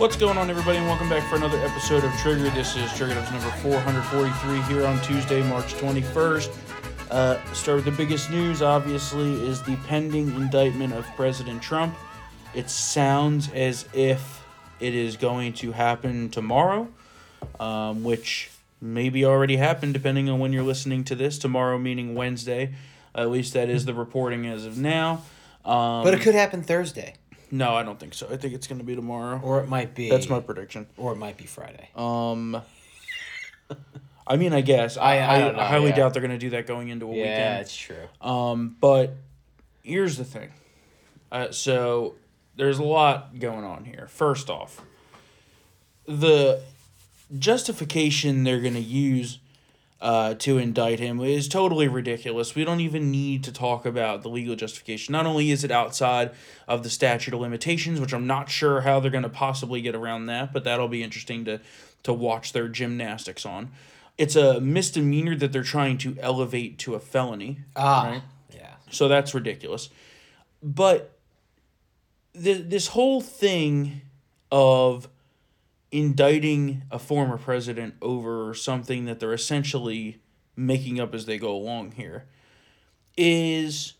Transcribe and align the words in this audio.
What's 0.00 0.16
going 0.16 0.38
on, 0.38 0.48
everybody, 0.48 0.78
and 0.78 0.86
welcome 0.86 1.10
back 1.10 1.28
for 1.28 1.36
another 1.36 1.58
episode 1.58 2.04
of 2.04 2.12
Trigger. 2.14 2.48
This 2.48 2.74
is 2.74 2.90
Trigger 2.94 3.12
Dubs 3.12 3.30
number 3.32 3.50
443 3.58 4.62
here 4.62 4.86
on 4.86 4.98
Tuesday, 5.02 5.42
March 5.42 5.74
21st. 5.74 6.56
Uh, 7.10 7.52
start 7.52 7.76
with 7.76 7.84
the 7.84 7.90
biggest 7.90 8.30
news, 8.30 8.62
obviously, 8.62 9.34
is 9.46 9.62
the 9.62 9.76
pending 9.88 10.28
indictment 10.36 10.94
of 10.94 11.04
President 11.16 11.60
Trump. 11.60 11.94
It 12.54 12.70
sounds 12.70 13.50
as 13.52 13.86
if 13.92 14.42
it 14.80 14.94
is 14.94 15.18
going 15.18 15.52
to 15.54 15.72
happen 15.72 16.30
tomorrow, 16.30 16.88
um, 17.60 18.02
which 18.02 18.50
maybe 18.80 19.26
already 19.26 19.58
happened 19.58 19.92
depending 19.92 20.30
on 20.30 20.38
when 20.38 20.54
you're 20.54 20.62
listening 20.62 21.04
to 21.04 21.14
this. 21.14 21.36
Tomorrow, 21.36 21.76
meaning 21.76 22.14
Wednesday. 22.14 22.72
At 23.14 23.30
least 23.30 23.52
that 23.52 23.68
is 23.68 23.84
the 23.84 23.92
reporting 23.92 24.46
as 24.46 24.64
of 24.64 24.78
now. 24.78 25.24
Um, 25.62 26.04
But 26.04 26.14
it 26.14 26.22
could 26.22 26.34
happen 26.34 26.62
Thursday, 26.62 27.16
no, 27.50 27.74
I 27.74 27.82
don't 27.82 27.98
think 27.98 28.14
so. 28.14 28.28
I 28.30 28.36
think 28.36 28.54
it's 28.54 28.66
going 28.66 28.78
to 28.80 28.84
be 28.84 28.94
tomorrow. 28.96 29.40
or 29.42 29.60
it 29.60 29.68
might 29.68 29.94
be. 29.94 30.08
That's 30.10 30.28
my 30.28 30.40
prediction. 30.40 30.86
Or 30.96 31.12
it 31.12 31.16
might 31.16 31.36
be 31.36 31.44
Friday. 31.44 31.88
Um, 31.96 32.60
I 34.26 34.36
mean, 34.36 34.52
I 34.52 34.60
guess 34.60 34.96
I 34.96 35.16
I- 35.18 35.18
I 35.18 35.48
I, 35.48 35.52
know, 35.52 35.58
I 35.58 35.66
highly 35.66 35.88
yeah. 35.90 35.96
doubt 35.96 36.12
they're 36.14 36.22
gonna 36.22 36.38
do 36.38 36.50
that 36.50 36.66
going 36.66 36.88
into 36.88 37.06
a 37.06 37.08
weekend. 37.08 37.26
yeah, 37.28 37.48
weekend. 37.48 37.60
it's 37.62 37.76
true. 37.76 38.08
Um, 38.20 38.76
but 38.80 39.14
here's 39.82 40.16
the 40.16 40.24
thing. 40.24 40.50
Uh, 41.32 41.50
so 41.50 42.14
there's 42.56 42.78
a 42.78 42.84
lot 42.84 43.38
going 43.38 43.64
on 43.64 43.84
here. 43.84 44.06
First 44.08 44.50
off, 44.50 44.82
the 46.06 46.60
justification 47.38 48.44
they're 48.44 48.60
gonna 48.60 48.78
use 48.80 49.38
uh, 50.00 50.34
to 50.34 50.56
indict 50.56 50.98
him 50.98 51.20
is 51.20 51.46
totally 51.46 51.86
ridiculous. 51.86 52.54
We 52.54 52.64
don't 52.64 52.80
even 52.80 53.10
need 53.10 53.44
to 53.44 53.52
talk 53.52 53.84
about 53.84 54.22
the 54.22 54.30
legal 54.30 54.56
justification. 54.56 55.12
Not 55.12 55.26
only 55.26 55.50
is 55.50 55.62
it 55.62 55.70
outside 55.70 56.30
of 56.66 56.82
the 56.82 56.90
statute 56.90 57.34
of 57.34 57.40
limitations, 57.40 58.00
which 58.00 58.14
I'm 58.14 58.26
not 58.26 58.48
sure 58.48 58.80
how 58.80 59.00
they're 59.00 59.10
going 59.10 59.24
to 59.24 59.28
possibly 59.28 59.82
get 59.82 59.94
around 59.94 60.26
that, 60.26 60.52
but 60.52 60.64
that'll 60.64 60.88
be 60.88 61.02
interesting 61.02 61.44
to 61.44 61.60
to 62.02 62.14
watch 62.14 62.54
their 62.54 62.66
gymnastics 62.66 63.44
on. 63.44 63.70
It's 64.16 64.34
a 64.34 64.58
misdemeanor 64.58 65.36
that 65.36 65.52
they're 65.52 65.62
trying 65.62 65.98
to 65.98 66.16
elevate 66.18 66.78
to 66.78 66.94
a 66.94 66.98
felony. 66.98 67.58
Ah, 67.76 68.04
right? 68.04 68.22
yeah. 68.54 68.76
So 68.90 69.06
that's 69.06 69.34
ridiculous. 69.34 69.90
But 70.62 71.18
th- 72.32 72.68
this 72.68 72.88
whole 72.88 73.20
thing 73.20 74.00
of 74.50 75.08
indicting 75.92 76.82
a 76.90 76.98
former 76.98 77.36
president 77.36 77.94
over 78.00 78.54
something 78.54 79.04
that 79.06 79.20
they're 79.20 79.32
essentially 79.32 80.20
making 80.56 81.00
up 81.00 81.14
as 81.14 81.26
they 81.26 81.38
go 81.38 81.52
along 81.52 81.92
here 81.92 82.26
is 83.16 83.94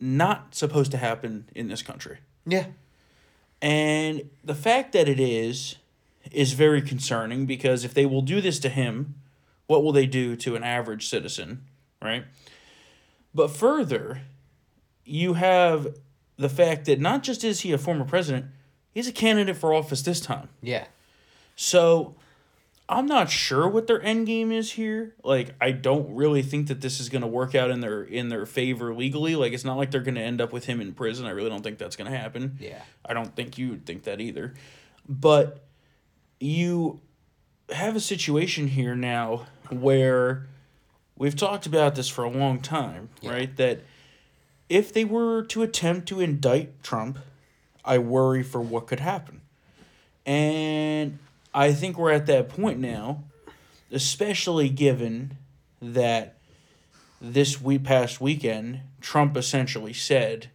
not 0.00 0.54
supposed 0.54 0.90
to 0.90 0.96
happen 0.96 1.48
in 1.54 1.68
this 1.68 1.82
country. 1.82 2.18
Yeah. 2.46 2.66
And 3.60 4.30
the 4.42 4.54
fact 4.54 4.92
that 4.92 5.08
it 5.08 5.20
is 5.20 5.76
is 6.30 6.52
very 6.52 6.80
concerning 6.82 7.46
because 7.46 7.84
if 7.84 7.94
they 7.94 8.06
will 8.06 8.22
do 8.22 8.40
this 8.40 8.58
to 8.60 8.68
him, 8.68 9.14
what 9.66 9.82
will 9.82 9.92
they 9.92 10.06
do 10.06 10.36
to 10.36 10.56
an 10.56 10.62
average 10.62 11.08
citizen, 11.08 11.64
right? 12.02 12.24
But 13.34 13.50
further, 13.50 14.22
you 15.04 15.34
have 15.34 15.96
the 16.36 16.48
fact 16.48 16.86
that 16.86 17.00
not 17.00 17.22
just 17.22 17.44
is 17.44 17.60
he 17.60 17.72
a 17.72 17.78
former 17.78 18.04
president, 18.04 18.46
he's 18.92 19.08
a 19.08 19.12
candidate 19.12 19.56
for 19.56 19.72
office 19.72 20.02
this 20.02 20.20
time. 20.20 20.48
Yeah. 20.62 20.86
So 21.56 22.14
I'm 22.88 23.06
not 23.06 23.30
sure 23.30 23.68
what 23.68 23.86
their 23.86 24.02
end 24.02 24.26
game 24.26 24.52
is 24.52 24.72
here. 24.72 25.14
Like 25.22 25.54
I 25.60 25.70
don't 25.72 26.14
really 26.14 26.42
think 26.42 26.68
that 26.68 26.80
this 26.80 27.00
is 27.00 27.08
going 27.08 27.22
to 27.22 27.28
work 27.28 27.54
out 27.54 27.70
in 27.70 27.80
their 27.80 28.02
in 28.02 28.28
their 28.28 28.44
favor 28.46 28.94
legally. 28.94 29.36
Like 29.36 29.52
it's 29.52 29.64
not 29.64 29.76
like 29.76 29.90
they're 29.90 30.00
going 30.02 30.16
to 30.16 30.20
end 30.20 30.40
up 30.40 30.52
with 30.52 30.66
him 30.66 30.80
in 30.80 30.92
prison. 30.92 31.26
I 31.26 31.30
really 31.30 31.48
don't 31.50 31.62
think 31.62 31.78
that's 31.78 31.96
going 31.96 32.10
to 32.10 32.16
happen. 32.16 32.56
Yeah. 32.60 32.82
I 33.04 33.14
don't 33.14 33.34
think 33.34 33.56
you 33.58 33.70
would 33.70 33.86
think 33.86 34.04
that 34.04 34.20
either. 34.20 34.54
But 35.08 35.64
you 36.40 37.00
have 37.70 37.96
a 37.96 38.00
situation 38.00 38.68
here 38.68 38.94
now 38.94 39.46
where 39.70 40.46
we've 41.16 41.36
talked 41.36 41.64
about 41.66 41.94
this 41.94 42.08
for 42.08 42.24
a 42.24 42.28
long 42.30 42.60
time, 42.60 43.08
Yeah. 43.22 43.30
right? 43.30 43.56
That 43.56 43.80
if 44.68 44.92
they 44.92 45.04
were 45.04 45.42
to 45.44 45.62
attempt 45.62 46.08
to 46.08 46.20
indict 46.20 46.82
Trump, 46.82 47.18
I 47.84 47.98
worry 47.98 48.42
for 48.42 48.60
what 48.60 48.86
could 48.86 49.00
happen. 49.00 49.40
And 50.26 51.18
I 51.54 51.72
think 51.72 51.96
we're 51.98 52.10
at 52.12 52.26
that 52.26 52.48
point 52.48 52.80
now, 52.80 53.24
especially 53.92 54.68
given 54.68 55.38
that 55.80 56.38
this 57.20 57.60
week 57.60 57.84
past 57.84 58.20
weekend, 58.20 58.80
Trump 59.00 59.36
essentially 59.36 59.92
said, 59.92 60.48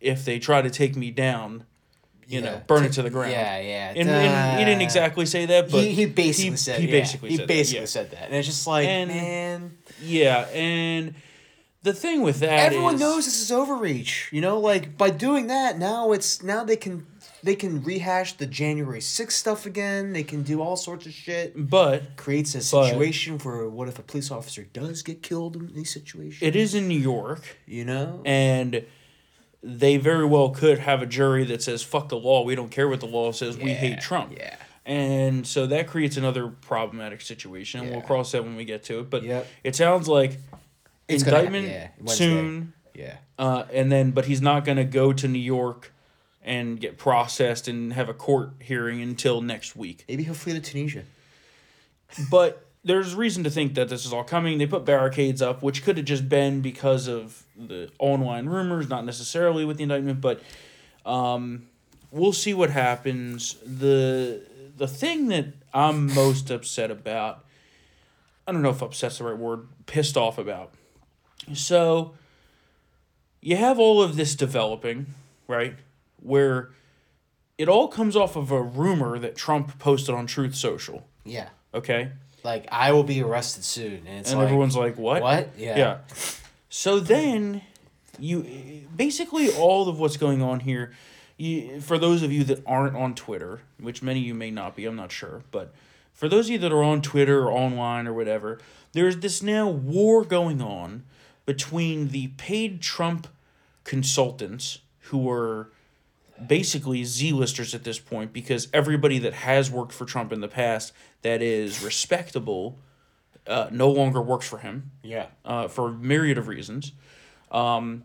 if 0.00 0.24
they 0.24 0.38
try 0.38 0.62
to 0.62 0.70
take 0.70 0.96
me 0.96 1.10
down, 1.10 1.64
you 2.26 2.40
know, 2.40 2.52
Yeah. 2.52 2.58
burn 2.66 2.84
it 2.84 2.92
to 2.94 3.02
the 3.02 3.10
ground. 3.10 3.32
Yeah, 3.32 3.58
yeah. 3.60 3.92
And, 3.94 4.08
and 4.08 4.58
he 4.58 4.64
didn't 4.64 4.82
exactly 4.82 5.26
say 5.26 5.46
that, 5.46 5.70
but 5.70 5.84
he, 5.84 5.92
he 5.92 6.06
basically 6.06 6.50
he- 6.52 6.56
said 6.56 6.80
he 6.80 6.86
yeah, 6.86 6.92
basically 6.92 7.28
he 7.30 7.36
said 7.36 7.42
that, 7.42 7.48
basically 7.48 7.80
yeah. 7.80 7.86
said 7.86 8.10
that, 8.12 8.24
and 8.26 8.34
it's 8.34 8.48
just 8.48 8.66
like 8.66 8.86
And- 8.88 9.08
man, 9.10 9.78
yeah, 10.02 10.40
and 10.52 11.14
the 11.82 11.92
thing 11.92 12.22
with 12.22 12.40
that 12.40 12.50
everyone 12.72 12.94
is- 12.94 13.00
knows 13.00 13.24
this 13.26 13.40
is 13.40 13.52
overreach. 13.52 14.28
You 14.32 14.40
know, 14.40 14.58
like 14.58 14.96
by 14.98 15.10
doing 15.10 15.46
that, 15.48 15.78
now 15.78 16.10
it's 16.12 16.42
now 16.42 16.64
they 16.64 16.76
can 16.76 17.06
they 17.46 17.56
can 17.56 17.82
rehash 17.82 18.34
the 18.34 18.46
January 18.46 19.00
6th 19.00 19.32
stuff 19.32 19.64
again. 19.66 20.12
They 20.12 20.22
can 20.24 20.42
do 20.42 20.60
all 20.60 20.76
sorts 20.76 21.06
of 21.06 21.12
shit. 21.12 21.54
but 21.70 22.16
Creates 22.16 22.54
a 22.54 22.60
situation 22.60 23.38
where 23.38 23.68
what 23.68 23.88
if 23.88 23.98
a 23.98 24.02
police 24.02 24.30
officer 24.30 24.64
does 24.72 25.02
get 25.02 25.22
killed 25.22 25.56
in 25.56 25.72
these 25.74 25.90
situations? 25.90 26.42
it 26.42 26.54
is 26.54 26.74
in 26.74 26.86
New 26.88 26.98
York, 26.98 27.56
You 27.66 27.84
know. 27.86 28.20
and 28.26 28.84
they 29.62 29.96
very 29.96 30.26
well 30.26 30.50
could 30.50 30.78
have 30.80 31.00
a 31.02 31.06
jury 31.06 31.44
that 31.44 31.62
says 31.62 31.82
"fuck 31.82 32.08
the 32.10 32.16
law." 32.18 32.44
We 32.44 32.54
don't 32.54 32.70
care 32.70 32.88
what 32.88 33.00
the 33.00 33.06
law 33.06 33.32
says. 33.32 33.56
we 33.56 33.72
hate 33.72 34.00
Trump. 34.00 34.32
yeah. 34.36 34.56
And 34.84 35.44
so 35.44 35.66
that 35.66 35.88
creates 35.88 36.16
another 36.16 36.46
problematic 36.48 37.20
situation. 37.20 37.80
and 37.80 37.90
We'll 37.90 38.02
cross 38.02 38.30
that 38.32 38.44
when 38.44 38.54
we 38.54 38.64
get 38.64 38.84
to 38.84 39.00
it. 39.00 39.10
But 39.10 39.24
Yep. 39.24 39.46
it 39.64 39.74
sounds 39.74 40.06
like 40.06 40.38
It's 41.08 41.24
indictment 41.24 41.66
yeah, 41.66 41.88
soon. 42.06 42.72
Yeah. 42.94 43.16
Uh, 43.36 43.64
and 43.72 43.90
then, 43.90 44.12
but 44.12 44.26
he's 44.26 44.40
not 44.40 44.64
going 44.64 44.76
to 44.78 44.84
go 44.84 45.12
to 45.12 45.26
New 45.26 45.40
York 45.40 45.92
and 46.46 46.80
get 46.80 46.96
processed 46.96 47.68
and 47.68 47.92
have 47.92 48.08
a 48.08 48.14
court 48.14 48.52
hearing 48.60 49.02
until 49.02 49.42
next 49.42 49.76
week. 49.76 50.04
Maybe 50.08 50.22
he'll 50.22 50.32
flee 50.32 50.54
to 50.54 50.60
Tunisia. 50.60 51.02
But 52.30 52.64
there's 52.84 53.14
reason 53.16 53.42
to 53.44 53.50
think 53.50 53.74
that 53.74 53.88
this 53.88 54.06
is 54.06 54.12
all 54.12 54.22
coming. 54.22 54.58
They 54.58 54.66
put 54.66 54.84
barricades 54.84 55.42
up, 55.42 55.60
which 55.60 55.84
could 55.84 55.96
have 55.96 56.06
just 56.06 56.28
been 56.28 56.60
because 56.60 57.08
of 57.08 57.42
the 57.56 57.90
online 57.98 58.46
rumors, 58.46 58.88
not 58.88 59.04
necessarily 59.04 59.64
with 59.64 59.76
the 59.76 59.82
indictment. 59.82 60.20
But 60.20 60.40
um, 61.04 61.66
we'll 62.12 62.32
see 62.32 62.54
what 62.54 62.70
happens. 62.70 63.56
the 63.66 64.40
The 64.76 64.86
thing 64.86 65.28
that 65.28 65.46
I'm 65.74 66.14
most 66.14 66.50
upset 66.50 66.92
about, 66.92 67.44
I 68.46 68.52
don't 68.52 68.62
know 68.62 68.70
if 68.70 68.82
upset's 68.82 69.18
the 69.18 69.24
right 69.24 69.36
word, 69.36 69.66
pissed 69.86 70.16
off 70.16 70.38
about. 70.38 70.72
So 71.54 72.14
you 73.40 73.56
have 73.56 73.80
all 73.80 74.00
of 74.00 74.14
this 74.14 74.36
developing, 74.36 75.06
right? 75.48 75.74
Where 76.26 76.70
it 77.58 77.68
all 77.68 77.88
comes 77.88 78.16
off 78.16 78.36
of 78.36 78.50
a 78.50 78.60
rumor 78.60 79.18
that 79.18 79.36
Trump 79.36 79.78
posted 79.78 80.14
on 80.14 80.26
Truth 80.26 80.54
Social. 80.54 81.06
Yeah. 81.24 81.48
Okay. 81.72 82.10
Like 82.42 82.66
I 82.70 82.92
will 82.92 83.04
be 83.04 83.22
arrested 83.22 83.64
soon, 83.64 84.06
and 84.06 84.20
it's 84.20 84.30
and 84.30 84.38
like 84.38 84.46
everyone's 84.46 84.76
like, 84.76 84.96
"What? 84.96 85.22
what? 85.22 85.50
Yeah. 85.56 85.76
Yeah. 85.78 85.98
So 86.68 87.00
then, 87.00 87.62
you 88.18 88.86
basically 88.94 89.50
all 89.50 89.88
of 89.88 89.98
what's 89.98 90.16
going 90.16 90.42
on 90.42 90.60
here. 90.60 90.92
You, 91.38 91.80
for 91.82 91.98
those 91.98 92.22
of 92.22 92.32
you 92.32 92.44
that 92.44 92.62
aren't 92.66 92.96
on 92.96 93.14
Twitter, 93.14 93.60
which 93.78 94.02
many 94.02 94.20
of 94.20 94.26
you 94.26 94.34
may 94.34 94.50
not 94.50 94.74
be, 94.74 94.86
I'm 94.86 94.96
not 94.96 95.12
sure, 95.12 95.42
but 95.50 95.74
for 96.14 96.30
those 96.30 96.46
of 96.46 96.52
you 96.52 96.58
that 96.60 96.72
are 96.72 96.82
on 96.82 97.02
Twitter 97.02 97.42
or 97.42 97.52
online 97.52 98.06
or 98.06 98.14
whatever, 98.14 98.58
there's 98.92 99.18
this 99.18 99.42
now 99.42 99.68
war 99.68 100.24
going 100.24 100.62
on 100.62 101.04
between 101.44 102.08
the 102.08 102.28
paid 102.38 102.80
Trump 102.80 103.28
consultants 103.84 104.78
who 105.00 105.30
are 105.30 105.68
basically 106.44 107.04
Z-listers 107.04 107.74
at 107.74 107.84
this 107.84 107.98
point 107.98 108.32
because 108.32 108.68
everybody 108.72 109.18
that 109.20 109.32
has 109.32 109.70
worked 109.70 109.92
for 109.92 110.04
Trump 110.04 110.32
in 110.32 110.40
the 110.40 110.48
past 110.48 110.92
that 111.22 111.40
is 111.42 111.82
respectable 111.82 112.78
uh, 113.46 113.68
no 113.70 113.88
longer 113.90 114.20
works 114.20 114.46
for 114.48 114.58
him 114.58 114.90
Yeah. 115.02 115.26
uh, 115.44 115.68
for 115.68 115.88
a 115.88 115.92
myriad 115.92 116.36
of 116.38 116.48
reasons. 116.48 116.92
Um, 117.50 118.02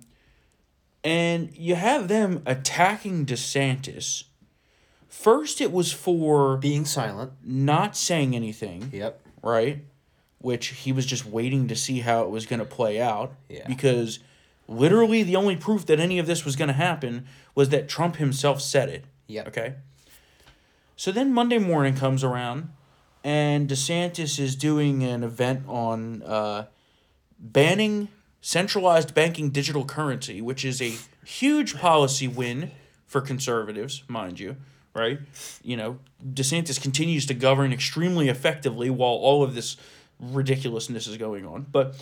and 1.03 1.55
you 1.57 1.75
have 1.75 2.07
them 2.07 2.43
attacking 2.45 3.25
DeSantis. 3.25 4.25
First, 5.09 5.59
it 5.59 5.71
was 5.71 5.91
for 5.91 6.57
Being 6.57 6.85
silent. 6.85 7.31
not 7.43 7.97
saying 7.97 8.35
anything, 8.35 8.89
Yep. 8.93 9.19
right? 9.41 9.83
Which 10.37 10.67
he 10.67 10.91
was 10.91 11.05
just 11.05 11.25
waiting 11.25 11.67
to 11.69 11.75
see 11.75 11.99
how 12.01 12.23
it 12.23 12.29
was 12.29 12.45
going 12.45 12.59
to 12.59 12.65
play 12.65 13.01
out. 13.01 13.33
Yeah. 13.49 13.67
Because 13.67 14.19
literally 14.71 15.23
the 15.23 15.35
only 15.35 15.55
proof 15.55 15.85
that 15.87 15.99
any 15.99 16.17
of 16.17 16.27
this 16.27 16.45
was 16.45 16.55
going 16.55 16.69
to 16.69 16.73
happen 16.73 17.25
was 17.53 17.69
that 17.69 17.89
Trump 17.89 18.15
himself 18.15 18.61
said 18.61 18.89
it. 18.89 19.05
Yep. 19.27 19.47
Okay. 19.49 19.75
So 20.95 21.11
then 21.11 21.33
Monday 21.33 21.57
morning 21.57 21.95
comes 21.95 22.23
around, 22.23 22.69
and 23.23 23.67
DeSantis 23.67 24.39
is 24.39 24.55
doing 24.55 25.03
an 25.03 25.23
event 25.23 25.63
on 25.67 26.21
uh, 26.23 26.67
banning 27.39 28.09
centralized 28.41 29.13
banking 29.13 29.49
digital 29.49 29.85
currency, 29.85 30.41
which 30.41 30.65
is 30.65 30.81
a 30.81 30.93
huge 31.25 31.77
policy 31.77 32.27
win 32.27 32.71
for 33.05 33.21
conservatives, 33.21 34.03
mind 34.07 34.39
you, 34.39 34.55
right? 34.93 35.19
You 35.63 35.77
know, 35.77 35.99
DeSantis 36.25 36.81
continues 36.81 37.25
to 37.27 37.33
govern 37.33 37.73
extremely 37.73 38.29
effectively 38.29 38.89
while 38.89 39.11
all 39.11 39.43
of 39.43 39.53
this 39.53 39.77
ridiculousness 40.19 41.07
is 41.07 41.17
going 41.17 41.45
on. 41.45 41.65
But 41.71 41.95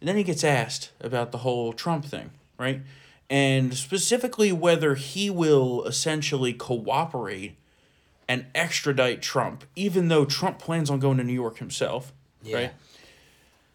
then 0.00 0.16
he 0.16 0.22
gets 0.22 0.44
asked 0.44 0.92
about 1.00 1.32
the 1.32 1.38
whole 1.38 1.72
Trump 1.72 2.04
thing, 2.04 2.30
right? 2.58 2.82
And 3.28 3.74
specifically 3.74 4.52
whether 4.52 4.94
he 4.94 5.30
will 5.30 5.84
essentially 5.84 6.52
cooperate 6.52 7.56
and 8.28 8.46
extradite 8.54 9.22
Trump, 9.22 9.64
even 9.74 10.08
though 10.08 10.24
Trump 10.24 10.58
plans 10.58 10.90
on 10.90 10.98
going 11.00 11.16
to 11.18 11.24
New 11.24 11.32
York 11.32 11.58
himself, 11.58 12.12
Yeah. 12.42 12.56
right? 12.56 12.72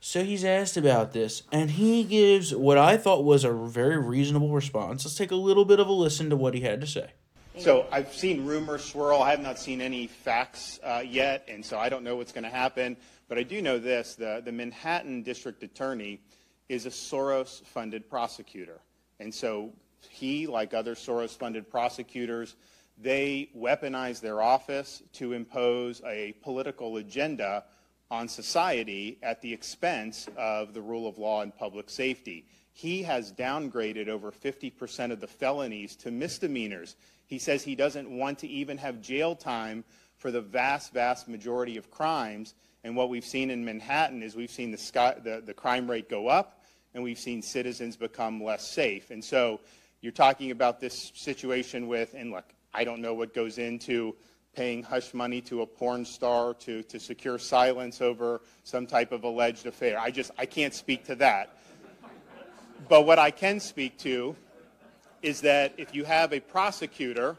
So 0.03 0.23
he's 0.23 0.43
asked 0.43 0.77
about 0.77 1.13
this, 1.13 1.43
and 1.51 1.71
he 1.71 2.03
gives 2.03 2.55
what 2.55 2.77
I 2.77 2.97
thought 2.97 3.23
was 3.23 3.43
a 3.43 3.51
very 3.51 3.97
reasonable 3.99 4.49
response. 4.49 5.05
Let's 5.05 5.15
take 5.15 5.29
a 5.31 5.35
little 5.35 5.63
bit 5.63 5.79
of 5.79 5.87
a 5.87 5.91
listen 5.91 6.29
to 6.31 6.35
what 6.35 6.55
he 6.55 6.61
had 6.61 6.81
to 6.81 6.87
say. 6.87 7.11
So 7.59 7.85
I've 7.91 8.11
seen 8.13 8.45
rumors 8.45 8.83
swirl. 8.83 9.21
I 9.21 9.29
have 9.29 9.41
not 9.41 9.59
seen 9.59 9.79
any 9.79 10.07
facts 10.07 10.79
uh, 10.83 11.03
yet, 11.05 11.45
and 11.47 11.63
so 11.63 11.77
I 11.77 11.89
don't 11.89 12.03
know 12.03 12.15
what's 12.15 12.31
going 12.31 12.45
to 12.45 12.49
happen. 12.49 12.97
But 13.31 13.37
I 13.37 13.43
do 13.43 13.61
know 13.61 13.79
this: 13.79 14.15
the 14.15 14.41
the 14.43 14.51
Manhattan 14.51 15.23
District 15.23 15.63
Attorney 15.63 16.19
is 16.67 16.85
a 16.85 16.89
Soros-funded 16.89 18.09
prosecutor, 18.09 18.81
and 19.21 19.33
so 19.33 19.71
he, 20.09 20.47
like 20.47 20.73
other 20.73 20.95
Soros-funded 20.95 21.69
prosecutors, 21.69 22.57
they 22.97 23.49
weaponize 23.55 24.19
their 24.19 24.41
office 24.41 25.01
to 25.13 25.31
impose 25.31 26.01
a 26.05 26.33
political 26.41 26.97
agenda 26.97 27.63
on 28.09 28.27
society 28.27 29.17
at 29.23 29.41
the 29.41 29.53
expense 29.53 30.27
of 30.35 30.73
the 30.73 30.81
rule 30.81 31.07
of 31.07 31.17
law 31.17 31.41
and 31.41 31.55
public 31.55 31.89
safety. 31.89 32.45
He 32.73 33.01
has 33.03 33.31
downgraded 33.31 34.09
over 34.09 34.33
50% 34.33 35.09
of 35.09 35.21
the 35.21 35.27
felonies 35.27 35.95
to 35.95 36.11
misdemeanors. 36.11 36.97
He 37.27 37.39
says 37.39 37.63
he 37.63 37.75
doesn't 37.75 38.09
want 38.09 38.39
to 38.39 38.47
even 38.49 38.77
have 38.79 38.99
jail 38.99 39.37
time 39.37 39.85
for 40.17 40.31
the 40.31 40.41
vast, 40.41 40.91
vast 40.91 41.29
majority 41.29 41.77
of 41.77 41.89
crimes. 41.89 42.55
And 42.83 42.95
what 42.95 43.09
we've 43.09 43.25
seen 43.25 43.51
in 43.51 43.63
Manhattan 43.63 44.23
is 44.23 44.35
we've 44.35 44.51
seen 44.51 44.71
the, 44.71 44.77
sky, 44.77 45.15
the, 45.23 45.41
the 45.45 45.53
crime 45.53 45.89
rate 45.89 46.09
go 46.09 46.27
up 46.27 46.63
and 46.93 47.03
we've 47.03 47.19
seen 47.19 47.41
citizens 47.41 47.95
become 47.95 48.43
less 48.43 48.71
safe. 48.71 49.11
And 49.11 49.23
so 49.23 49.59
you're 50.01 50.11
talking 50.11 50.51
about 50.51 50.79
this 50.79 51.11
situation 51.13 51.87
with, 51.87 52.13
and 52.15 52.31
look, 52.31 52.45
I 52.73 52.83
don't 52.83 53.01
know 53.01 53.13
what 53.13 53.33
goes 53.33 53.57
into 53.59 54.15
paying 54.55 54.83
hush 54.83 55.13
money 55.13 55.41
to 55.41 55.61
a 55.61 55.65
porn 55.65 56.03
star 56.03 56.53
to, 56.55 56.83
to 56.83 56.99
secure 56.99 57.37
silence 57.37 58.01
over 58.01 58.41
some 58.63 58.85
type 58.85 59.11
of 59.11 59.23
alleged 59.23 59.65
affair. 59.65 59.99
I 59.99 60.11
just, 60.11 60.31
I 60.37 60.45
can't 60.45 60.73
speak 60.73 61.05
to 61.05 61.15
that. 61.15 61.57
But 62.89 63.05
what 63.05 63.19
I 63.19 63.31
can 63.31 63.59
speak 63.59 63.97
to 63.99 64.35
is 65.21 65.41
that 65.41 65.73
if 65.77 65.93
you 65.93 66.03
have 66.03 66.33
a 66.33 66.39
prosecutor 66.39 67.37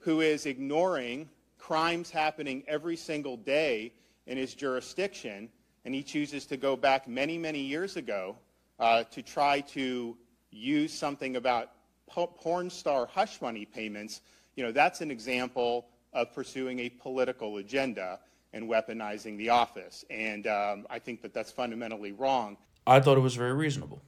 who 0.00 0.20
is 0.20 0.46
ignoring 0.46 1.28
crimes 1.58 2.10
happening 2.10 2.62
every 2.68 2.96
single 2.96 3.36
day 3.36 3.92
in 4.28 4.36
his 4.36 4.54
jurisdiction, 4.54 5.48
and 5.84 5.94
he 5.94 6.02
chooses 6.02 6.46
to 6.46 6.56
go 6.56 6.76
back 6.76 7.08
many, 7.08 7.36
many 7.38 7.60
years 7.60 7.96
ago 7.96 8.36
uh, 8.78 9.02
to 9.04 9.22
try 9.22 9.60
to 9.60 10.16
use 10.50 10.92
something 10.92 11.36
about 11.36 11.72
po- 12.06 12.26
porn 12.26 12.70
star 12.70 13.06
hush 13.06 13.40
money 13.40 13.64
payments, 13.64 14.20
you 14.54 14.62
know, 14.62 14.70
that's 14.70 15.00
an 15.00 15.10
example 15.10 15.88
of 16.12 16.32
pursuing 16.32 16.80
a 16.80 16.88
political 16.88 17.56
agenda 17.56 18.20
and 18.52 18.68
weaponizing 18.68 19.36
the 19.36 19.48
office. 19.48 20.04
And 20.10 20.46
um, 20.46 20.86
I 20.88 20.98
think 20.98 21.22
that 21.22 21.34
that's 21.34 21.50
fundamentally 21.50 22.12
wrong. 22.12 22.56
I 22.86 23.00
thought 23.00 23.16
it 23.16 23.20
was 23.20 23.34
very 23.34 23.52
reasonable. 23.52 24.02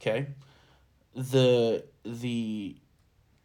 Okay. 0.00 0.26
The 1.14 1.84
the 2.04 2.76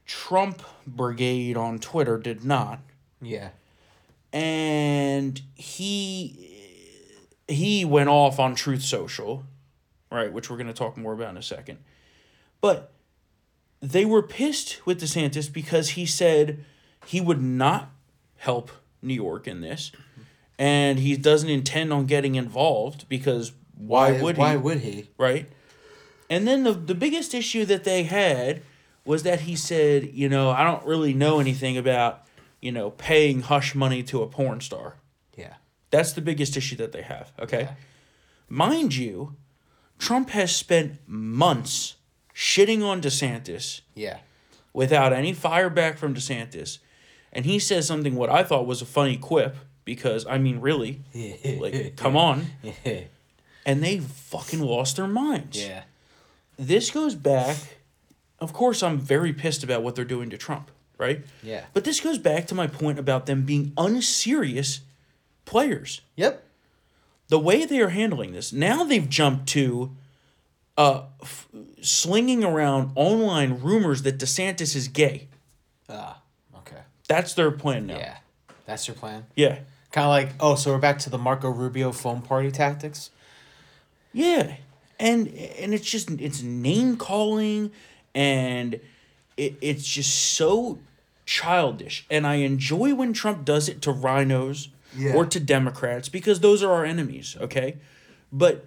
Trump 0.05 0.63
brigade 0.85 1.57
on 1.57 1.79
Twitter 1.79 2.17
did 2.17 2.45
not. 2.45 2.79
Yeah. 3.21 3.49
And 4.33 5.41
he 5.55 6.53
he 7.47 7.85
went 7.85 8.09
off 8.09 8.39
on 8.39 8.55
Truth 8.55 8.83
Social, 8.83 9.43
right, 10.11 10.31
which 10.31 10.49
we're 10.49 10.57
going 10.57 10.67
to 10.67 10.73
talk 10.73 10.97
more 10.97 11.13
about 11.13 11.29
in 11.29 11.37
a 11.37 11.43
second. 11.43 11.79
But 12.61 12.91
they 13.81 14.05
were 14.05 14.21
pissed 14.21 14.85
with 14.85 15.01
DeSantis 15.01 15.51
because 15.51 15.91
he 15.91 16.05
said 16.05 16.65
he 17.05 17.21
would 17.21 17.41
not 17.41 17.91
help 18.37 18.71
New 19.01 19.13
York 19.13 19.47
in 19.47 19.61
this 19.61 19.91
and 20.59 20.99
he 20.99 21.15
doesn't 21.15 21.49
intend 21.49 21.93
on 21.93 22.05
getting 22.05 22.35
involved 22.35 23.07
because 23.07 23.51
why, 23.77 24.19
would 24.21 24.35
he? 24.35 24.41
Why 24.41 24.55
would 24.55 24.79
he? 24.79 25.09
right? 25.17 25.47
And 26.29 26.47
then 26.47 26.63
the 26.63 26.73
the 26.73 26.95
biggest 26.95 27.33
issue 27.33 27.65
that 27.65 27.83
they 27.83 28.03
had 28.03 28.61
was 29.05 29.23
that 29.23 29.41
he 29.41 29.55
said, 29.55 30.11
you 30.13 30.27
know, 30.27 30.49
I 30.49 30.63
don't 30.63 30.85
really 30.85 31.13
know 31.13 31.39
anything 31.39 31.77
about, 31.77 32.26
you 32.61 32.71
know, 32.71 32.91
paying 32.91 33.41
hush 33.41 33.75
money 33.75 34.03
to 34.03 34.21
a 34.23 34.27
porn 34.27 34.61
star. 34.61 34.95
Yeah. 35.35 35.55
That's 35.91 36.13
the 36.13 36.21
biggest 36.21 36.57
issue 36.57 36.75
that 36.77 36.91
they 36.91 37.01
have, 37.03 37.31
okay? 37.39 37.61
Yeah. 37.61 37.73
Mind 38.49 38.95
you, 38.95 39.35
Trump 39.99 40.29
has 40.31 40.55
spent 40.55 40.99
months 41.07 41.95
shitting 42.35 42.83
on 42.83 43.01
DeSantis 43.01 43.81
Yeah. 43.95 44.17
without 44.73 45.13
any 45.13 45.33
fire 45.33 45.69
back 45.69 45.97
from 45.97 46.13
DeSantis. 46.13 46.79
And 47.33 47.45
he 47.45 47.59
says 47.59 47.85
something 47.87 48.15
what 48.15 48.29
I 48.29 48.43
thought 48.43 48.65
was 48.67 48.81
a 48.81 48.85
funny 48.85 49.17
quip 49.17 49.55
because 49.85 50.25
I 50.27 50.37
mean 50.37 50.59
really, 50.59 51.01
like 51.59 51.95
come 51.95 52.15
on. 52.17 52.47
And 53.65 53.83
they 53.83 53.99
fucking 53.99 54.61
lost 54.61 54.95
their 54.95 55.07
minds. 55.07 55.59
yeah. 55.61 55.83
this 56.57 56.89
goes 56.89 57.15
back 57.15 57.57
of 58.39 58.53
course 58.53 58.81
i'm 58.81 58.97
very 58.97 59.33
pissed 59.33 59.61
about 59.63 59.83
what 59.83 59.93
they're 59.95 60.05
doing 60.05 60.29
to 60.29 60.37
trump 60.37 60.71
right 60.97 61.23
Yeah. 61.43 61.65
but 61.73 61.83
this 61.83 61.99
goes 61.99 62.17
back 62.17 62.47
to 62.47 62.55
my 62.55 62.67
point 62.67 62.99
about 62.99 63.25
them 63.25 63.43
being 63.43 63.73
unserious 63.77 64.81
players 65.45 66.01
Yep. 66.15 66.43
the 67.29 67.39
way 67.39 67.65
they 67.65 67.79
are 67.79 67.89
handling 67.89 68.33
this 68.33 68.51
now 68.51 68.83
they've 68.83 69.07
jumped 69.09 69.47
to 69.49 69.91
uh 70.77 71.03
f- 71.21 71.47
slinging 71.81 72.43
around 72.43 72.91
online 72.95 73.59
rumors 73.61 74.01
that 74.03 74.17
desantis 74.17 74.75
is 74.75 74.87
gay 74.87 75.27
Ah. 75.89 76.21
Okay. 76.57 76.81
that's 77.07 77.33
their 77.33 77.51
plan 77.51 77.87
now 77.87 77.97
Yeah. 77.97 78.17
That's 78.65 78.87
your 78.87 78.95
plan. 78.95 79.25
yeah 79.35 79.59
Kind 79.89 80.03
of 80.03 80.09
like, 80.09 80.29
oh, 80.41 80.55
so 80.55 80.73
we're 80.73 80.79
back 80.79 80.99
to 80.99 81.09
the 81.09 81.17
Marco 81.17 81.49
Rubio 81.49 81.93
phone 81.93 82.21
party 82.21 82.51
tactics. 82.51 83.09
Yeah, 84.11 84.57
and 84.99 85.29
and 85.29 85.73
it's 85.73 85.89
just 85.89 86.11
it's 86.11 86.41
name 86.43 86.97
calling, 86.97 87.71
and 88.13 88.81
it, 89.37 89.55
it's 89.61 89.87
just 89.87 90.13
so 90.33 90.77
childish. 91.27 92.05
And 92.09 92.25
I 92.25 92.35
enjoy 92.35 92.95
when 92.95 93.13
Trump 93.13 93.45
does 93.45 93.69
it 93.69 93.81
to 93.83 93.91
RINOs 93.93 94.69
Yeah. 94.97 95.13
or 95.13 95.25
to 95.27 95.39
Democrats 95.39 96.09
because 96.09 96.39
those 96.39 96.63
are 96.63 96.71
our 96.71 96.85
enemies. 96.85 97.37
Okay, 97.39 97.75
but 98.31 98.65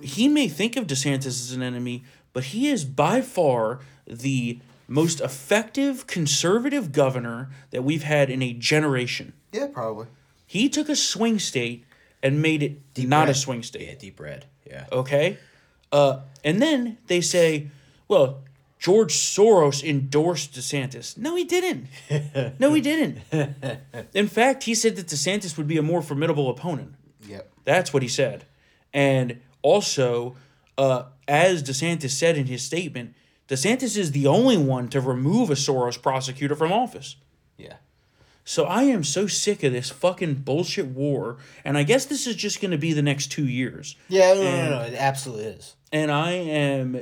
he 0.00 0.28
may 0.28 0.46
think 0.46 0.76
of 0.76 0.86
DeSantis 0.86 1.26
as 1.26 1.52
an 1.52 1.62
enemy, 1.62 2.04
but 2.32 2.44
he 2.44 2.68
is 2.68 2.84
by 2.84 3.20
far 3.22 3.80
the 4.06 4.58
most 4.86 5.20
effective 5.20 6.06
conservative 6.06 6.92
governor 6.92 7.48
that 7.70 7.82
we've 7.82 8.04
had 8.04 8.30
in 8.30 8.42
a 8.42 8.52
generation. 8.52 9.32
Yeah, 9.52 9.66
probably. 9.72 10.06
He 10.46 10.68
took 10.68 10.88
a 10.88 10.94
swing 10.94 11.38
state 11.40 11.84
and 12.22 12.40
made 12.40 12.62
it 12.62 12.78
not 13.08 13.28
a 13.28 13.34
swing 13.34 13.62
state. 13.64 13.88
Yeah, 13.88 13.94
deep 13.98 14.20
red. 14.20 14.44
Yeah. 14.66 14.84
Okay. 14.92 15.38
Uh, 15.90 16.20
and 16.44 16.60
then 16.62 16.98
they 17.06 17.20
say, 17.20 17.68
well, 18.06 18.42
George 18.86 19.14
Soros 19.14 19.82
endorsed 19.82 20.52
DeSantis. 20.54 21.18
No, 21.18 21.34
he 21.34 21.42
didn't. 21.44 21.88
No, 22.60 22.72
he 22.72 22.80
didn't. 22.80 23.18
In 24.14 24.28
fact, 24.28 24.62
he 24.62 24.76
said 24.76 24.94
that 24.94 25.08
DeSantis 25.08 25.56
would 25.58 25.66
be 25.66 25.76
a 25.76 25.82
more 25.82 26.02
formidable 26.02 26.48
opponent. 26.50 26.94
Yep. 27.26 27.50
That's 27.64 27.92
what 27.92 28.04
he 28.04 28.08
said. 28.08 28.44
And 28.94 29.40
also, 29.62 30.36
uh, 30.78 31.06
as 31.26 31.64
DeSantis 31.64 32.10
said 32.10 32.36
in 32.38 32.46
his 32.46 32.62
statement, 32.62 33.14
DeSantis 33.48 33.96
is 33.96 34.12
the 34.12 34.28
only 34.28 34.56
one 34.56 34.86
to 34.90 35.00
remove 35.00 35.50
a 35.50 35.54
Soros 35.54 36.00
prosecutor 36.00 36.54
from 36.54 36.70
office. 36.72 37.16
Yeah. 37.58 37.78
So 38.44 38.66
I 38.66 38.84
am 38.84 39.02
so 39.02 39.26
sick 39.26 39.64
of 39.64 39.72
this 39.72 39.90
fucking 39.90 40.34
bullshit 40.44 40.86
war, 40.86 41.38
and 41.64 41.76
I 41.76 41.82
guess 41.82 42.04
this 42.04 42.28
is 42.28 42.36
just 42.36 42.60
going 42.60 42.70
to 42.70 42.78
be 42.78 42.92
the 42.92 43.02
next 43.02 43.32
two 43.32 43.48
years. 43.48 43.96
Yeah, 44.08 44.32
no, 44.34 44.42
And- 44.42 44.70
no, 44.70 44.78
no, 44.78 44.84
it 44.84 44.94
absolutely 44.94 45.46
is. 45.46 45.74
and 45.90 46.12
I 46.12 46.30
am 46.32 47.00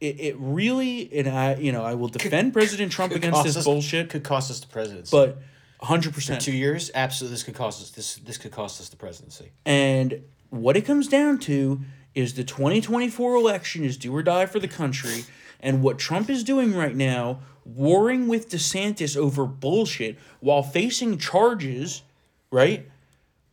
it, 0.00 0.20
it 0.20 0.36
really 0.38 1.10
and 1.18 1.28
I 1.28 1.54
you 1.56 1.72
know 1.72 1.82
I 1.84 1.94
will 1.94 2.08
defend 2.08 2.52
President 2.52 2.92
Trump 2.92 3.12
against 3.14 3.44
this 3.44 3.56
us- 3.56 3.64
bullshit, 3.64 4.10
Could 4.10 4.24
cost 4.24 4.50
us 4.50 4.60
the 4.60 4.66
presidency. 4.66 5.10
but 5.16 5.38
hundred 5.80 6.14
percent. 6.14 6.40
two 6.40 6.52
years, 6.52 6.90
absolutely, 6.94 7.34
this 7.34 7.42
could 7.42 7.54
cost 7.54 7.82
us 7.82 7.90
this. 7.90 8.16
This 8.16 8.38
could 8.38 8.50
cost 8.52 8.80
us 8.80 8.88
the 8.88 8.96
presidency. 8.96 9.52
And 9.64 10.22
what 10.50 10.76
it 10.76 10.82
comes 10.82 11.06
down 11.08 11.38
to 11.40 11.80
is 12.14 12.34
the 12.34 12.44
twenty 12.44 12.80
twenty 12.80 13.08
four 13.08 13.34
election 13.34 13.84
is 13.84 13.96
do 13.96 14.14
or 14.14 14.22
die 14.22 14.46
for 14.46 14.58
the 14.58 14.68
country, 14.68 15.24
and 15.60 15.82
what 15.82 15.98
Trump 15.98 16.28
is 16.30 16.42
doing 16.44 16.74
right 16.74 16.96
now, 16.96 17.40
warring 17.64 18.26
with 18.26 18.48
DeSantis 18.48 19.16
over 19.16 19.44
bullshit 19.46 20.18
while 20.40 20.62
facing 20.62 21.18
charges, 21.18 22.02
right, 22.50 22.88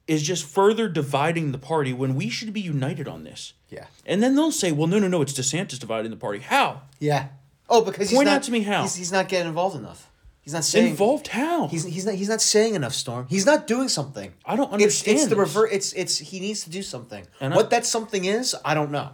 is 0.07 0.21
just 0.23 0.45
further 0.45 0.87
dividing 0.89 1.51
the 1.51 1.57
party 1.57 1.93
when 1.93 2.15
we 2.15 2.29
should 2.29 2.51
be 2.53 2.61
united 2.61 3.07
on 3.07 3.23
this. 3.23 3.53
Yeah. 3.69 3.85
And 4.05 4.21
then 4.21 4.35
they'll 4.35 4.51
say, 4.51 4.71
well, 4.71 4.87
no, 4.87 4.99
no, 4.99 5.07
no, 5.07 5.21
it's 5.21 5.33
DeSantis 5.33 5.79
dividing 5.79 6.11
the 6.11 6.17
party. 6.17 6.39
How? 6.39 6.81
Yeah. 6.99 7.29
Oh, 7.69 7.81
because 7.81 8.09
he's 8.09 8.17
Point 8.17 8.27
not, 8.27 8.35
out 8.37 8.43
to 8.43 8.51
me 8.51 8.61
how. 8.61 8.81
he's, 8.83 8.95
he's 8.95 9.11
not 9.11 9.27
getting 9.29 9.47
involved 9.47 9.75
enough. 9.77 10.09
He's 10.41 10.53
not 10.53 10.65
saying 10.65 10.89
Involved 10.91 11.29
how? 11.29 11.67
He's 11.69 11.85
he's 11.85 12.05
not 12.05 12.15
he's 12.15 12.27
not 12.27 12.41
saying 12.41 12.75
enough. 12.75 12.93
Storm. 12.93 13.27
He's 13.29 13.45
not 13.45 13.65
doing 13.65 13.87
something. 13.87 14.33
I 14.45 14.57
don't 14.57 14.81
It's 14.81 15.07
it's 15.07 15.27
the 15.27 15.37
reverse. 15.37 15.69
It's 15.71 15.93
it's 15.93 16.17
he 16.17 16.41
needs 16.41 16.65
to 16.65 16.69
do 16.69 16.83
something. 16.83 17.25
And 17.39 17.53
I- 17.53 17.55
what 17.55 17.69
that 17.69 17.85
something 17.85 18.25
is, 18.25 18.53
I 18.65 18.73
don't 18.73 18.91
know. 18.91 19.11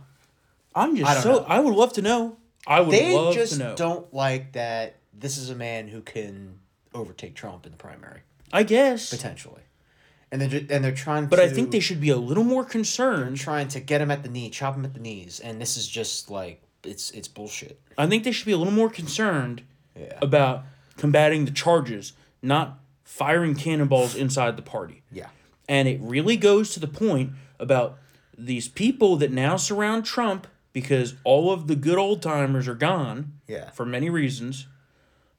I'm 0.73 0.95
just 0.95 1.07
I 1.07 1.13
don't 1.13 1.21
so 1.23 1.31
know. 1.33 1.45
I 1.47 1.59
would 1.59 1.75
love 1.75 1.93
to 1.93 2.01
know. 2.01 2.37
I 2.65 2.81
would 2.81 2.91
They 2.91 3.13
love 3.15 3.35
just 3.35 3.53
to 3.53 3.59
know. 3.59 3.75
don't 3.75 4.11
like 4.11 4.53
that. 4.53 4.95
This 5.13 5.37
is 5.37 5.51
a 5.51 5.55
man 5.55 5.87
who 5.87 6.01
can 6.01 6.57
overtake 6.95 7.35
Trump 7.35 7.63
in 7.67 7.73
the 7.73 7.77
primary 7.77 8.21
I 8.51 8.63
guess. 8.63 9.11
potentially, 9.11 9.61
and 10.31 10.41
they're 10.41 10.61
and 10.69 10.83
they're 10.83 10.91
trying. 10.93 11.23
To 11.23 11.29
But 11.29 11.37
to, 11.37 11.43
I 11.43 11.49
think 11.49 11.71
they 11.71 11.79
should 11.79 12.01
be 12.01 12.09
a 12.09 12.17
little 12.17 12.43
more 12.43 12.63
concerned. 12.65 13.37
trying 13.37 13.67
to 13.69 13.79
get 13.79 14.01
him 14.01 14.11
at 14.11 14.23
the 14.23 14.29
knee, 14.29 14.49
chop 14.49 14.75
him 14.75 14.85
at 14.85 14.93
the 14.93 14.99
knees, 14.99 15.39
and 15.39 15.59
this 15.61 15.77
is 15.77 15.87
just 15.87 16.29
like 16.29 16.61
it's 16.83 17.11
it's 17.11 17.27
bullshit. 17.27 17.79
I 17.97 18.07
think 18.07 18.23
they 18.23 18.31
should 18.31 18.45
be 18.45 18.51
a 18.51 18.57
little 18.57 18.73
more 18.73 18.89
concerned 18.89 19.63
Yeah. 19.99 20.17
about 20.21 20.63
combating 20.97 21.45
the 21.45 21.51
charges, 21.51 22.13
not 22.41 22.79
firing 23.03 23.55
cannonballs 23.55 24.15
inside 24.15 24.55
the 24.55 24.61
party. 24.61 25.01
Yeah. 25.11 25.27
And 25.67 25.87
it 25.87 25.99
really 26.01 26.37
goes 26.37 26.73
to 26.73 26.79
the 26.79 26.87
point 26.87 27.31
about 27.59 27.97
these 28.37 28.67
people 28.69 29.17
that 29.17 29.31
now 29.31 29.57
surround 29.57 30.05
Trump 30.05 30.47
because 30.71 31.15
all 31.23 31.51
of 31.51 31.67
the 31.67 31.75
good 31.75 31.97
old 31.97 32.21
timers 32.21 32.67
are 32.67 32.75
gone. 32.75 33.33
Yeah. 33.47 33.71
For 33.71 33.85
many 33.85 34.09
reasons. 34.09 34.67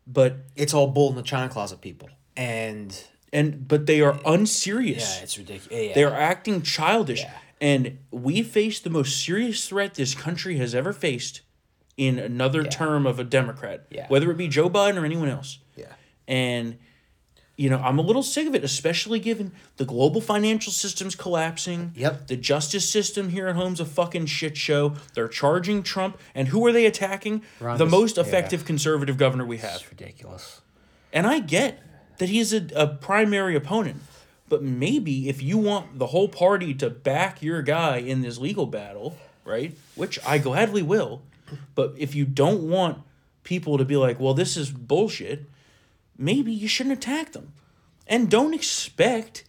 But 0.06 0.36
It's 0.56 0.74
all 0.74 0.88
bull 0.88 1.08
in 1.10 1.16
the 1.16 1.22
china 1.22 1.48
closet 1.48 1.80
people, 1.80 2.08
and 2.36 3.04
and 3.32 3.66
but 3.68 3.86
they 3.86 4.00
are 4.00 4.18
unserious. 4.26 5.16
yeah, 5.16 5.22
it's 5.22 5.38
ridiculous. 5.38 5.86
Yeah. 5.88 5.94
They're 5.94 6.14
acting 6.14 6.62
childish. 6.62 7.20
Yeah. 7.20 7.32
And 7.60 7.98
we 8.10 8.42
face 8.42 8.80
the 8.80 8.90
most 8.90 9.22
serious 9.24 9.68
threat 9.68 9.94
this 9.94 10.14
country 10.14 10.56
has 10.56 10.74
ever 10.74 10.92
faced 10.92 11.42
in 11.96 12.18
another 12.18 12.64
term 12.64 13.06
of 13.06 13.18
a 13.18 13.24
Democrat, 13.24 13.84
Yeah. 13.90 14.06
whether 14.08 14.30
it 14.30 14.38
be 14.38 14.48
Joe 14.48 14.70
Biden 14.70 14.96
or 15.00 15.04
anyone 15.04 15.28
else. 15.28 15.58
yeah. 15.76 15.86
And, 16.26 16.78
you 17.58 17.68
know, 17.68 17.76
I'm 17.78 17.98
a 17.98 18.02
little 18.02 18.22
sick 18.22 18.46
of 18.46 18.54
it, 18.54 18.64
especially 18.64 19.18
given 19.18 19.52
the 19.76 19.84
global 19.84 20.22
financial 20.22 20.72
system's 20.72 21.14
collapsing. 21.14 21.92
Yep. 21.94 22.28
The 22.28 22.36
justice 22.36 22.88
system 22.88 23.28
here 23.28 23.48
at 23.48 23.56
home's 23.56 23.80
a 23.80 23.84
fucking 23.84 24.26
shit 24.26 24.56
show. 24.56 24.94
They're 25.14 25.28
charging 25.28 25.82
Trump. 25.82 26.18
And 26.34 26.48
who 26.48 26.64
are 26.66 26.72
they 26.72 26.86
attacking? 26.86 27.42
Ron 27.60 27.76
the 27.76 27.84
most 27.84 28.16
yeah. 28.16 28.22
effective 28.22 28.64
conservative 28.64 29.18
governor 29.18 29.44
we 29.44 29.58
have. 29.58 29.74
It's 29.82 29.90
ridiculous. 29.90 30.62
And 31.12 31.26
I 31.26 31.40
get 31.40 31.82
that 32.20 32.28
he's 32.28 32.52
a, 32.52 32.66
a 32.76 32.86
primary 32.86 33.56
opponent. 33.56 34.02
But 34.50 34.62
maybe 34.62 35.30
if 35.30 35.42
you 35.42 35.56
want 35.56 35.98
the 35.98 36.08
whole 36.08 36.28
party 36.28 36.74
to 36.74 36.90
back 36.90 37.42
your 37.42 37.62
guy 37.62 37.96
in 37.96 38.20
this 38.20 38.36
legal 38.36 38.66
battle, 38.66 39.16
right? 39.42 39.74
Which 39.94 40.18
I 40.26 40.36
gladly 40.36 40.82
will. 40.82 41.22
But 41.74 41.94
if 41.96 42.14
you 42.14 42.26
don't 42.26 42.68
want 42.68 42.98
people 43.42 43.78
to 43.78 43.86
be 43.86 43.96
like, 43.96 44.20
well, 44.20 44.34
this 44.34 44.58
is 44.58 44.70
bullshit, 44.70 45.46
maybe 46.18 46.52
you 46.52 46.68
shouldn't 46.68 46.98
attack 46.98 47.32
them. 47.32 47.54
And 48.06 48.30
don't 48.30 48.52
expect 48.52 49.44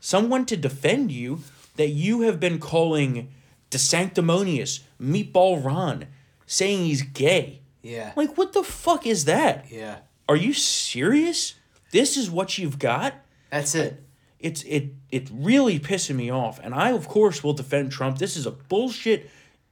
someone 0.00 0.46
to 0.46 0.56
defend 0.56 1.12
you 1.12 1.42
that 1.76 1.90
you 1.90 2.22
have 2.22 2.40
been 2.40 2.58
calling 2.58 3.28
the 3.70 3.78
DeSanctimonious, 3.78 4.80
Meatball 5.00 5.64
Ron, 5.64 6.06
saying 6.44 6.86
he's 6.86 7.02
gay. 7.02 7.60
Yeah. 7.82 8.14
Like, 8.16 8.36
what 8.36 8.52
the 8.52 8.64
fuck 8.64 9.06
is 9.06 9.26
that? 9.26 9.66
Yeah. 9.70 9.98
Are 10.28 10.36
you 10.36 10.54
serious? 10.54 11.54
This 11.96 12.18
is 12.18 12.30
what 12.30 12.58
you've 12.58 12.78
got? 12.78 13.14
That's 13.50 13.74
it. 13.74 14.02
It's 14.38 14.62
it 14.64 14.90
it 15.10 15.30
really 15.32 15.80
pissing 15.80 16.16
me 16.16 16.30
off. 16.30 16.60
And 16.62 16.74
I 16.74 16.90
of 16.90 17.08
course 17.08 17.42
will 17.42 17.54
defend 17.54 17.90
Trump. 17.90 18.18
This 18.18 18.36
is 18.36 18.44
a 18.44 18.50
bullshit, 18.50 19.30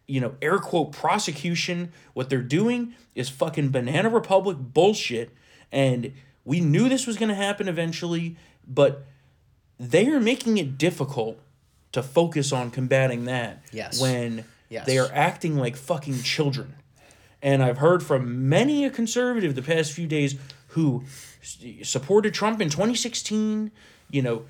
you 0.09 0.21
know, 0.23 0.35
air 0.41 0.59
quote 0.59 0.93
prosecution. 0.93 1.93
What 2.15 2.31
they're 2.31 2.41
doing 2.61 2.95
is 3.15 3.29
fucking 3.29 3.73
banana 3.73 4.09
republic 4.09 4.57
bullshit. 4.59 5.33
And 5.71 6.15
we 6.47 6.61
knew 6.61 6.89
this 6.89 7.07
was 7.07 7.19
gonna 7.19 7.35
happen 7.35 7.69
eventually, 7.69 8.37
but 8.67 9.05
they 9.79 10.07
are 10.07 10.21
making 10.21 10.57
it 10.57 10.79
difficult 10.79 11.39
to 11.93 12.03
focus 12.03 12.53
on 12.53 12.71
combating 12.71 13.27
that 13.27 13.63
Yes. 13.71 14.01
when 14.01 14.45
Yes. 14.71 14.87
they 14.87 14.97
are 14.97 15.11
acting 15.13 15.59
like 15.59 15.77
fucking 15.77 16.23
children. 16.23 16.75
And 17.43 17.63
I've 17.63 17.77
heard 17.79 18.03
from 18.03 18.49
many 18.49 18.87
a 18.87 18.91
conservative 18.91 19.55
the 19.55 19.61
past 19.61 19.93
few 19.93 20.07
days 20.07 20.37
who 20.75 21.05
supported 21.83 22.35
Trump 22.35 22.61
in 22.61 22.69
2016, 22.71 23.71
you 24.11 24.23
know, 24.23 24.45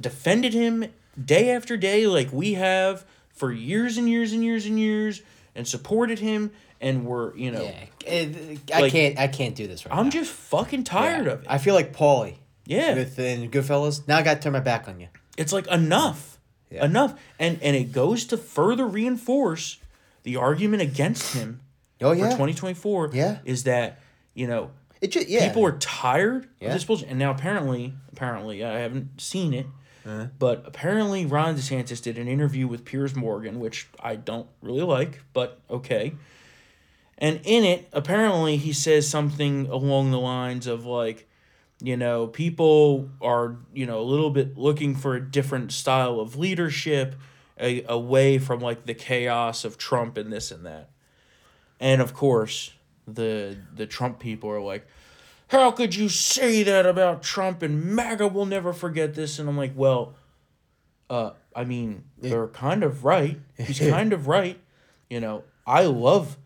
defended 0.00 0.52
him 0.54 0.84
day 1.22 1.50
after 1.50 1.76
day 1.76 2.06
like 2.06 2.32
we 2.32 2.54
have 2.54 3.04
for 3.34 3.52
years 3.52 3.96
and 3.96 4.08
years 4.08 4.32
and 4.32 4.42
years 4.44 4.66
and 4.66 4.78
years 4.78 5.22
and 5.54 5.66
supported 5.66 6.18
him 6.18 6.50
and 6.80 7.04
were, 7.06 7.36
you 7.36 7.50
know, 7.50 7.62
Yeah. 7.62 7.84
I 8.74 8.80
Like, 8.80 8.92
can't. 8.92 9.18
I 9.18 9.26
can't 9.28 9.54
do 9.54 9.66
this 9.66 9.84
right 9.84 9.94
I'm 9.94 10.06
now. 10.06 10.10
just 10.10 10.30
fucking 10.30 10.84
tired 10.84 11.26
Yeah. 11.26 11.32
of 11.32 11.40
it. 11.42 11.46
I 11.48 11.58
feel 11.58 11.74
like 11.74 11.92
Paulie. 11.92 12.36
Yeah. 12.66 12.94
With 12.94 13.18
in 13.18 13.50
Goodfellas. 13.50 14.06
Now 14.06 14.18
I 14.18 14.22
got 14.22 14.34
to 14.34 14.40
turn 14.40 14.52
my 14.52 14.60
back 14.60 14.88
on 14.88 15.00
you. 15.00 15.08
It's 15.36 15.52
like 15.52 15.66
enough. 15.68 16.38
Yeah. 16.70 16.84
Enough. 16.84 17.14
And 17.38 17.58
and 17.62 17.74
it 17.76 17.92
goes 17.92 18.24
to 18.26 18.36
further 18.36 18.86
reinforce 18.86 19.78
the 20.22 20.36
argument 20.36 20.82
against 20.82 21.34
him 21.34 21.60
Oh 22.00 22.12
yeah. 22.12 22.24
for 22.24 22.26
yeah. 22.26 22.30
2024 22.32 23.10
Yeah. 23.12 23.38
is 23.44 23.64
that, 23.64 23.98
you 24.34 24.46
know, 24.46 24.70
It 25.00 25.08
just 25.12 25.28
yeah. 25.28 25.46
people 25.46 25.64
are 25.64 25.78
tired 25.78 26.48
Yeah. 26.60 26.68
of 26.68 26.74
this 26.74 26.84
bullshit. 26.84 27.08
And 27.08 27.18
now 27.18 27.30
apparently, 27.30 27.94
apparently, 28.12 28.64
I 28.64 28.78
haven't 28.78 29.20
seen 29.20 29.54
it, 29.54 29.66
Uh-huh. 30.04 30.26
but 30.38 30.62
apparently 30.66 31.24
Ron 31.26 31.56
DeSantis 31.56 32.02
did 32.02 32.18
an 32.18 32.26
interview 32.28 32.66
with 32.66 32.84
Piers 32.84 33.14
Morgan, 33.14 33.60
which 33.60 33.88
I 34.00 34.16
don't 34.16 34.48
really 34.62 34.82
like, 34.82 35.22
but 35.32 35.60
okay. 35.70 36.14
And 37.16 37.40
in 37.44 37.64
it, 37.64 37.88
apparently 37.92 38.56
he 38.56 38.72
says 38.72 39.08
something 39.08 39.66
along 39.66 40.10
the 40.12 40.20
lines 40.20 40.66
of 40.66 40.84
like, 40.84 41.28
you 41.80 41.96
know, 41.96 42.26
people 42.26 43.08
are, 43.20 43.56
you 43.72 43.86
know, 43.86 44.00
a 44.00 44.02
little 44.02 44.30
bit 44.30 44.56
looking 44.58 44.94
for 44.96 45.14
a 45.14 45.20
different 45.20 45.70
style 45.72 46.18
of 46.20 46.36
leadership, 46.36 47.14
a, 47.60 47.82
away 47.88 48.38
from 48.38 48.60
like 48.60 48.86
the 48.86 48.94
chaos 48.94 49.64
of 49.64 49.78
Trump 49.78 50.16
and 50.16 50.32
this 50.32 50.50
and 50.50 50.64
that. 50.66 50.90
And 51.80 52.00
of 52.00 52.14
course, 52.14 52.72
the 53.14 53.56
the 53.74 53.86
Trump 53.86 54.18
people 54.18 54.50
are 54.50 54.60
like, 54.60 54.86
"How 55.48 55.70
could 55.70 55.94
you 55.94 56.08
say 56.08 56.62
that 56.62 56.86
about 56.86 57.22
Trump 57.22 57.62
and 57.62 57.84
MAGA 57.84 58.28
will 58.28 58.46
never 58.46 58.72
forget 58.72 59.14
this?" 59.14 59.38
And 59.38 59.48
I'm 59.48 59.56
like, 59.56 59.72
"Well, 59.74 60.14
uh, 61.10 61.30
I 61.54 61.64
mean, 61.64 62.04
they're 62.18 62.48
kind 62.48 62.82
of 62.82 63.04
right. 63.04 63.38
He's 63.56 63.78
kind 63.90 64.12
of 64.12 64.28
right. 64.28 64.58
You 65.10 65.20
know, 65.20 65.44
I 65.66 65.84
love 65.84 66.36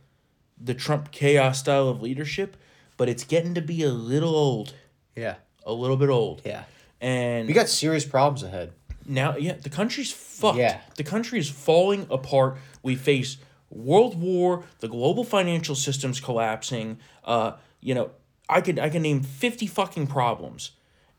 the 0.61 0.75
Trump 0.75 1.11
chaos 1.11 1.59
style 1.59 1.89
of 1.89 2.01
leadership, 2.01 2.57
but 2.97 3.09
it's 3.09 3.25
getting 3.25 3.55
to 3.55 3.61
be 3.61 3.83
a 3.83 3.91
little 3.91 4.35
old, 4.37 4.75
yeah. 5.17 5.37
a 5.67 5.73
little 5.73 5.97
bit 5.97 6.09
old. 6.09 6.43
Yeah. 6.45 6.65
And 7.01 7.49
We 7.49 7.55
got 7.55 7.69
serious 7.69 8.05
problems 8.05 8.45
ahead. 8.45 8.73
now, 9.05 9.37
yeah, 9.37 9.55
the 9.55 9.69
country's 9.71 10.13
fucked. 10.13 10.59
Yeah. 10.59 10.81
The 10.95 11.03
country 11.03 11.41
is 11.41 11.51
falling 11.51 12.07
apart. 12.11 12.59
We 12.85 12.95
face 12.95 13.39
world 13.73 14.21
war, 14.21 14.65
the 14.81 14.89
global 14.89 15.25
financial 15.25 15.75
system's 15.75 16.21
collapsing. 16.21 16.99
Uh, 17.25 17.53
you 17.81 17.95
know, 17.95 18.11
I 18.49 18.61
could 18.61 18.79
I 18.79 18.89
can 18.89 19.03
name 19.03 19.23
50 19.23 19.67
fucking 19.67 20.07
problems. 20.07 20.73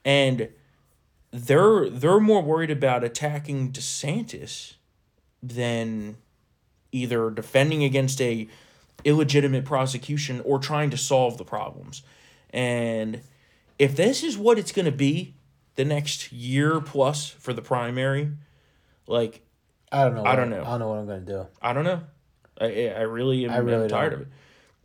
And 0.05 0.49
they're 1.31 1.89
they're 1.89 2.19
more 2.19 2.43
worried 2.43 2.71
about 2.71 3.03
attacking 3.03 3.71
DeSantis 3.71 4.73
than 5.41 6.17
either 6.91 7.31
defending 7.31 7.83
against 7.83 8.21
a 8.21 8.47
illegitimate 9.03 9.65
prosecution 9.65 10.41
or 10.45 10.59
trying 10.59 10.89
to 10.91 10.97
solve 10.97 11.37
the 11.37 11.43
problems. 11.43 12.03
And 12.51 13.21
if 13.79 13.95
this 13.95 14.23
is 14.23 14.37
what 14.37 14.59
it's 14.59 14.71
going 14.71 14.85
to 14.85 14.91
be 14.91 15.33
the 15.75 15.83
next 15.83 16.31
year 16.31 16.79
plus 16.79 17.27
for 17.27 17.51
the 17.51 17.63
primary, 17.63 18.29
like 19.07 19.41
I 19.91 20.03
don't 20.03 20.15
know. 20.15 20.23
I 20.23 20.35
don't 20.35 20.49
know. 20.49 20.61
I 20.63 20.69
don't 20.69 20.79
know 20.79 20.87
what 20.89 20.99
I'm 20.99 21.07
gonna 21.07 21.21
do. 21.21 21.47
I 21.61 21.73
don't 21.73 21.83
know. 21.83 22.01
I 22.59 22.89
I 22.89 23.01
really 23.01 23.45
am 23.45 23.51
I 23.51 23.57
really 23.57 23.87
tired 23.87 24.11
don't. 24.11 24.21
of 24.21 24.27
it. 24.27 24.33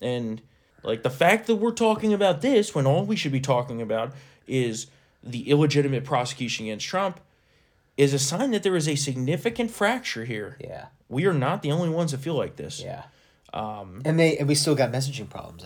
And 0.00 0.42
like 0.82 1.02
the 1.02 1.10
fact 1.10 1.46
that 1.48 1.56
we're 1.56 1.72
talking 1.72 2.12
about 2.12 2.40
this 2.40 2.75
when 2.75 2.87
all 2.87 3.04
we 3.04 3.16
should 3.16 3.32
be 3.32 3.40
talking 3.40 3.82
about 3.82 4.12
is 4.46 4.87
the 5.22 5.50
illegitimate 5.50 6.04
prosecution 6.04 6.66
against 6.66 6.87
Trump 6.87 7.20
is 7.96 8.14
a 8.14 8.18
sign 8.18 8.52
that 8.52 8.62
there 8.62 8.76
is 8.76 8.88
a 8.88 8.94
significant 8.94 9.70
fracture 9.70 10.25
here. 10.25 10.56
Yeah. 10.60 10.87
We 11.08 11.26
are 11.26 11.34
not 11.34 11.62
the 11.62 11.72
only 11.72 11.88
ones 11.88 12.12
that 12.12 12.18
feel 12.18 12.34
like 12.34 12.56
this. 12.56 12.80
Yeah. 12.80 13.04
Um. 13.52 14.02
And 14.04 14.18
they 14.18 14.37
and 14.38 14.46
we 14.46 14.54
still 14.54 14.75
got 14.75 14.92
messaging 14.92 15.28
problems, 15.28 15.64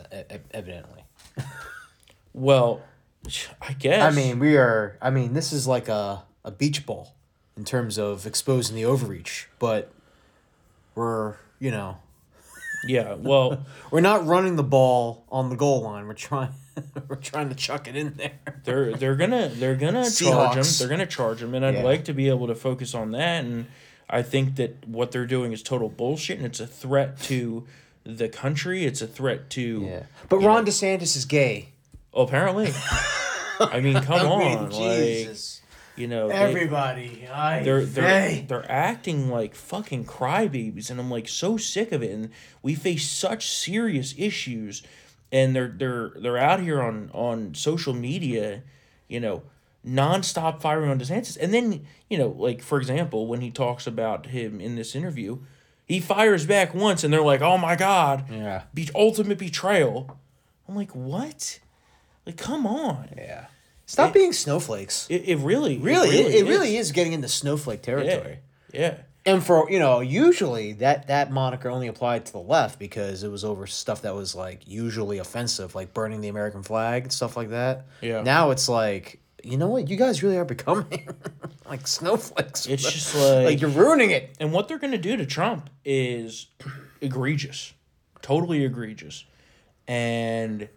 evidently. 0.53 1.05
Well, 2.33 2.81
I 3.61 3.75
guess. 3.75 4.03
I 4.03 4.15
mean, 4.15 4.39
we 4.39 4.57
are. 4.57 4.97
I 5.03 5.11
mean, 5.11 5.35
this 5.35 5.53
is 5.53 5.67
like 5.67 5.89
a 5.89 6.23
a 6.45 6.51
beach 6.51 6.87
ball 6.87 7.15
in 7.57 7.65
terms 7.65 7.99
of 7.99 8.27
exposing 8.27 8.77
the 8.77 8.85
overreach, 8.85 9.49
but 9.59 9.93
we're 10.95 11.37
you 11.63 11.71
know 11.71 11.97
yeah. 12.85 13.15
Well, 13.15 13.65
we're 13.91 14.01
not 14.01 14.27
running 14.27 14.57
the 14.57 14.63
ball 14.65 15.25
on 15.31 15.51
the 15.51 15.57
goal 15.57 15.83
line. 15.83 16.07
We're 16.09 16.15
trying 16.15 16.51
we're 17.09 17.17
trying 17.17 17.49
to 17.49 17.55
chuck 17.55 17.87
it 17.87 17.97
in 17.97 18.15
there. 18.15 18.33
they're 18.65 18.97
they're 18.97 19.17
gonna 19.17 19.49
they're 19.49 19.77
gonna 19.77 20.03
charge 20.11 20.57
him. 20.57 20.63
Seahawks. 20.63 20.79
They're 20.79 20.89
gonna 20.89 21.07
charge 21.07 21.43
him, 21.43 21.55
and 21.55 21.65
I'd 21.65 21.75
Yeah. 21.77 21.83
like 21.85 22.05
to 22.07 22.13
be 22.13 22.29
able 22.29 22.49
to 22.49 22.55
focus 22.55 22.95
on 22.95 23.13
that. 23.13 23.45
And 23.45 23.67
I 24.11 24.23
think 24.23 24.57
that 24.57 24.87
what 24.89 25.13
they're 25.13 25.27
doing 25.27 25.53
is 25.53 25.63
total 25.63 25.89
bullshit, 25.89 26.39
and 26.39 26.47
it's 26.47 26.61
a 26.61 26.67
threat 26.67 27.21
to 27.23 27.67
the 28.05 28.29
country. 28.29 28.85
It's 28.85 29.01
a 29.01 29.07
threat 29.07 29.49
to 29.51 29.87
Yeah. 29.89 30.03
But 30.29 30.39
Ron 30.41 30.67
DeSantis 30.67 31.17
is 31.17 31.25
gay. 31.25 31.69
Oh, 32.13 32.25
apparently. 32.25 32.73
I 33.61 33.81
mean, 33.81 34.01
come 34.03 34.27
on, 34.27 34.71
like 34.71 35.29
you 35.97 36.07
know, 36.09 36.29
they- 36.29 36.35
Everybody, 36.35 37.27
I 37.33 37.63
they're 37.63 37.85
they're 37.85 38.05
they- 38.29 38.45
they're 38.49 38.71
acting 38.71 39.29
like 39.31 39.55
fucking 39.55 40.05
crybabies, 40.07 40.91
and 40.91 40.99
I'm 40.99 41.11
like 41.11 41.29
so 41.29 41.57
sick 41.57 41.93
of 41.93 42.03
it. 42.03 42.11
And 42.11 42.31
we 42.63 42.75
face 42.75 43.09
such 43.09 43.49
serious 43.51 44.15
issues, 44.17 44.83
and 45.31 45.55
they're 45.55 45.69
they're 45.69 46.11
they're 46.17 46.39
out 46.39 46.61
here 46.61 46.81
on 46.83 47.11
on 47.13 47.55
social 47.55 47.93
media, 47.95 48.63
you 49.09 49.21
know, 49.21 49.43
nonstop 49.87 50.61
firing 50.61 50.91
on 50.91 50.99
DeSantis. 50.99 51.37
And 51.41 51.53
then 51.53 51.85
you 52.09 52.19
know, 52.19 52.29
like 52.29 52.63
for 52.63 52.79
example, 52.79 53.27
when 53.27 53.41
he 53.41 53.51
talks 53.51 53.87
about 53.87 54.27
him 54.27 54.61
in 54.61 54.77
this 54.77 54.95
interview, 54.95 55.39
he 55.87 56.01
fires 56.01 56.47
back 56.47 56.75
once, 56.75 57.05
and 57.05 57.13
they're 57.13 57.23
like, 57.23 57.41
"Oh 57.43 57.59
my 57.59 57.77
god, 57.77 58.31
Yeah. 58.31 58.63
be 58.73 58.89
ultimate 58.95 59.39
betrayal." 59.39 60.17
I'm 60.69 60.77
like, 60.77 60.93
what? 60.95 61.59
Like, 62.25 62.37
come 62.39 62.67
on. 62.67 63.09
Yeah. 63.17 63.47
Stop 63.93 64.13
being 64.15 64.33
snowflakes. 64.33 65.07
It, 65.11 65.29
it 65.29 65.37
really, 65.37 65.77
Really, 65.79 66.09
it, 66.19 66.35
it 66.35 66.49
really 66.49 66.77
is. 66.77 66.87
is 66.87 66.93
getting 66.93 67.13
into 67.13 67.29
snowflake 67.29 67.81
Yeah, 67.87 67.95
territory. 67.95 68.39
yeah. 68.73 68.97
And 69.25 69.45
for 69.45 69.71
you 69.71 69.79
know, 69.79 70.01
usually 70.01 70.73
that 70.75 71.07
that 71.09 71.31
moniker 71.31 71.69
only 71.71 71.87
applied 71.87 72.27
to 72.27 72.33
the 72.33 72.41
left 72.41 72.79
because 72.81 73.23
it 73.23 73.29
was 73.31 73.45
over 73.45 73.67
stuff 73.69 74.03
that 74.03 74.15
was 74.17 74.35
like 74.35 74.67
usually 74.67 75.19
offensive, 75.19 75.75
like 75.77 75.95
burning 75.95 76.21
the 76.21 76.29
American 76.29 76.63
flag 76.65 77.05
and 77.05 77.13
stuff 77.13 77.37
like 77.37 77.51
that. 77.51 77.87
Yeah. 78.01 78.23
Now 78.23 78.51
it's 78.51 78.69
like, 78.69 79.21
you 79.45 79.57
know 79.59 79.69
what? 79.69 79.89
You 79.89 79.97
guys 79.97 80.23
really 80.25 80.39
are 80.39 80.45
becoming 80.45 81.07
like 81.71 81.87
snowflakes. 81.87 82.67
It's 82.67 82.83
just 82.83 83.15
like, 83.17 83.45
like 83.45 83.61
you're 83.61 83.71
ruining 83.71 84.11
it. 84.11 84.35
and 84.41 84.53
what 84.53 84.67
they're 84.67 84.79
gonna 84.79 84.99
do 84.99 85.17
to 85.17 85.25
Trump 85.27 85.71
is 85.85 86.49
egregious, 87.01 87.75
totally 88.23 88.65
egregious, 88.65 89.25
and 89.87 90.69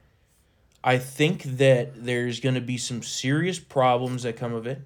I 0.86 1.00
think 1.00 1.44
that 1.44 2.06
there's 2.06 2.40
gonna 2.40 2.62
be 2.62 2.78
some 2.78 3.02
serious 3.02 3.58
problems 3.58 4.24
that 4.24 4.38
come 4.38 4.54
of 4.54 4.68
it. 4.68 4.82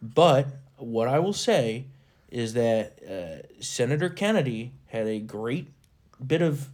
But 0.00 0.48
what 0.78 1.08
I 1.08 1.18
will 1.18 1.34
say 1.34 1.84
is 2.30 2.54
that 2.54 2.98
uh, 3.04 3.62
Senator 3.62 4.08
Kennedy 4.08 4.72
had 4.86 5.06
a 5.06 5.20
great 5.20 5.68
bit 6.26 6.40
of 6.40 6.70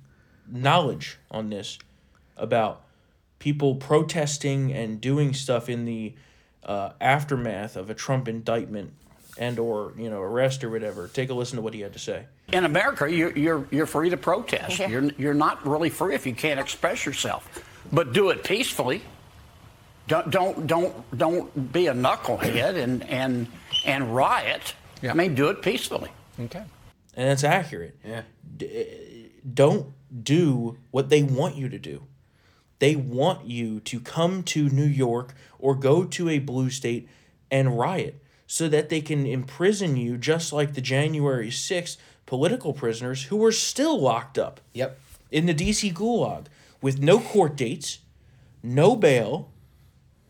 knowledge 0.46 1.18
on 1.30 1.50
this 1.50 1.76
about 2.36 2.84
people 3.40 3.74
protesting 3.74 4.72
and 4.72 5.00
doing 5.00 5.34
stuff 5.34 5.68
in 5.68 5.84
the 5.84 6.14
uh, 6.62 6.90
aftermath 7.00 7.74
of 7.76 7.90
a 7.90 7.94
Trump 7.94 8.28
indictment 8.28 8.92
and 9.38 9.58
or 9.58 9.92
you 9.96 10.08
know 10.08 10.20
arrest 10.20 10.62
or 10.62 10.70
whatever. 10.70 11.08
Take 11.08 11.30
a 11.30 11.34
listen 11.34 11.56
to 11.56 11.62
what 11.62 11.74
he 11.74 11.80
had 11.80 11.92
to 11.94 11.98
say. 11.98 12.26
in 12.52 12.64
America, 12.64 13.10
you're, 13.10 13.36
you're, 13.36 13.66
you're 13.70 13.86
free 13.86 14.10
to 14.10 14.16
protest. 14.16 14.78
You're, 14.78 15.10
you're 15.18 15.34
not 15.34 15.66
really 15.66 15.90
free 15.90 16.14
if 16.14 16.26
you 16.26 16.34
can't 16.34 16.60
express 16.60 17.04
yourself, 17.04 17.64
but 17.92 18.12
do 18.12 18.30
it 18.30 18.42
peacefully. 18.44 19.02
Don't, 20.08 20.30
don't, 20.30 20.66
don't, 20.66 21.16
don't 21.18 21.72
be 21.72 21.86
a 21.86 21.94
knucklehead 21.94 22.74
and, 22.82 23.08
and, 23.08 23.46
and 23.84 24.14
riot. 24.14 24.74
I 25.02 25.14
mean, 25.14 25.34
do 25.34 25.48
it 25.48 25.62
peacefully. 25.62 26.10
Okay. 26.38 26.62
and 27.16 27.28
that's 27.28 27.44
accurate. 27.44 27.96
Yeah. 28.04 28.22
Eh, 28.60 28.84
don't 29.54 29.92
do 30.22 30.78
what 30.90 31.08
they 31.08 31.22
want 31.22 31.56
you 31.56 31.68
to 31.68 31.78
do. 31.78 32.04
They 32.78 32.96
want 32.96 33.46
you 33.46 33.80
to 33.80 34.00
come 34.00 34.42
to 34.44 34.68
New 34.68 34.84
York 34.86 35.34
or 35.58 35.74
go 35.74 36.04
to 36.04 36.28
a 36.28 36.38
blue 36.40 36.70
state 36.70 37.08
and 37.50 37.78
riot 37.78 38.20
so 38.46 38.68
that 38.68 38.88
they 38.88 39.00
can 39.00 39.24
imprison 39.24 39.96
you 39.96 40.16
just 40.18 40.52
like 40.52 40.74
the 40.74 40.80
January 40.80 41.48
6th 41.48 41.96
political 42.26 42.72
prisoners 42.72 43.24
who 43.24 43.36
were 43.36 43.52
still 43.52 44.00
locked 44.00 44.36
up 44.38 44.60
Yep. 44.74 44.98
in 45.30 45.46
the 45.46 45.54
DC 45.54 45.92
gulag 45.94 46.46
with 46.82 47.00
no 47.00 47.20
court 47.20 47.56
dates, 47.56 48.00
no 48.62 48.94
bail, 48.96 49.50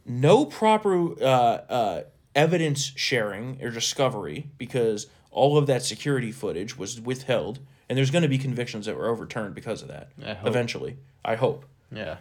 no 0.06 0.44
proper 0.44 1.21
uh, 1.21 1.25
uh, 1.25 2.02
evidence 2.35 2.92
sharing 2.94 3.61
or 3.62 3.71
discovery 3.71 4.49
because 4.59 5.06
all 5.30 5.57
of 5.57 5.66
that 5.66 5.83
security 5.83 6.31
footage 6.31 6.76
was 6.76 7.00
withheld, 7.00 7.59
and 7.88 7.96
there's 7.98 8.11
going 8.11 8.22
to 8.22 8.29
be 8.29 8.38
convictions 8.38 8.87
that 8.87 8.96
were 8.96 9.09
overturned 9.09 9.55
because 9.55 9.83
of 9.83 9.88
that. 9.88 10.11
I. 10.22 10.37
Eventually, 10.44 10.98
I 11.24 11.37
hope. 11.37 11.64
Yeah. 11.90 12.18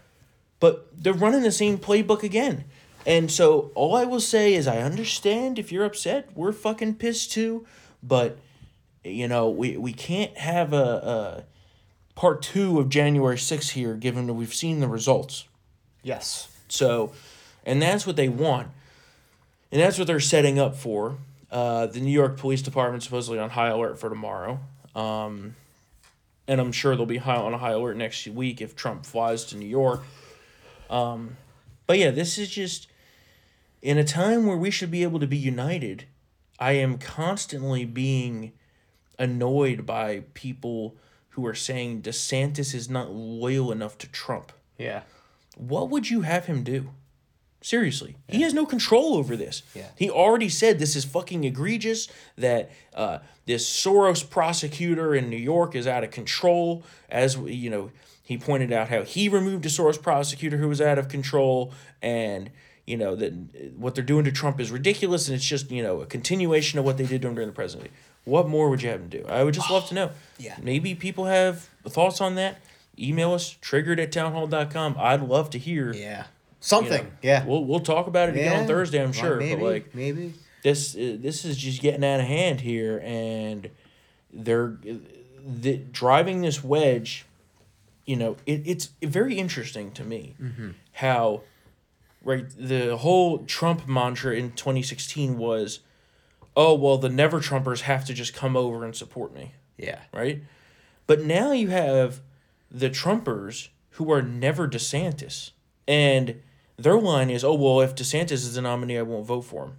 But 0.60 0.88
they're 0.96 1.14
running 1.14 1.42
the 1.42 1.52
same 1.52 1.78
playbook 1.78 2.24
again. 2.24 2.66
And 3.06 3.32
so 3.32 3.72
all 3.74 3.96
I 3.96 4.06
will 4.06 4.20
say 4.20 4.54
is 4.54 4.68
I 4.68 4.78
understand 4.78 5.58
if 5.58 5.72
you're 5.72 5.86
upset. 5.86 6.30
We're 6.36 6.52
fucking 6.52 6.96
pissed 6.96 7.32
too. 7.32 7.66
But 8.04 8.38
you 9.04 9.28
know, 9.28 9.50
we, 9.50 9.78
we 9.78 9.94
can't 9.94 10.38
have 10.38 10.74
a, 10.74 10.76
a 10.78 11.44
part 12.16 12.42
two 12.42 12.80
of 12.80 12.90
January 12.90 13.38
6th 13.38 13.72
here 13.72 13.96
given 13.96 14.28
that 14.28 14.34
we've 14.34 14.54
seen 14.54 14.80
the 14.80 14.88
results. 14.88 15.46
Yes. 16.04 16.48
So 16.68 17.12
and 17.66 17.82
that's 17.82 18.08
what 18.08 18.16
they 18.16 18.30
want. 18.30 18.70
And 19.72 19.80
that's 19.80 19.98
what 19.98 20.08
they're 20.08 20.20
setting 20.20 20.60
up 20.60 20.76
for. 20.76 21.18
Uh, 21.50 21.86
the 21.86 22.00
New 22.00 22.12
York 22.12 22.38
Police 22.38 22.62
Department 22.62 23.04
supposedly 23.04 23.40
on 23.40 23.50
high 23.50 23.70
alert 23.70 24.00
for 24.00 24.10
tomorrow. 24.10 24.60
Um, 24.96 25.56
and 26.48 26.60
I'm 26.60 26.72
sure 26.72 26.96
they'll 26.96 27.06
be 27.06 27.18
high 27.18 27.36
on 27.38 27.54
a 27.54 27.58
high 27.58 27.72
alert 27.72 27.98
next 27.98 28.28
week 28.28 28.62
if 28.62 28.76
Trump 28.76 29.06
flies 29.06 29.46
to 29.46 29.58
New 29.58 29.68
York. 29.68 30.02
Um, 30.90 31.38
but 31.88 31.98
yeah, 31.98 32.12
this 32.12 32.38
is 32.38 32.50
just 32.50 32.88
in 33.82 33.98
a 33.98 34.04
time 34.04 34.46
where 34.46 34.58
we 34.58 34.72
should 34.72 34.92
be 34.92 35.04
able 35.04 35.20
to 35.20 35.28
be 35.28 35.38
united. 35.38 36.06
I 36.60 36.74
am 36.74 36.98
constantly 36.98 37.86
being 37.86 38.54
annoyed 39.18 39.86
by 39.86 40.24
people 40.34 40.96
who 41.32 41.46
are 41.46 41.56
saying 41.56 42.02
DeSantis 42.02 42.74
is 42.74 42.90
not 42.90 43.12
loyal 43.12 43.72
enough 43.72 43.98
to 44.00 44.08
Trump. 44.08 44.52
Yeah. 44.78 45.02
What 45.58 45.90
would 45.90 46.10
you 46.10 46.22
have 46.22 46.46
him 46.46 46.64
do? 46.64 46.90
Seriously, 47.64 48.16
he 48.28 48.42
has 48.42 48.56
no 48.56 48.66
control 48.66 49.14
over 49.14 49.36
this. 49.36 49.62
Yeah. 49.76 49.90
He 49.96 50.10
already 50.10 50.50
said 50.50 50.80
this 50.80 50.96
is 50.96 51.06
fucking 51.06 51.44
egregious. 51.44 52.08
That 52.36 52.72
uh, 52.96 53.20
this 53.46 53.70
Soros 53.70 54.28
prosecutor 54.28 55.14
in 55.14 55.30
New 55.30 55.38
York 55.38 55.76
is 55.76 55.86
out 55.86 56.04
of 56.04 56.10
control. 56.10 56.84
As 57.08 57.36
you 57.38 57.70
know, 57.70 57.92
he 58.24 58.36
pointed 58.36 58.74
out 58.74 58.90
how 58.90 59.04
he 59.04 59.30
removed 59.30 59.64
a 59.68 59.70
Soros 59.70 60.02
prosecutor 60.02 60.58
who 60.58 60.70
was 60.70 60.82
out 60.82 60.98
of 60.98 61.08
control, 61.08 61.72
and 62.02 62.50
you 62.88 62.98
know 62.98 63.16
that 63.16 63.32
what 63.78 63.94
they're 63.94 64.04
doing 64.04 64.26
to 64.26 64.32
Trump 64.32 64.60
is 64.60 64.72
ridiculous, 64.72 65.28
and 65.28 65.36
it's 65.36 65.46
just 65.46 65.70
you 65.70 65.84
know 65.84 66.02
a 66.02 66.08
continuation 66.08 66.80
of 66.80 66.86
what 66.86 66.98
they 66.98 67.06
did 67.06 67.22
to 67.22 67.28
him 67.28 67.36
during 67.36 67.50
the 67.50 67.54
presidency. 67.54 67.92
What 68.26 68.48
more 68.48 68.70
would 68.70 68.82
you 68.82 68.90
have 68.90 69.02
him 69.02 69.10
do? 69.10 69.26
I 69.28 69.44
would 69.44 69.54
just 69.54 69.70
love 69.72 69.88
to 69.88 69.96
know. 69.96 70.12
Yeah. 70.38 70.56
Maybe 70.62 70.94
people 70.96 71.26
have 71.26 71.68
thoughts 71.88 72.22
on 72.22 72.36
that. 72.36 72.58
Email 73.00 73.34
us 73.34 73.58
triggered 73.62 74.00
at 74.00 74.12
townhall.com. 74.12 74.96
I'd 75.00 75.22
love 75.22 75.50
to 75.52 75.58
hear. 75.58 75.92
Yeah. 75.94 76.20
you 76.22 76.26
Something. 76.60 77.04
know. 77.06 77.12
yeah. 77.24 77.46
We'll 77.46 77.66
we'll 77.66 77.80
talk 77.80 78.08
about 78.08 78.30
it 78.30 78.36
again 78.36 78.52
Yeah. 78.52 78.62
on 78.62 78.68
Thursday, 78.68 79.02
I'm 79.04 79.14
sure. 79.14 79.38
Maybe. 79.38 79.60
But 79.62 79.72
like 79.72 79.96
maybe. 79.96 80.34
this 80.64 80.96
uh, 80.96 81.18
this 81.20 81.46
is 81.46 81.58
just 81.58 81.82
getting 81.82 82.04
out 82.04 82.20
of 82.20 82.28
hand 82.28 82.62
here 82.62 83.02
and 83.04 83.70
they're 84.32 84.78
the, 85.44 85.78
driving 85.78 86.42
this 86.42 86.64
wedge 86.64 87.26
you 88.06 88.16
know 88.16 88.38
it, 88.46 88.62
it's 88.66 88.90
very 89.02 89.36
interesting 89.36 89.92
to 89.92 90.04
me 90.04 90.36
how 90.94 91.42
right 92.24 92.46
the 92.58 92.96
whole 92.98 93.40
trump 93.40 93.88
mantra 93.88 94.36
in 94.36 94.52
2016 94.52 95.38
was 95.38 95.80
oh 96.56 96.74
well 96.74 96.98
the 96.98 97.10
never 97.10 97.40
trumpers 97.40 97.82
have 97.82 98.06
to 98.06 98.14
just 98.14 98.34
come 98.34 98.56
over 98.58 98.84
and 98.84 98.96
support 98.96 99.34
me 99.34 99.52
Yeah. 99.78 100.00
right 100.14 100.42
but 101.08 101.22
now 101.24 101.52
you 101.52 101.70
have 101.70 102.20
the 102.70 102.90
trumpers 102.90 103.70
who 103.92 104.12
are 104.12 104.22
never 104.22 104.68
desantis 104.68 105.52
and 105.88 106.42
their 106.78 107.00
line 107.00 107.30
is 107.30 107.44
oh 107.44 107.54
well 107.54 107.82
if 107.82 107.96
desantis 107.96 108.32
is 108.32 108.56
the 108.56 108.62
nominee 108.62 108.98
i 108.98 109.02
won't 109.02 109.26
vote 109.26 109.42
for 109.42 109.66
him 109.66 109.74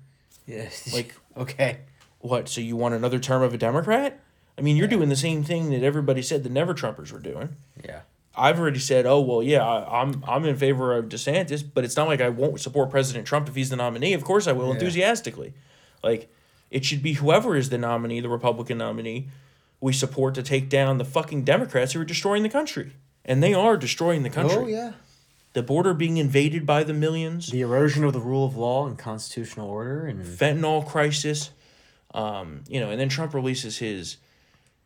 yes 0.47 0.93
Like- 0.93 1.15
okay. 1.37 1.79
what? 2.21 2.49
So 2.49 2.61
you 2.61 2.77
want 2.77 2.95
another 2.95 3.19
term 3.19 3.43
of 3.43 3.53
a 3.55 3.59
Democrat? 3.59 4.21
I 4.59 4.61
mean, 4.61 4.77
you're 4.77 4.87
doing 4.87 5.09
the 5.09 5.17
same 5.17 5.43
thing 5.43 5.71
that 5.71 5.83
everybody 5.83 6.21
said 6.21 6.43
the 6.45 6.51
Never 6.51 6.75
Trumpers 6.75 7.11
were 7.11 7.19
doing. 7.19 7.57
Yeah. 7.83 8.01
I've 8.37 8.61
already 8.61 8.79
said, 8.81 9.07
oh 9.07 9.21
well, 9.21 9.43
yeah, 9.43 9.67
I, 9.67 10.03
I'm 10.03 10.23
I'm 10.29 10.45
in 10.45 10.57
favor 10.57 10.95
of 10.97 11.07
DeSantis, 11.09 11.65
but 11.75 11.85
it's 11.85 11.97
not 11.97 12.07
like 12.07 12.21
I 12.21 12.29
won't 12.29 12.61
support 12.61 12.91
President 12.91 13.27
Trump 13.27 13.49
if 13.49 13.55
he's 13.55 13.71
the 13.71 13.77
nominee. 13.77 14.13
Of 14.13 14.25
course, 14.25 14.47
I 14.47 14.53
will 14.53 14.67
Yeah. 14.69 14.75
enthusiastically. 14.75 15.55
Like, 16.03 16.31
it 16.73 16.85
should 16.85 17.03
be 17.03 17.13
whoever 17.13 17.55
is 17.55 17.69
the 17.69 17.79
nominee, 17.79 18.21
the 18.21 18.31
Republican 18.31 18.79
nominee, 18.79 19.29
we 19.81 19.93
support 19.93 20.35
to 20.35 20.43
take 20.43 20.69
down 20.69 20.99
the 20.99 21.05
fucking 21.05 21.45
Democrats 21.45 21.93
who 21.93 22.01
are 22.01 22.05
destroying 22.05 22.43
the 22.43 22.49
country, 22.49 22.93
and 23.25 23.43
they 23.43 23.53
are 23.53 23.77
destroying 23.77 24.23
the 24.23 24.31
country. 24.31 24.57
Oh 24.57 24.67
yeah. 24.67 24.93
The 25.53 25.63
border 25.63 25.93
being 25.93 26.17
invaded 26.17 26.65
by 26.65 26.83
the 26.83 26.95
millions. 26.95 27.51
The 27.51 27.61
erosion 27.61 28.05
of 28.05 28.15
the 28.15 28.21
rule 28.21 28.47
of 28.47 28.57
law 28.57 28.87
and 28.87 28.99
constitutional 28.99 29.69
order 29.69 30.07
and 30.07 30.25
fentanyl 30.25 30.87
crisis. 30.87 31.51
Um, 32.15 32.65
you 32.69 32.81
know, 32.81 32.89
and 32.91 32.99
then 32.99 33.11
Trump 33.11 33.35
releases 33.35 33.79
his 33.79 34.17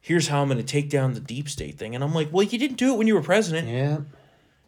here's 0.01 0.29
how 0.29 0.43
I'm 0.43 0.49
gonna 0.49 0.65
take 0.65 0.91
down 0.91 1.15
the 1.15 1.21
deep 1.21 1.49
state 1.49 1.79
thing. 1.79 1.95
And 1.95 2.03
I'm 2.03 2.13
like, 2.13 2.33
well, 2.33 2.43
you 2.43 2.59
didn't 2.59 2.79
do 2.79 2.93
it 2.95 2.99
when 2.99 3.07
you 3.07 3.15
were 3.15 3.23
president. 3.23 3.69
yeah. 3.69 3.99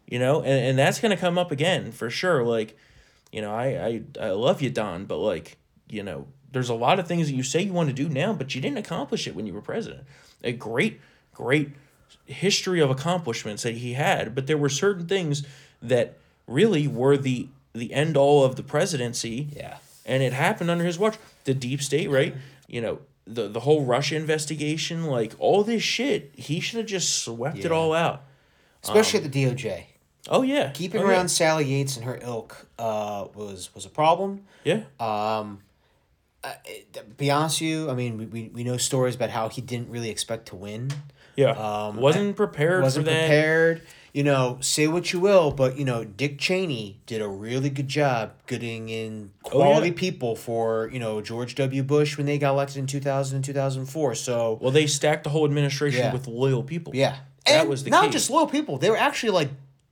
You 0.07 0.19
know, 0.19 0.41
and, 0.41 0.69
and 0.69 0.79
that's 0.79 0.99
gonna 0.99 1.17
come 1.17 1.37
up 1.37 1.51
again 1.51 1.91
for 1.91 2.09
sure. 2.09 2.43
Like, 2.45 2.77
you 3.31 3.41
know, 3.41 3.53
I, 3.53 3.65
I 3.65 4.27
I 4.27 4.29
love 4.31 4.61
you, 4.61 4.69
Don, 4.69 5.05
but 5.05 5.17
like, 5.17 5.57
you 5.89 6.01
know, 6.03 6.27
there's 6.51 6.69
a 6.69 6.73
lot 6.73 6.99
of 6.99 7.07
things 7.07 7.27
that 7.27 7.35
you 7.35 7.43
say 7.43 7.61
you 7.61 7.73
want 7.73 7.89
to 7.89 7.93
do 7.95 8.09
now, 8.09 8.33
but 8.33 8.55
you 8.55 8.61
didn't 8.61 8.77
accomplish 8.77 9.27
it 9.27 9.35
when 9.35 9.45
you 9.45 9.53
were 9.53 9.61
president. 9.61 10.03
A 10.43 10.51
great, 10.51 10.99
great 11.33 11.71
history 12.25 12.79
of 12.79 12.89
accomplishments 12.89 13.63
that 13.63 13.75
he 13.75 13.93
had, 13.93 14.35
but 14.35 14.47
there 14.47 14.57
were 14.57 14.69
certain 14.69 15.07
things 15.07 15.43
that 15.81 16.17
really 16.47 16.87
were 16.87 17.17
the 17.17 17.47
the 17.73 17.93
end 17.93 18.17
all 18.17 18.43
of 18.43 18.55
the 18.55 18.63
presidency. 18.63 19.49
Yeah. 19.55 19.77
And 20.05 20.23
it 20.23 20.33
happened 20.33 20.71
under 20.71 20.83
his 20.83 20.97
watch. 20.97 21.17
The 21.43 21.53
deep 21.53 21.81
state, 21.81 22.09
right? 22.09 22.35
You 22.67 22.81
know, 22.81 22.99
the 23.25 23.47
the 23.47 23.61
whole 23.61 23.85
Russia 23.85 24.15
investigation, 24.15 25.05
like 25.05 25.33
all 25.39 25.63
this 25.63 25.83
shit, 25.83 26.31
he 26.35 26.59
should 26.59 26.77
have 26.77 26.87
just 26.87 27.23
swept 27.23 27.59
it 27.59 27.71
all 27.71 27.93
out. 27.93 28.23
Especially 28.83 29.23
at 29.23 29.31
the 29.31 29.45
DOJ. 29.45 29.83
Oh 30.29 30.41
yeah. 30.41 30.71
Keeping 30.71 31.01
oh, 31.01 31.07
around 31.07 31.29
Sally 31.29 31.65
Yates 31.65 31.95
and 31.95 32.05
her 32.05 32.19
ilk 32.21 32.67
uh, 32.77 33.27
was 33.33 33.73
was 33.73 33.85
a 33.85 33.89
problem. 33.89 34.45
Yeah. 34.63 34.83
Um, 34.99 35.61
uh, 36.43 36.53
be 37.17 37.29
honest 37.31 37.61
with 37.61 37.69
you, 37.69 37.89
I 37.89 37.93
mean, 37.95 38.17
we, 38.17 38.25
we, 38.25 38.49
we 38.53 38.63
know 38.63 38.77
stories 38.77 39.15
about 39.15 39.29
how 39.29 39.49
he 39.49 39.61
didn't 39.61 39.89
really 39.89 40.09
expect 40.09 40.47
to 40.47 40.55
win. 40.55 40.89
Yeah. 41.35 41.51
um, 41.51 41.97
wasn't 41.97 42.35
prepared 42.35 42.83
wasn't 42.83 43.05
for 43.05 43.11
that. 43.11 43.21
prepared. 43.27 43.81
You 44.11 44.23
know, 44.23 44.57
say 44.59 44.87
what 44.87 45.13
you 45.13 45.19
will, 45.19 45.51
but 45.51 45.77
you 45.77 45.85
know, 45.85 46.03
Dick 46.03 46.39
Cheney 46.39 46.99
did 47.05 47.21
a 47.21 47.27
really 47.27 47.69
good 47.69 47.87
job 47.87 48.31
getting 48.47 48.89
in 48.89 49.31
quality 49.43 49.89
yeah. 49.89 49.93
people 49.95 50.35
for 50.35 50.89
you 50.91 50.99
know 50.99 51.21
George 51.21 51.53
W. 51.55 51.83
Bush 51.83 52.17
when 52.17 52.25
they 52.25 52.39
got 52.39 52.51
elected 52.53 52.77
in 52.77 52.87
2000 52.87 53.35
and 53.35 53.45
2004. 53.45 54.15
So 54.15 54.57
Well, 54.61 54.71
they 54.71 54.87
stacked 54.87 55.25
the 55.25 55.29
whole 55.29 55.45
administration 55.45 55.99
Yeah. 55.99 56.11
with 56.13 56.27
loyal 56.27 56.63
people. 56.63 56.95
yeah, 56.95 57.17
That 57.45 57.61
and 57.61 57.69
was 57.69 57.83
the 57.83 57.91
not 57.91 58.05
key. 58.05 58.09
just 58.09 58.29
loyal 58.31 58.47
people; 58.47 58.79
they 58.79 58.89
were 58.89 58.97
actually 58.97 59.29
like 59.31 59.49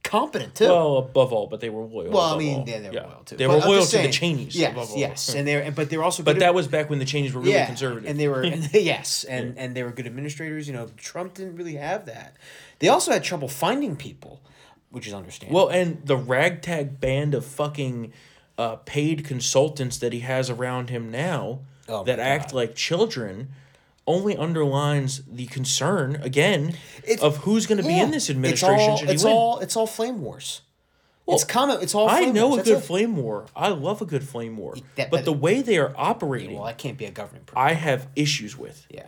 competent 0.07 0.55
too. 0.55 0.65
Well, 0.65 0.97
above 0.97 1.31
all, 1.33 1.47
but 1.47 1.59
they 1.59 1.69
were 1.69 1.83
loyal. 1.83 2.11
Well, 2.11 2.21
I 2.21 2.37
mean, 2.37 2.59
all. 2.61 2.65
yeah, 2.67 2.79
they 2.79 2.87
were 2.89 2.95
Yeah. 2.95 3.01
loyal 3.05 3.23
too. 3.25 3.35
They 3.37 3.45
But 3.45 3.61
were 3.61 3.65
loyal 3.67 3.81
to 3.85 3.91
the 3.91 3.97
saying- 4.03 4.11
Cheneys. 4.11 4.55
Yes, 4.55 4.71
above 4.71 4.91
all. 4.91 4.97
yes, 4.97 5.33
and 5.35 5.47
they 5.47 5.55
were, 5.57 5.71
but 5.71 5.89
they 5.89 5.97
were 5.97 6.03
also. 6.03 6.23
But 6.23 6.39
that 6.39 6.47
at- 6.49 6.53
was 6.55 6.67
back 6.67 6.89
when 6.89 6.99
the 6.99 7.05
Cheneys 7.05 7.33
were 7.33 7.41
really 7.41 7.53
yeah, 7.53 7.65
conservative. 7.65 8.09
and 8.09 8.19
they 8.19 8.27
were 8.27 8.41
and, 8.41 8.69
yes, 8.73 9.23
and 9.25 9.57
and 9.57 9.75
they 9.75 9.83
were 9.83 9.91
good 9.91 10.07
administrators. 10.07 10.67
You 10.67 10.73
know, 10.73 10.87
Trump 10.97 11.33
didn't 11.35 11.55
really 11.55 11.75
have 11.75 12.05
that. 12.07 12.35
They 12.79 12.87
also 12.87 13.11
had 13.11 13.23
trouble 13.23 13.47
finding 13.47 13.95
people, 13.95 14.41
which 14.91 15.07
is 15.07 15.13
understandable. 15.13 15.67
Well, 15.67 15.69
and 15.69 16.01
the 16.05 16.17
ragtag 16.17 16.99
band 17.01 17.33
of 17.35 17.45
fucking 17.45 18.13
uh, 18.57 18.77
paid 18.77 19.23
consultants 19.25 19.97
that 19.99 20.13
he 20.13 20.21
has 20.21 20.49
around 20.49 20.89
him 20.89 21.11
now 21.11 21.59
Oh 21.89 22.03
that 22.03 22.17
my 22.17 22.23
act 22.23 22.53
like 22.53 22.73
children 22.75 23.49
only 24.07 24.35
underlines 24.37 25.21
the 25.29 25.45
concern 25.47 26.15
again 26.21 26.73
It's- 27.03 27.19
of 27.21 27.37
who's 27.37 27.67
going 27.67 27.79
to 27.81 27.87
be 27.87 27.99
in 27.99 28.11
this 28.11 28.29
administration 28.29 28.79
It's 28.79 28.89
all, 28.89 28.97
should 28.97 29.07
he 29.09 29.13
it's 29.15 29.23
win. 29.23 29.33
all 29.33 29.59
it's 29.59 29.75
all 29.75 29.87
flame 29.87 30.21
wars. 30.21 30.61
it's 31.27 31.43
common. 31.43 31.79
It's 31.81 31.93
all. 31.93 32.09
I 32.09 32.21
know 32.25 32.47
wars. 32.47 32.53
a 32.53 32.57
That's 32.63 32.69
good 32.69 32.77
it. 32.83 32.87
flame 32.87 33.17
war. 33.17 33.45
I 33.53 33.67
love 33.67 34.01
a 34.01 34.05
good 34.05 34.23
flame 34.27 34.55
war. 34.57 34.75
that- 34.95 35.11
but 35.11 35.17
but- 35.17 35.25
the 35.25 35.33
way 35.33 35.61
they 35.61 35.77
are 35.77 35.93
operating, 35.97 36.55
Well, 36.55 36.63
I 36.63 36.71
can't 36.73 36.97
be 36.97 37.03
a 37.05 37.11
government. 37.11 37.47
Pro- 37.47 37.61
I 37.61 37.73
have 37.73 38.07
issues 38.15 38.57
with. 38.57 38.85
yeah. 38.89 39.07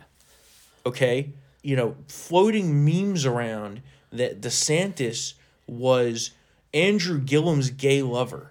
okay 0.86 1.30
you 1.62 1.76
know 1.76 1.94
floating 2.08 2.84
memes 2.86 3.26
around 3.26 3.82
that 4.10 4.40
desantis 4.40 5.34
was 5.66 6.30
andrew 6.72 7.20
gillum's 7.20 7.68
gay 7.68 8.00
lover 8.00 8.49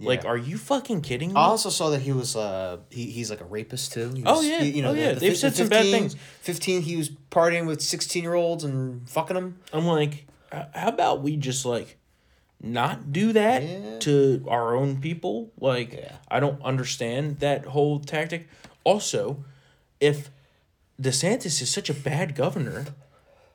like 0.00 0.24
are 0.24 0.36
you 0.36 0.56
fucking 0.58 1.00
kidding 1.00 1.30
me 1.30 1.34
I 1.36 1.44
also 1.44 1.70
saw 1.70 1.90
that 1.90 2.02
he 2.02 2.12
was 2.12 2.36
uh 2.36 2.78
he, 2.90 3.06
he's 3.10 3.30
like 3.30 3.40
a 3.40 3.44
rapist 3.44 3.92
too. 3.92 4.10
He 4.14 4.22
Oh, 4.24 4.40
yeah. 4.40 4.60
he- 4.62 4.70
you 4.76 4.82
know 4.82 4.90
Oh, 4.90 4.94
yeah. 4.94 5.12
the 5.14 5.20
They've 5.20 5.32
fi- 5.32 5.38
said 5.38 5.52
the 5.52 5.56
some 5.58 5.68
bad 5.68 5.82
15 5.84 5.92
things. 6.00 6.16
Fifteen, 6.40 6.82
he 6.82 6.96
was 6.96 7.10
partying 7.30 7.66
with 7.66 7.80
sixteen 7.82 8.22
year 8.22 8.34
olds 8.34 8.62
and 8.64 9.08
fucking 9.08 9.34
them. 9.34 9.58
i'm 9.72 9.86
like 9.86 10.26
how 10.52 10.88
about 10.88 11.22
we 11.22 11.36
just 11.36 11.64
like 11.66 11.96
not 12.62 13.12
do 13.12 13.32
that 13.32 13.62
Yeah. 13.62 13.98
to 14.00 14.44
our 14.48 14.74
own 14.76 15.00
people 15.00 15.50
like 15.60 15.92
Yeah. 15.92 16.16
i 16.30 16.38
don't 16.40 16.60
understand 16.62 17.40
that 17.40 17.66
whole 17.66 17.98
tactic 18.00 18.48
also 18.84 19.44
if 20.00 20.30
desantis 21.00 21.60
is 21.62 21.70
such 21.70 21.90
a 21.90 21.94
bad 21.94 22.34
governor 22.34 22.86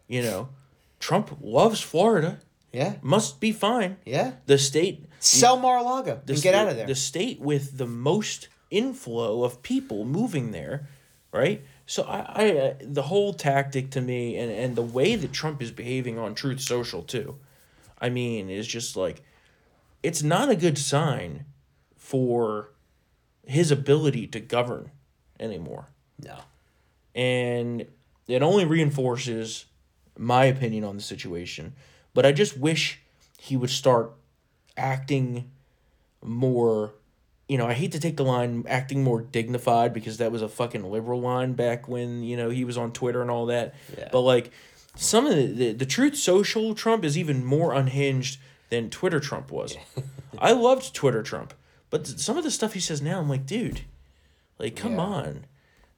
you 0.08 0.22
know 0.22 0.50
trump 1.00 1.38
loves 1.42 1.82
florida 1.82 2.40
Yeah, 2.72 2.96
must 3.02 3.40
be 3.40 3.52
fine 3.52 3.98
yeah. 4.06 4.34
the 4.46 4.58
state 4.58 5.06
Sell 5.24 5.58
Mar-a-Lago 5.58 6.22
the 6.26 6.34
and 6.34 6.42
get 6.42 6.54
out 6.54 6.68
of 6.68 6.76
there. 6.76 6.86
The 6.86 6.96
state 6.96 7.40
with 7.40 7.78
the 7.78 7.88
most 7.88 8.50
inflow 8.70 9.44
of 9.44 9.62
people 9.62 10.04
moving 10.04 10.52
there, 10.52 10.88
right? 11.32 11.64
So 11.86 12.04
I, 12.04 12.20
I 12.36 12.58
uh, 12.58 12.74
the 12.82 13.04
whole 13.04 13.34
tactic 13.34 13.92
to 13.92 14.02
me 14.02 14.38
and 14.38 14.52
and 14.52 14.76
the 14.76 14.82
way 14.82 15.16
that 15.16 15.32
Trump 15.32 15.62
is 15.62 15.72
behaving 15.72 16.18
on 16.18 16.36
Truth 16.36 16.62
Social 16.62 17.04
too, 17.04 17.38
I 18.00 18.10
mean, 18.10 18.50
is 18.50 18.68
just 18.68 18.96
like, 18.96 19.24
it's 20.02 20.24
not 20.24 20.50
a 20.50 20.56
good 20.56 20.78
sign 20.78 21.46
for 21.96 22.72
his 23.46 23.72
ability 23.72 24.28
to 24.28 24.40
govern 24.40 24.92
anymore, 25.40 25.88
no. 26.22 26.38
and 27.16 27.86
it 28.28 28.42
only 28.42 28.66
reinforces 28.66 29.66
my 30.18 30.46
opinion 30.46 30.84
on 30.84 30.96
the 30.96 31.02
situation. 31.02 31.74
But 32.14 32.26
I 32.26 32.32
just 32.32 32.58
wish 32.58 33.02
he 33.38 33.58
would 33.58 33.70
start 33.70 34.14
acting 34.78 35.50
more 36.22 36.94
you 37.50 37.58
know, 37.58 37.68
I 37.68 37.74
hate 37.74 37.92
to 37.92 38.00
take 38.00 38.16
the 38.16 38.24
line 38.24 38.64
acting 38.70 39.04
more 39.04 39.22
dignified 39.22 39.94
because 39.94 40.18
that 40.18 40.32
was 40.32 40.42
a 40.42 40.48
fucking 40.48 40.90
liberal 40.90 41.20
line 41.20 41.54
back 41.54 41.90
when, 41.90 42.24
you 42.24 42.38
know, 42.38 42.50
he 42.50 42.64
was 42.64 42.78
on 42.78 42.94
Twitter 42.94 43.22
and 43.22 43.30
all 43.30 43.48
that. 43.48 43.76
Yeah. 43.98 44.08
But 44.12 44.22
like 44.22 44.50
some 44.96 45.26
of 45.26 45.36
the, 45.36 45.48
the 45.48 45.72
the 45.74 45.86
truth 45.86 46.16
social 46.16 46.74
Trump 46.74 47.04
is 47.04 47.18
even 47.18 47.44
more 47.44 47.74
unhinged 47.74 48.40
than 48.70 48.90
Twitter 48.90 49.20
Trump 49.20 49.52
was. 49.52 49.76
I 50.40 50.54
loved 50.54 50.94
Twitter 50.96 51.22
Trump, 51.22 51.54
but 51.90 52.08
some 52.08 52.38
of 52.38 52.44
the 52.46 52.50
stuff 52.50 52.74
he 52.74 52.80
says 52.80 53.02
now 53.02 53.20
I'm 53.20 53.30
like, 53.30 53.46
dude, 53.46 53.82
like 54.58 54.76
come 54.78 54.94
Yeah. 54.94 55.00
on. 55.02 55.46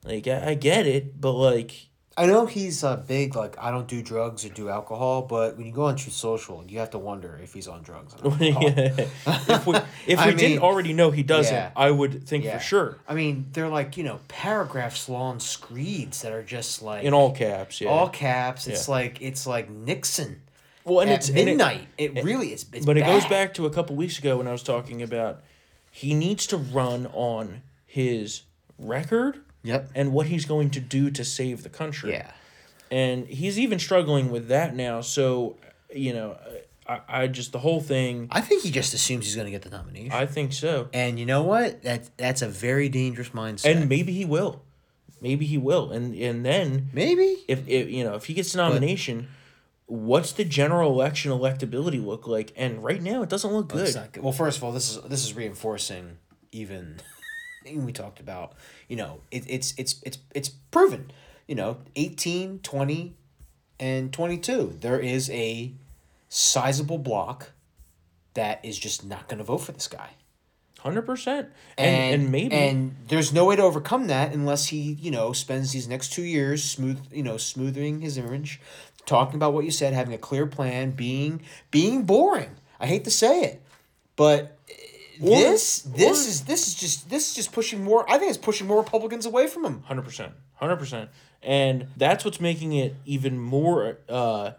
Like 0.04 0.28
I, 0.28 0.50
I 0.50 0.54
get 0.56 0.88
it, 0.88 1.22
but 1.22 1.34
like 1.34 1.90
I 2.18 2.28
know 2.28 2.46
he's 2.46 2.82
uh, 2.84 2.96
big. 2.96 3.36
Like 3.36 3.58
I 3.60 3.72
don't 3.72 3.88
do 3.88 4.02
drugs 4.02 4.46
or 4.46 4.50
do 4.50 4.70
alcohol, 4.70 5.24
but 5.24 5.58
when 5.58 5.66
you 5.66 5.74
go 5.74 5.84
on 5.84 5.98
Truth 5.98 6.14
Social, 6.16 6.64
you 6.68 6.80
have 6.80 6.92
to 6.92 6.98
wonder 6.98 7.38
if 7.44 7.54
he's 7.54 7.68
on 7.68 7.82
drugs. 7.82 8.16
Or 8.24 8.32
if 8.40 9.68
we, 9.68 9.76
if 10.08 10.26
we 10.26 10.34
didn't 10.34 10.60
already 10.60 10.94
know 10.94 11.12
he 11.12 11.24
doesn't, 11.24 11.54
yeah. 11.54 11.72
I 11.76 11.92
would 11.92 12.26
think 12.26 12.46
Yeah. 12.46 12.58
for 12.58 12.64
sure. 12.64 12.98
I 13.08 13.16
mean, 13.16 13.48
they're 13.52 13.68
like 13.68 13.98
you 13.98 14.04
know 14.04 14.22
paragraphs 14.30 15.10
long 15.10 15.40
screeds 15.42 16.22
that 16.22 16.32
are 16.32 16.44
just 16.44 16.82
like 16.82 17.04
In 17.04 17.14
all 17.14 17.34
caps, 17.36 17.82
yeah. 17.82 17.90
all 17.90 18.08
caps. 18.10 18.68
It's 18.68 18.88
Yeah. 18.88 18.94
like 18.94 19.22
it's 19.22 19.46
like 19.46 19.70
Nixon. 19.70 20.42
well, 20.86 21.02
and 21.02 21.10
at 21.12 21.18
it's 21.18 21.30
and 21.30 21.38
it- 21.40 21.46
midnight. 21.46 21.88
It, 21.98 22.24
really 22.24 22.54
is. 22.54 22.64
But 22.64 22.96
it 22.98 23.06
goes 23.06 23.26
back 23.26 23.54
to 23.56 23.66
a 23.66 23.70
couple 23.70 23.96
weeks 23.98 24.20
ago 24.20 24.38
when 24.38 24.48
I 24.48 24.54
was 24.54 24.64
talking 24.64 25.02
about 25.02 25.44
he 25.92 26.14
needs 26.14 26.48
to 26.48 26.58
run 26.58 27.08
on 27.14 27.62
his 27.86 28.44
record 28.80 29.40
Yep. 29.66 29.90
and 29.96 30.14
what 30.14 30.28
he's 30.28 30.46
going 30.46 30.70
to 30.72 30.80
do 30.80 31.12
to 31.12 31.26
save 31.26 31.64
the 31.64 31.70
country. 31.70 32.14
Yeah. 32.14 32.32
And 32.92 33.28
he's 33.28 33.60
even 33.60 33.80
struggling 33.80 34.32
with 34.32 34.48
that 34.48 34.76
now. 34.76 35.02
So, 35.02 35.58
you 35.94 36.14
know, 36.14 36.38
I, 36.88 37.02
I 37.08 37.28
just, 37.28 37.52
the 37.52 37.60
whole 37.60 37.82
thing, 37.82 38.28
I 38.32 38.42
think 38.42 38.62
he 38.64 38.72
just 38.72 38.94
assumes 38.94 39.26
he's 39.26 39.36
going 39.36 39.46
to 39.46 39.52
get 39.52 39.64
the 39.64 39.76
nomination. 39.76 40.12
I 40.12 40.28
think 40.28 40.54
so. 40.54 40.88
and 40.94 41.20
you 41.20 41.26
know 41.26 41.42
what? 41.44 41.82
That 41.84 42.16
that's 42.18 42.42
a 42.42 42.48
very 42.48 42.90
dangerous 42.90 43.30
mindset. 43.30 43.76
And 43.76 43.90
maybe 43.90 44.14
he 44.14 44.24
will. 44.24 44.62
Maybe 45.20 45.46
he 45.46 45.58
will. 45.58 45.92
And 45.92 46.16
and 46.16 46.46
then 46.46 46.90
maybe 46.94 47.44
if, 47.48 47.68
if 47.68 47.90
you 47.90 48.04
know, 48.04 48.14
if 48.14 48.26
he 48.26 48.36
gets 48.36 48.52
the 48.52 48.60
nomination, 48.60 49.30
what's 49.88 50.32
the 50.32 50.46
general 50.46 50.92
election 50.92 51.32
electability 51.32 52.04
look 52.04 52.28
like? 52.28 52.54
And 52.56 52.84
right 52.84 53.02
now 53.02 53.24
it 53.24 53.30
doesn't 53.30 53.52
look 53.52 53.70
good. 53.70 53.94
good. 54.14 54.24
Well, 54.24 54.34
first 54.34 54.58
of 54.58 54.64
all, 54.64 54.72
this 54.72 54.96
is 54.96 55.02
this 55.04 55.24
is 55.24 55.34
reinforcing 55.34 56.18
even 56.52 57.00
thing 57.66 57.86
we 57.86 57.92
talked 57.92 58.20
about. 58.20 58.54
You 58.88 58.96
know, 58.96 59.22
it, 59.32 59.44
it's 59.48 59.74
it's 59.78 60.02
it's 60.04 60.20
it's 60.34 60.50
proven. 60.50 61.12
You 61.48 61.56
know, 61.56 61.78
18, 61.96 62.60
20, 62.60 63.16
and 63.80 64.12
22. 64.12 64.78
There 64.82 65.00
is 65.00 65.30
a 65.30 65.74
sizable 66.30 66.98
block 66.98 67.52
that 68.34 68.64
is 68.64 68.80
just 68.80 69.06
not 69.06 69.28
going 69.28 69.38
to 69.38 69.44
vote 69.44 69.60
for 69.60 69.72
this 69.72 69.88
guy. 69.88 70.12
Hundred 70.80 71.04
percent. 71.04 71.50
And 71.80 72.22
and 72.22 72.32
maybe 72.32 72.54
and 72.54 72.96
there's 73.08 73.34
no 73.34 73.46
way 73.46 73.56
to 73.56 73.64
overcome 73.64 74.08
that 74.08 74.34
unless 74.34 74.68
he 74.68 74.98
you 75.02 75.10
know 75.10 75.34
spends 75.34 75.72
these 75.72 75.88
next 75.88 76.14
two 76.14 76.22
years 76.22 76.64
smooth 76.64 77.00
you 77.12 77.24
know 77.24 77.38
smoothing 77.38 78.02
his 78.02 78.20
image 78.20 78.62
talking 79.08 79.36
about 79.36 79.54
what 79.54 79.66
you 79.66 79.72
said 79.72 79.94
having 79.94 80.14
a 80.14 80.18
clear 80.20 80.46
plan 80.46 80.92
being 80.92 81.42
being 81.72 82.04
boring 82.04 82.52
i 82.80 82.86
hate 82.86 83.04
to 83.04 83.10
say 83.10 83.42
it 83.42 83.64
but 84.16 84.55
this 85.20 85.82
this 85.82 86.28
is 86.28 86.42
this 86.46 86.68
is 86.68 86.74
just 86.76 87.10
this 87.10 87.30
is 87.30 87.36
just 87.36 87.52
pushing 87.52 87.84
more 87.84 88.10
i 88.10 88.18
think 88.18 88.30
it's 88.30 88.38
pushing 88.38 88.68
more 88.68 88.78
republicans 88.78 89.26
away 89.26 89.48
from 89.48 89.64
him 89.66 89.82
Hundred 89.84 90.04
percent, 90.04 90.34
hundred 90.56 90.78
percent, 90.78 91.10
and 91.44 91.88
that's 91.98 92.24
what's 92.26 92.40
making 92.42 92.74
it 92.74 92.96
even 93.06 93.40
more, 93.40 94.00
uh, 94.10 94.52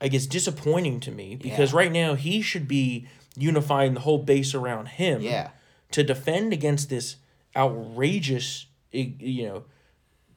I 0.00 0.08
guess, 0.08 0.26
disappointing 0.26 1.00
to 1.00 1.10
me 1.10 1.36
because 1.36 1.72
Yeah. 1.72 1.78
right 1.78 1.92
now 1.92 2.14
he 2.14 2.42
should 2.42 2.66
be 2.68 3.06
unifying 3.36 3.94
the 3.94 4.00
whole 4.00 4.18
base 4.18 4.54
around 4.54 4.86
him. 4.88 5.22
Yeah. 5.22 5.50
To 5.92 6.02
defend 6.02 6.52
against 6.52 6.88
this 6.90 7.16
outrageous, 7.56 8.66
you 8.92 9.46
know, 9.46 9.64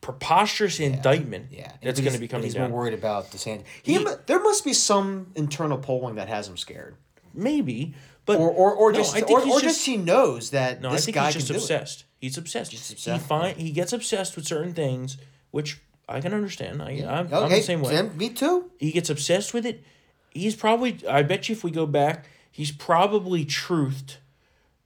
preposterous 0.02 0.80
indictment. 0.80 1.48
yeah 1.52 1.72
That's 1.84 2.00
going 2.00 2.06
to 2.06 2.12
he's- 2.12 2.20
be 2.20 2.28
coming 2.28 2.46
he's 2.46 2.54
down. 2.54 2.70
more 2.70 2.80
worried 2.82 2.94
about 2.94 3.32
DeSantis. 3.32 3.64
He, 3.84 3.98
He- 3.98 4.06
there 4.28 4.40
must 4.42 4.64
be 4.64 4.74
some 4.74 5.32
internal 5.36 5.78
polling 5.78 6.16
that 6.16 6.28
has 6.28 6.48
him 6.48 6.58
scared 6.58 6.96
Maybe, 7.38 7.94
but 8.26 8.40
or 8.40 8.50
or, 8.50 8.74
or 8.74 8.92
No, 8.92 8.98
just 8.98 9.16
or, 9.16 9.42
he's 9.44 9.54
or 9.54 9.62
just, 9.62 9.86
he 9.86 9.96
knows 9.96 10.50
that 10.50 10.82
No, 10.82 10.92
this 10.92 11.04
I 11.04 11.06
think 11.06 11.16
guy 11.16 11.26
he's 11.28 11.36
just 11.36 11.48
do 11.48 11.54
it. 11.54 11.58
obsessed. 11.58 12.06
He's 12.20 12.38
obsessed. 12.38 12.72
He 12.72 12.78
obsessed, 12.78 13.26
find 13.28 13.56
he 13.58 13.72
gets 13.72 13.94
obsessed 13.94 14.36
with 14.36 14.46
certain 14.48 14.74
things, 14.74 15.18
which 15.52 15.80
I 16.10 16.20
can 16.20 16.34
understand. 16.34 16.82
I, 16.82 16.90
I'm, 17.08 17.32
I'm 17.34 17.50
the 17.50 17.62
same 17.62 17.82
way. 17.82 17.94
Sam, 17.96 18.18
me 18.18 18.30
too 18.32 18.72
he 18.80 18.92
gets 18.92 19.10
obsessed 19.10 19.54
with 19.54 19.66
it. 19.66 19.84
He's 20.32 20.56
probably. 20.56 21.00
I 21.08 21.22
bet 21.24 21.48
you, 21.48 21.54
if 21.54 21.64
we 21.64 21.72
go 21.72 21.86
back, 21.86 22.26
he's 22.52 22.72
probably 22.72 23.46
truthed 23.46 24.18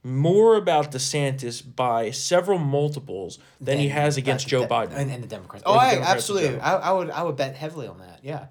more 0.04 0.56
about 0.56 0.90
DeSantis 0.92 1.62
by 1.76 2.10
several 2.10 2.58
multiples 2.58 3.38
than 3.60 3.78
he 3.78 3.88
has 3.88 4.16
against 4.16 4.46
Uh, 4.46 4.48
Joe 4.48 4.60
de- 4.62 4.66
Biden. 4.68 4.92
and, 4.96 5.10
and 5.10 5.22
the 5.22 5.28
Democrats. 5.28 5.62
Oh, 5.64 5.74
I, 5.74 5.90
Democrats 5.92 6.12
absolutely. 6.14 6.60
I, 6.60 6.76
I 6.76 6.92
would 6.92 7.10
I 7.10 7.22
would 7.22 7.36
bet 7.36 7.54
heavily 7.54 7.86
on 7.86 7.98
that. 8.00 8.20
Yeah. 8.22 8.46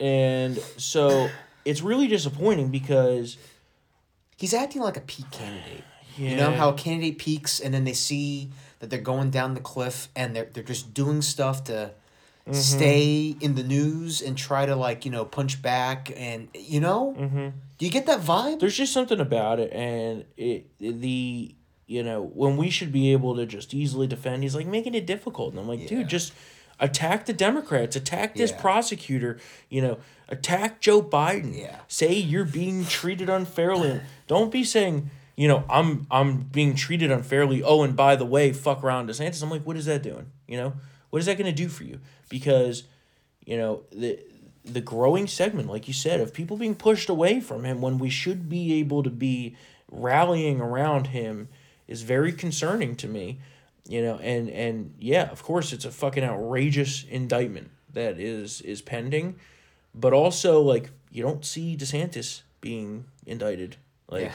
And 0.00 0.58
so 0.76 1.28
it's 1.64 1.82
really 1.82 2.08
disappointing 2.08 2.68
because 2.70 3.36
He's 4.36 4.54
acting 4.54 4.82
like 4.82 4.96
a 4.96 5.00
peak 5.02 5.30
candidate. 5.30 5.84
Yeah. 6.18 6.30
You 6.30 6.36
know 6.36 6.50
how 6.52 6.70
a 6.70 6.74
candidate 6.74 7.18
peaks 7.18 7.60
and 7.60 7.72
then 7.72 7.84
they 7.84 7.92
see 7.92 8.50
that 8.80 8.90
they're 8.90 9.00
going 9.00 9.30
down 9.30 9.54
the 9.54 9.60
cliff 9.60 10.08
and 10.16 10.34
they're 10.34 10.48
they're 10.52 10.64
just 10.64 10.92
doing 10.94 11.22
stuff 11.22 11.64
to 11.64 11.92
Mm-hmm. 12.44 12.54
stay 12.54 13.36
in 13.40 13.54
the 13.54 13.62
news 13.62 14.20
and 14.20 14.36
try 14.36 14.66
to 14.66 14.74
like, 14.74 15.04
you 15.04 15.12
know, 15.12 15.24
punch 15.24 15.62
back 15.62 16.10
and 16.16 16.48
you 16.54 16.80
know? 16.80 17.14
Mm-hmm. 17.16 17.48
Do 17.78 17.86
you 17.86 17.92
get 17.92 18.06
that 18.06 18.18
vibe? 18.18 18.58
there's 18.58 18.76
just 18.76 18.92
something 18.92 19.20
about 19.20 19.60
it 19.60 19.72
and 19.72 20.24
it 20.36 20.66
the 20.80 21.54
you 21.86 22.02
know 22.02 22.20
when 22.34 22.56
we 22.56 22.68
should 22.68 22.90
be 22.90 23.12
able 23.12 23.36
to 23.36 23.46
just 23.46 23.72
easily 23.74 24.08
defend 24.08 24.42
he's 24.42 24.56
like 24.56 24.66
making 24.66 24.94
it 24.96 25.06
difficult 25.06 25.52
and 25.52 25.60
i'm 25.60 25.68
like 25.68 25.82
Yeah. 25.82 25.86
dude 25.98 26.08
just 26.08 26.32
attack 26.82 27.24
the 27.26 27.32
democrats 27.32 27.96
attack 27.96 28.34
this 28.34 28.50
Yeah. 28.50 28.60
prosecutor 28.60 29.38
you 29.70 29.80
know 29.80 29.98
attack 30.28 30.80
joe 30.80 31.00
biden. 31.02 31.58
Yeah. 31.58 31.76
say 31.88 32.12
you're 32.14 32.44
being 32.44 32.84
treated 32.84 33.30
unfairly. 33.30 34.00
Don't 34.26 34.50
be 34.52 34.64
saying 34.64 35.10
you 35.36 35.48
know 35.48 35.64
i'm 35.70 36.06
i'm 36.10 36.42
being 36.58 36.74
treated 36.74 37.10
unfairly. 37.10 37.62
Oh 37.62 37.82
and 37.82 37.94
by 37.96 38.16
the 38.16 38.26
way 38.26 38.52
fuck 38.52 38.82
around 38.84 39.08
desantis. 39.08 39.42
I'm 39.42 39.50
like 39.50 39.62
what 39.66 39.76
is 39.76 39.86
that 39.86 40.02
doing? 40.02 40.26
You 40.46 40.56
know 40.58 40.72
what 41.10 41.20
is 41.20 41.26
that 41.26 41.38
going 41.38 41.54
to 41.54 41.62
do 41.64 41.68
for 41.68 41.84
you? 41.84 42.00
Because 42.28 42.84
you 43.46 43.56
know 43.56 43.82
the 43.92 44.18
the 44.64 44.80
growing 44.80 45.26
segment 45.26 45.68
like 45.68 45.88
you 45.88 45.94
said 45.94 46.20
of 46.20 46.32
people 46.32 46.56
being 46.56 46.74
pushed 46.76 47.08
away 47.08 47.40
from 47.40 47.64
him 47.64 47.80
when 47.80 47.98
we 47.98 48.08
should 48.08 48.48
be 48.48 48.74
able 48.74 49.02
to 49.02 49.10
be 49.10 49.56
rallying 49.90 50.60
around 50.60 51.08
him 51.08 51.48
is 51.88 52.02
very 52.02 52.32
concerning 52.32 52.94
to 52.96 53.08
me 53.08 53.38
you 53.88 54.02
know 54.02 54.16
and 54.16 54.48
and 54.50 54.94
yeah 54.98 55.28
of 55.30 55.42
course 55.42 55.72
it's 55.72 55.84
a 55.84 55.90
fucking 55.90 56.22
outrageous 56.22 57.04
indictment 57.04 57.70
that 57.92 58.18
is 58.18 58.60
is 58.62 58.80
pending 58.80 59.36
but 59.94 60.12
also 60.12 60.60
like 60.60 60.90
you 61.10 61.22
don't 61.22 61.44
see 61.44 61.76
DeSantis 61.76 62.42
being 62.60 63.04
indicted 63.26 63.76
like 64.12 64.30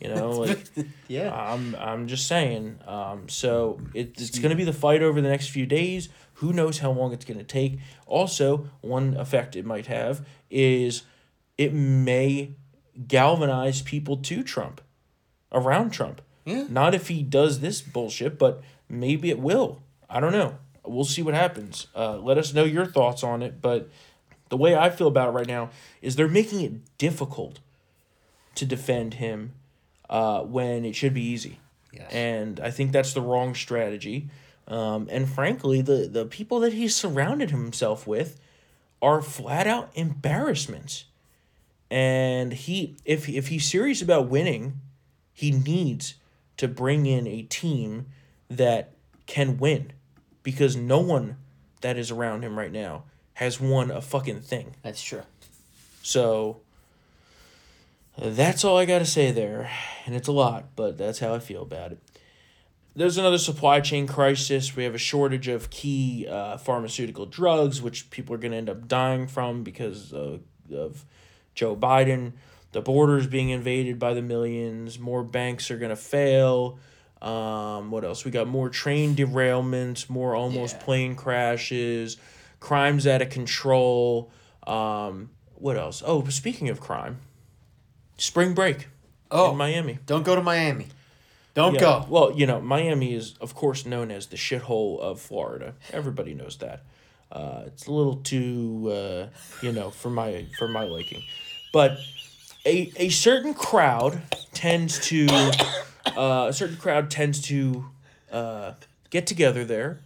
you 0.00 0.08
know 0.08 0.30
like 0.40 0.66
yeah. 1.06 1.32
I'm 1.32 1.76
I'm 1.76 2.08
just 2.08 2.26
saying. 2.26 2.78
Um, 2.86 3.28
so 3.28 3.78
it, 3.94 4.20
it's 4.20 4.38
going 4.38 4.50
to 4.50 4.56
be 4.56 4.64
the 4.64 4.72
fight 4.72 5.02
over 5.02 5.20
the 5.20 5.28
next 5.28 5.50
few 5.50 5.66
days. 5.66 6.08
Who 6.34 6.52
knows 6.52 6.78
how 6.78 6.90
long 6.92 7.12
it's 7.12 7.24
going 7.24 7.38
to 7.38 7.44
take? 7.44 7.78
Also, 8.06 8.70
one 8.80 9.16
effect 9.16 9.54
it 9.54 9.66
might 9.66 9.86
have 9.86 10.26
is 10.50 11.02
it 11.58 11.74
may 11.74 12.52
galvanize 13.06 13.82
people 13.82 14.16
to 14.16 14.42
Trump, 14.42 14.80
around 15.52 15.90
Trump. 15.90 16.22
Yeah. 16.44 16.64
Not 16.70 16.94
if 16.94 17.08
he 17.08 17.22
does 17.22 17.60
this 17.60 17.82
bullshit, 17.82 18.38
but 18.38 18.62
maybe 18.88 19.30
it 19.30 19.38
will. 19.38 19.82
I 20.08 20.20
don't 20.20 20.32
know. 20.32 20.58
We'll 20.84 21.04
see 21.04 21.22
what 21.22 21.34
happens. 21.34 21.86
Uh, 21.94 22.18
let 22.18 22.38
us 22.38 22.54
know 22.54 22.64
your 22.64 22.86
thoughts 22.86 23.22
on 23.22 23.42
it. 23.42 23.60
But 23.60 23.88
the 24.48 24.56
way 24.56 24.74
I 24.74 24.90
feel 24.90 25.08
about 25.08 25.28
it 25.28 25.32
right 25.32 25.46
now 25.46 25.70
is 26.00 26.16
they're 26.16 26.28
making 26.28 26.60
it 26.62 26.98
difficult 26.98 27.60
to 28.54 28.64
defend 28.64 29.14
him 29.14 29.52
uh, 30.08 30.40
when 30.40 30.84
it 30.84 30.96
should 30.96 31.14
be 31.14 31.22
easy. 31.22 31.60
Yes. 31.92 32.10
And 32.12 32.60
I 32.60 32.70
think 32.70 32.92
that's 32.92 33.12
the 33.12 33.20
wrong 33.20 33.54
strategy. 33.54 34.28
Um, 34.66 35.08
and 35.10 35.28
frankly, 35.28 35.80
the, 35.80 36.08
the 36.08 36.26
people 36.26 36.60
that 36.60 36.72
he's 36.72 36.94
surrounded 36.94 37.50
himself 37.50 38.06
with 38.06 38.38
are 39.00 39.22
flat 39.22 39.66
out 39.66 39.90
embarrassments. 39.94 41.04
And 41.90 42.52
he, 42.52 42.96
if 43.04 43.28
if 43.28 43.48
he's 43.48 43.64
serious 43.64 44.02
about 44.02 44.28
winning, 44.28 44.80
he 45.32 45.50
needs 45.52 46.14
to 46.58 46.68
bring 46.68 47.06
in 47.06 47.26
a 47.26 47.42
team 47.42 48.06
that 48.48 48.94
can 49.26 49.58
win, 49.58 49.92
because 50.42 50.76
no 50.76 51.00
one 51.00 51.36
that 51.80 51.96
is 51.96 52.10
around 52.10 52.42
him 52.42 52.58
right 52.58 52.72
now 52.72 53.04
has 53.34 53.60
won 53.60 53.90
a 53.90 54.00
fucking 54.00 54.40
thing. 54.40 54.74
That's 54.82 55.02
true. 55.02 55.22
So 56.02 56.60
that's 58.20 58.64
all 58.64 58.76
I 58.78 58.84
got 58.84 58.98
to 58.98 59.06
say 59.06 59.30
there. 59.30 59.70
And 60.06 60.14
it's 60.16 60.28
a 60.28 60.32
lot, 60.32 60.74
but 60.74 60.98
that's 60.98 61.18
how 61.18 61.34
I 61.34 61.38
feel 61.38 61.62
about 61.62 61.92
it. 61.92 61.98
There's 62.96 63.16
another 63.16 63.38
supply 63.38 63.80
chain 63.80 64.08
crisis. 64.08 64.74
We 64.74 64.82
have 64.82 64.94
a 64.94 64.98
shortage 64.98 65.46
of 65.46 65.70
key 65.70 66.26
uh, 66.28 66.56
pharmaceutical 66.56 67.26
drugs, 67.26 67.80
which 67.80 68.10
people 68.10 68.34
are 68.34 68.38
going 68.38 68.50
to 68.50 68.58
end 68.58 68.68
up 68.68 68.88
dying 68.88 69.28
from 69.28 69.62
because 69.62 70.12
of, 70.12 70.40
of 70.74 71.04
Joe 71.54 71.76
Biden. 71.76 72.32
The 72.72 72.80
borders 72.80 73.28
being 73.28 73.50
invaded 73.50 74.00
by 74.00 74.14
the 74.14 74.22
millions. 74.22 74.98
More 74.98 75.22
banks 75.22 75.70
are 75.70 75.78
going 75.78 75.90
to 75.90 75.96
fail. 75.96 76.80
Um, 77.22 77.90
what 77.90 78.04
else? 78.04 78.24
We 78.24 78.30
got 78.30 78.46
more 78.48 78.68
train 78.68 79.16
derailments, 79.16 80.08
more 80.08 80.34
almost 80.34 80.76
Yeah. 80.76 80.82
plane 80.84 81.14
crashes, 81.16 82.16
crimes 82.60 83.06
out 83.06 83.22
of 83.22 83.30
control. 83.30 84.30
Um, 84.66 85.30
what 85.56 85.76
else? 85.76 86.02
Oh, 86.06 86.24
speaking 86.28 86.68
of 86.68 86.80
crime, 86.80 87.18
spring 88.18 88.54
break 88.54 88.88
Oh. 89.30 89.50
in 89.50 89.56
Miami. 89.56 89.98
Don't 90.06 90.22
go 90.22 90.34
to 90.36 90.42
Miami. 90.42 90.86
Don't 91.54 91.74
Yeah, 91.74 91.80
go. 91.80 92.06
Well, 92.08 92.32
you 92.36 92.46
know, 92.46 92.60
Miami 92.60 93.14
is 93.14 93.34
of 93.40 93.54
course 93.54 93.84
known 93.84 94.10
as 94.12 94.26
the 94.28 94.36
shithole 94.36 95.00
of 95.00 95.20
Florida. 95.20 95.74
Everybody 95.92 96.34
knows 96.34 96.58
that. 96.58 96.84
Uh, 97.32 97.62
it's 97.66 97.86
a 97.86 97.92
little 97.92 98.16
too, 98.16 98.90
uh, 98.92 99.26
you 99.60 99.72
know, 99.72 99.90
for 99.90 100.08
my 100.08 100.46
for 100.56 100.68
my 100.68 100.84
liking, 100.84 101.22
but 101.72 101.98
a 102.64 102.92
a 102.96 103.08
certain 103.10 103.54
crowd 103.54 104.22
tends 104.54 104.98
to, 105.08 105.26
uh, 106.16 106.46
a 106.48 106.52
certain 106.52 106.76
crowd 106.76 107.10
tends 107.10 107.40
to, 107.42 107.86
uh, 108.32 108.72
get 109.10 109.26
together 109.26 109.64
there 109.64 110.00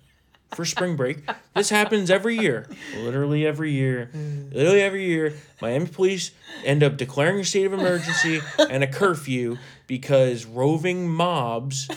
for 0.55 0.65
spring 0.65 0.97
break. 0.97 1.19
This 1.55 1.71
happens 1.71 2.11
every 2.11 2.39
year, 2.39 2.69
literally 2.99 3.47
every 3.47 3.73
year, 3.73 4.11
literally 4.53 4.83
every 4.83 5.07
year. 5.07 5.35
Miami 5.61 5.87
police 5.87 6.31
end 6.65 6.83
up 6.83 6.97
declaring 6.97 7.41
a 7.41 7.45
state 7.45 7.65
of 7.67 7.73
emergency 7.73 8.41
and 8.71 8.85
a 8.85 8.87
curfew 8.87 9.57
because 9.87 10.45
roving 10.45 11.09
mobs 11.09 11.89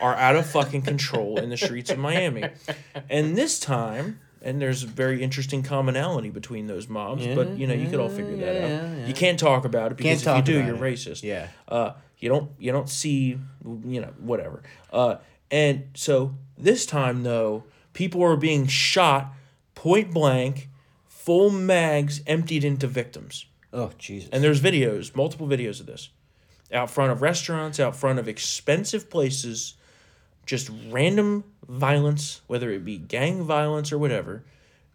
are 0.00 0.14
out 0.14 0.36
of 0.36 0.46
fucking 0.46 0.82
control 0.82 1.38
in 1.38 1.50
the 1.50 1.56
streets 1.56 1.90
of 1.90 1.98
Miami. 1.98 2.44
And 3.10 3.36
this 3.36 3.58
time, 3.58 4.20
and 4.40 4.62
there's 4.62 4.84
a 4.84 4.86
very 4.86 5.22
interesting 5.22 5.62
commonality 5.64 6.30
between 6.30 6.68
those 6.68 6.88
mobs, 6.88 7.26
but 7.26 7.58
you 7.58 7.66
know 7.66 7.74
you 7.74 7.88
could 7.90 7.98
all 7.98 8.08
figure 8.08 8.36
that 8.36 8.62
out. 8.62 8.68
yeah, 8.68 8.94
yeah. 8.98 9.06
You 9.06 9.14
can't 9.14 9.38
talk 9.38 9.64
about 9.64 9.90
it 9.90 9.96
because 9.98 10.22
Can't 10.22 10.38
if 10.48 10.48
you 10.54 10.60
do, 10.60 10.64
you're 10.66 10.76
it. 10.76 10.94
racist. 10.94 11.22
Yeah. 11.22 11.48
Uh, 11.66 11.92
you 12.18 12.28
don't 12.28 12.50
you 12.58 12.72
don't 12.72 12.88
see 12.88 13.38
you 13.64 14.00
know 14.00 14.12
whatever. 14.18 14.62
Uh, 14.92 15.16
and 15.50 15.88
so 15.94 16.34
this 16.58 16.86
time 16.86 17.22
though, 17.22 17.64
people 17.92 18.22
are 18.22 18.36
being 18.36 18.66
shot 18.66 19.32
point 19.74 20.12
blank, 20.12 20.68
full 21.06 21.50
mags 21.50 22.20
emptied 22.26 22.64
into 22.64 22.86
victims. 22.86 23.46
Oh 23.72 23.92
Jesus. 23.98 24.28
And 24.32 24.42
there's 24.42 24.60
videos, 24.60 25.14
multiple 25.14 25.46
videos 25.46 25.80
of 25.80 25.86
this. 25.86 26.08
Out 26.72 26.90
front 26.90 27.12
of 27.12 27.22
restaurants, 27.22 27.78
out 27.78 27.94
front 27.94 28.18
of 28.18 28.26
expensive 28.26 29.08
places, 29.08 29.74
just 30.46 30.70
random 30.90 31.44
violence, 31.68 32.40
whether 32.48 32.70
it 32.70 32.84
be 32.84 32.98
gang 32.98 33.42
violence 33.44 33.92
or 33.92 33.98
whatever. 33.98 34.42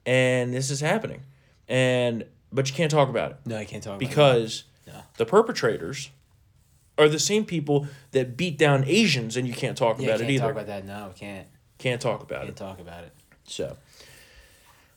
And 0.05 0.53
this 0.53 0.69
is 0.69 0.81
happening. 0.81 1.21
And 1.69 2.25
but 2.51 2.67
you 2.69 2.75
can't 2.75 2.91
talk 2.91 3.07
about 3.07 3.31
it 3.31 3.37
no, 3.45 3.55
I 3.57 3.63
can't 3.65 3.81
talk 3.83 3.95
about 3.95 4.01
it 4.03 4.09
because 4.09 4.63
No. 4.87 4.93
the 5.17 5.25
perpetrators 5.25 6.09
are 7.01 7.09
the 7.09 7.19
same 7.19 7.45
people 7.45 7.87
that 8.11 8.37
beat 8.37 8.57
down 8.57 8.83
Asians 8.85 9.35
and 9.37 9.47
you 9.47 9.53
can't 9.53 9.77
talk. 9.77 9.99
Yeah, 9.99 10.07
about 10.09 10.19
can't 10.19 10.29
it 10.29 10.33
either. 10.33 10.43
talk 10.43 10.51
about 10.51 10.67
that. 10.67 10.85
No, 10.85 11.11
can't. 11.15 11.47
can't 11.77 12.01
talk 12.01 12.21
about 12.23 12.39
Can't 12.41 12.49
it. 12.51 12.55
talk 12.55 12.79
about 12.79 13.03
it. 13.03 13.13
So 13.45 13.77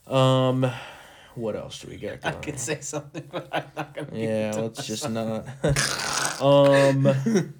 um 0.07 0.71
what 1.35 1.55
else 1.57 1.79
do 1.81 1.89
we 1.89 1.97
got 1.97 2.19
I 2.23 2.31
could 2.31 2.53
on? 2.53 2.59
say 2.59 2.79
something, 2.79 3.27
but 3.29 3.49
I'm 3.51 3.65
not 3.75 3.93
gonna. 3.93 4.07
Yeah, 4.13 4.53
let's 4.55 4.87
just 4.87 5.09
not. 5.09 5.45
um, 6.41 7.53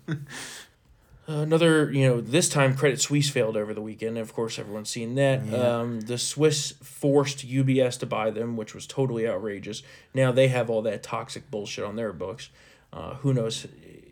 another, 1.27 1.91
you 1.91 2.08
know, 2.08 2.21
this 2.21 2.47
time 2.47 2.75
Credit 2.77 3.01
Suisse 3.01 3.29
failed 3.29 3.58
over 3.58 3.73
the 3.73 3.81
weekend. 3.81 4.17
Of 4.17 4.34
course, 4.34 4.58
everyone's 4.60 4.89
seen 4.89 5.15
that. 5.15 5.41
Um, 5.53 6.01
the 6.01 6.17
Swiss 6.17 6.71
forced 6.84 7.45
UBS 7.47 7.99
to 7.99 8.05
buy 8.05 8.29
them, 8.31 8.55
which 8.58 8.73
was 8.73 8.88
totally 8.88 9.27
outrageous. 9.27 9.84
Now 10.13 10.31
they 10.31 10.47
have 10.47 10.69
all 10.69 10.81
that 10.84 11.03
toxic 11.03 11.49
bullshit 11.51 11.84
on 11.84 11.95
their 11.95 12.13
books. 12.13 12.49
Uh, 12.93 13.15
who 13.15 13.34
knows 13.34 13.67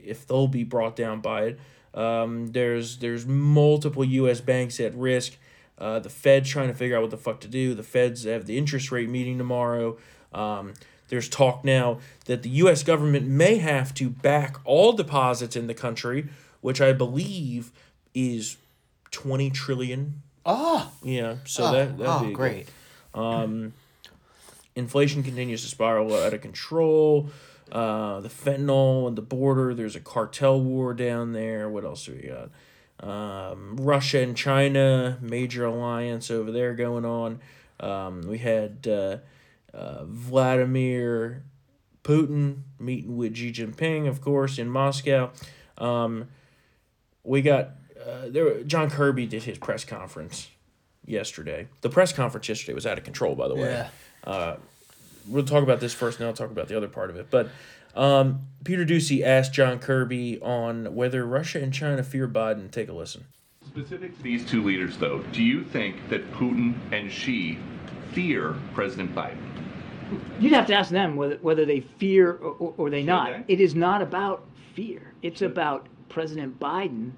if 0.05 0.27
they'll 0.27 0.47
be 0.47 0.63
brought 0.63 0.95
down 0.95 1.21
by 1.21 1.43
it? 1.43 1.59
Um, 1.93 2.47
there's 2.47 2.97
there's 2.97 3.25
multiple 3.25 4.03
U.S. 4.03 4.41
banks 4.41 4.79
at 4.79 4.95
risk. 4.95 5.37
Uh, 5.77 5.99
the 5.99 6.09
Fed's 6.09 6.49
trying 6.49 6.67
to 6.67 6.73
figure 6.73 6.95
out 6.95 7.01
what 7.01 7.11
the 7.11 7.17
fuck 7.17 7.39
to 7.41 7.47
do. 7.47 7.73
The 7.73 7.83
Feds 7.83 8.23
have 8.25 8.45
the 8.45 8.57
interest 8.57 8.91
rate 8.91 9.09
meeting 9.09 9.37
tomorrow. 9.37 9.97
Um, 10.33 10.73
there's 11.09 11.29
talk 11.29 11.63
now 11.63 11.99
that 12.25 12.43
the 12.43 12.49
U.S. 12.49 12.83
government 12.83 13.27
may 13.27 13.57
have 13.57 13.93
to 13.95 14.09
back 14.09 14.57
all 14.65 14.93
deposits 14.93 15.55
in 15.55 15.67
the 15.67 15.73
country, 15.73 16.27
which 16.61 16.81
I 16.81 16.93
believe 16.93 17.71
is 18.13 18.57
twenty 19.11 19.49
trillion. 19.49 20.21
Oh, 20.45 20.91
Yeah, 21.03 21.35
so 21.45 21.65
oh, 21.65 21.71
that 21.71 21.97
that'd 21.97 22.23
oh, 22.23 22.27
be 22.27 22.33
great. 22.33 22.67
Um, 23.13 23.73
Inflation 24.75 25.23
continues 25.23 25.61
to 25.61 25.67
spiral 25.67 26.15
out 26.15 26.33
of 26.33 26.41
control. 26.41 27.29
Uh, 27.73 28.21
the 28.21 28.29
fentanyl 28.29 29.07
and 29.07 29.17
the 29.17 29.23
border. 29.23 29.73
There's 29.73 29.95
a 29.95 29.99
cartel 29.99 30.61
war 30.61 30.93
down 30.93 31.33
there. 31.33 31.67
What 31.67 31.83
else 31.83 32.05
do 32.05 32.13
we 32.13 32.29
got? 32.29 32.51
Um, 32.99 33.75
Russia 33.77 34.21
and 34.21 34.37
China, 34.37 35.17
major 35.19 35.65
alliance 35.65 36.29
over 36.29 36.51
there 36.51 36.75
going 36.75 37.03
on. 37.03 37.41
Um, 37.79 38.21
we 38.21 38.37
had 38.37 38.87
uh, 38.87 39.17
uh, 39.73 40.05
Vladimir 40.05 41.43
Putin 42.03 42.61
meeting 42.79 43.17
with 43.17 43.35
Xi 43.35 43.51
Jinping, 43.51 44.07
of 44.07 44.21
course, 44.21 44.59
in 44.59 44.69
Moscow. 44.69 45.31
Um, 45.79 46.27
we 47.23 47.41
got 47.41 47.71
uh, 47.99 48.29
there. 48.29 48.63
John 48.63 48.91
Kirby 48.91 49.25
did 49.25 49.43
his 49.43 49.57
press 49.57 49.83
conference 49.83 50.49
yesterday. 51.05 51.67
The 51.81 51.89
press 51.89 52.13
conference 52.13 52.47
yesterday 52.47 52.73
was 52.73 52.85
out 52.85 52.99
of 52.99 53.03
control, 53.03 53.33
by 53.35 53.47
the 53.47 53.55
way. 53.55 53.89
Yeah. 54.25 54.57
We'll 55.27 55.45
talk 55.45 55.63
about 55.63 55.79
this 55.79 55.93
first, 55.93 56.19
and 56.19 56.23
then 56.23 56.27
I'll 56.29 56.35
talk 56.35 56.51
about 56.51 56.67
the 56.67 56.77
other 56.77 56.87
part 56.87 57.09
of 57.09 57.15
it. 57.15 57.27
But 57.29 57.49
um, 57.95 58.41
Peter 58.63 58.85
Doocy 58.85 59.23
asked 59.23 59.53
John 59.53 59.79
Kirby 59.79 60.39
on 60.41 60.95
whether 60.95 61.25
Russia 61.25 61.61
and 61.61 61.73
China 61.73 62.03
fear 62.03 62.27
Biden. 62.27 62.71
Take 62.71 62.89
a 62.89 62.93
listen. 62.93 63.25
Specific 63.65 64.15
to 64.17 64.23
these 64.23 64.45
two 64.45 64.63
leaders, 64.63 64.97
though, 64.97 65.19
do 65.31 65.41
you 65.41 65.63
think 65.63 65.95
that 66.09 66.29
Putin 66.33 66.75
and 66.91 67.11
Xi 67.11 67.57
fear 68.11 68.55
President 68.73 69.15
Biden? 69.15 69.37
You'd 70.39 70.53
have 70.53 70.67
to 70.67 70.73
ask 70.73 70.91
them 70.91 71.15
whether, 71.15 71.37
whether 71.37 71.65
they 71.65 71.79
fear 71.79 72.33
or, 72.33 72.51
or, 72.59 72.73
or 72.77 72.89
they 72.89 73.03
not. 73.03 73.47
they? 73.47 73.53
It 73.53 73.59
is 73.59 73.73
not 73.73 74.01
about 74.01 74.45
fear. 74.75 75.13
It's 75.21 75.41
about 75.41 75.87
President 76.09 76.59
Biden 76.59 77.11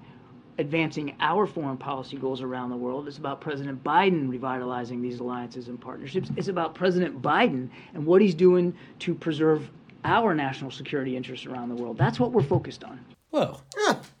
advancing 0.58 1.14
our 1.20 1.46
foreign 1.46 1.76
policy 1.76 2.16
goals 2.16 2.40
around 2.42 2.70
the 2.70 2.76
world. 2.76 3.06
It's 3.08 3.18
about 3.18 3.40
President 3.40 3.82
Biden 3.84 4.28
revitalizing 4.30 5.02
these 5.02 5.20
alliances 5.20 5.68
and 5.68 5.80
partnerships. 5.80 6.30
It's 6.36 6.48
about 6.48 6.74
President 6.74 7.20
Biden 7.20 7.68
and 7.94 8.06
what 8.06 8.22
he's 8.22 8.34
doing 8.34 8.74
to 9.00 9.14
preserve 9.14 9.70
our 10.04 10.34
national 10.34 10.70
security 10.70 11.16
interests 11.16 11.46
around 11.46 11.68
the 11.68 11.74
world. 11.74 11.98
That's 11.98 12.18
what 12.20 12.32
we're 12.32 12.42
focused 12.42 12.84
on. 12.84 13.04
Well, 13.32 13.62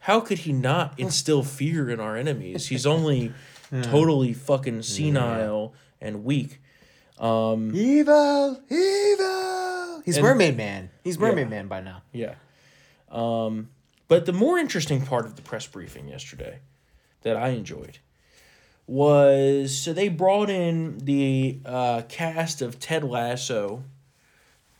how 0.00 0.20
could 0.20 0.38
he 0.38 0.52
not 0.52 0.98
instill 0.98 1.42
fear 1.42 1.88
in 1.88 2.00
our 2.00 2.16
enemies? 2.16 2.66
He's 2.66 2.84
only 2.86 3.32
totally 3.82 4.32
fucking 4.34 4.82
senile 4.82 5.72
and 6.00 6.24
weak. 6.24 6.60
Um, 7.18 7.74
Evil, 7.74 8.60
evil. 8.68 10.02
He's 10.04 10.16
And- 10.18 10.24
Mermaid 10.24 10.56
Man. 10.56 10.90
He's 11.02 11.18
Mermaid 11.18 11.48
Man 11.48 11.66
by 11.68 11.80
now. 11.80 12.02
Yeah. 12.12 12.34
Um, 13.10 13.70
but 14.08 14.26
the 14.26 14.32
more 14.32 14.58
interesting 14.58 15.04
part 15.04 15.26
of 15.26 15.36
the 15.36 15.42
press 15.42 15.66
briefing 15.66 16.08
yesterday 16.08 16.60
that 17.22 17.36
I 17.36 17.48
enjoyed 17.48 17.98
was 18.86 19.76
so 19.76 19.92
they 19.92 20.08
brought 20.08 20.48
in 20.48 20.98
the 20.98 21.58
uh, 21.64 22.02
cast 22.08 22.62
of 22.62 22.78
Ted 22.78 23.02
Lasso 23.02 23.82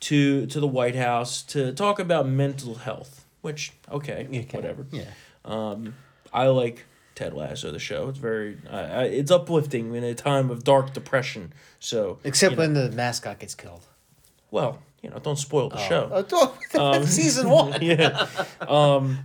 to 0.00 0.46
to 0.46 0.60
the 0.60 0.66
White 0.66 0.94
House 0.94 1.42
to 1.44 1.72
talk 1.72 1.98
about 1.98 2.28
mental 2.28 2.76
health, 2.76 3.24
which 3.40 3.72
okay, 3.90 4.46
whatever. 4.52 4.86
Yeah. 4.92 5.10
Um, 5.44 5.94
I 6.32 6.48
like 6.48 6.84
Ted 7.14 7.34
Lasso, 7.34 7.72
the 7.72 7.78
show. 7.78 8.08
It's 8.08 8.18
very 8.18 8.58
uh, 8.70 8.76
uh, 8.76 9.08
it's 9.10 9.30
uplifting 9.30 9.94
in 9.94 10.04
a 10.04 10.14
time 10.14 10.50
of 10.50 10.62
dark 10.62 10.92
depression. 10.92 11.52
So 11.80 12.18
Except 12.22 12.52
you 12.52 12.56
know, 12.56 12.62
when 12.62 12.74
the 12.74 12.90
mascot 12.92 13.40
gets 13.40 13.54
killed. 13.54 13.86
well, 14.50 14.80
you 15.07 15.12
know, 15.12 15.21
don't 15.21 15.38
spoil 15.38 15.69
the 15.69 15.79
show. 15.87 16.27
Oh, 16.75 17.05
season 17.05 17.49
one. 17.49 17.81
yeah. 17.81 18.27
Um, 18.61 19.21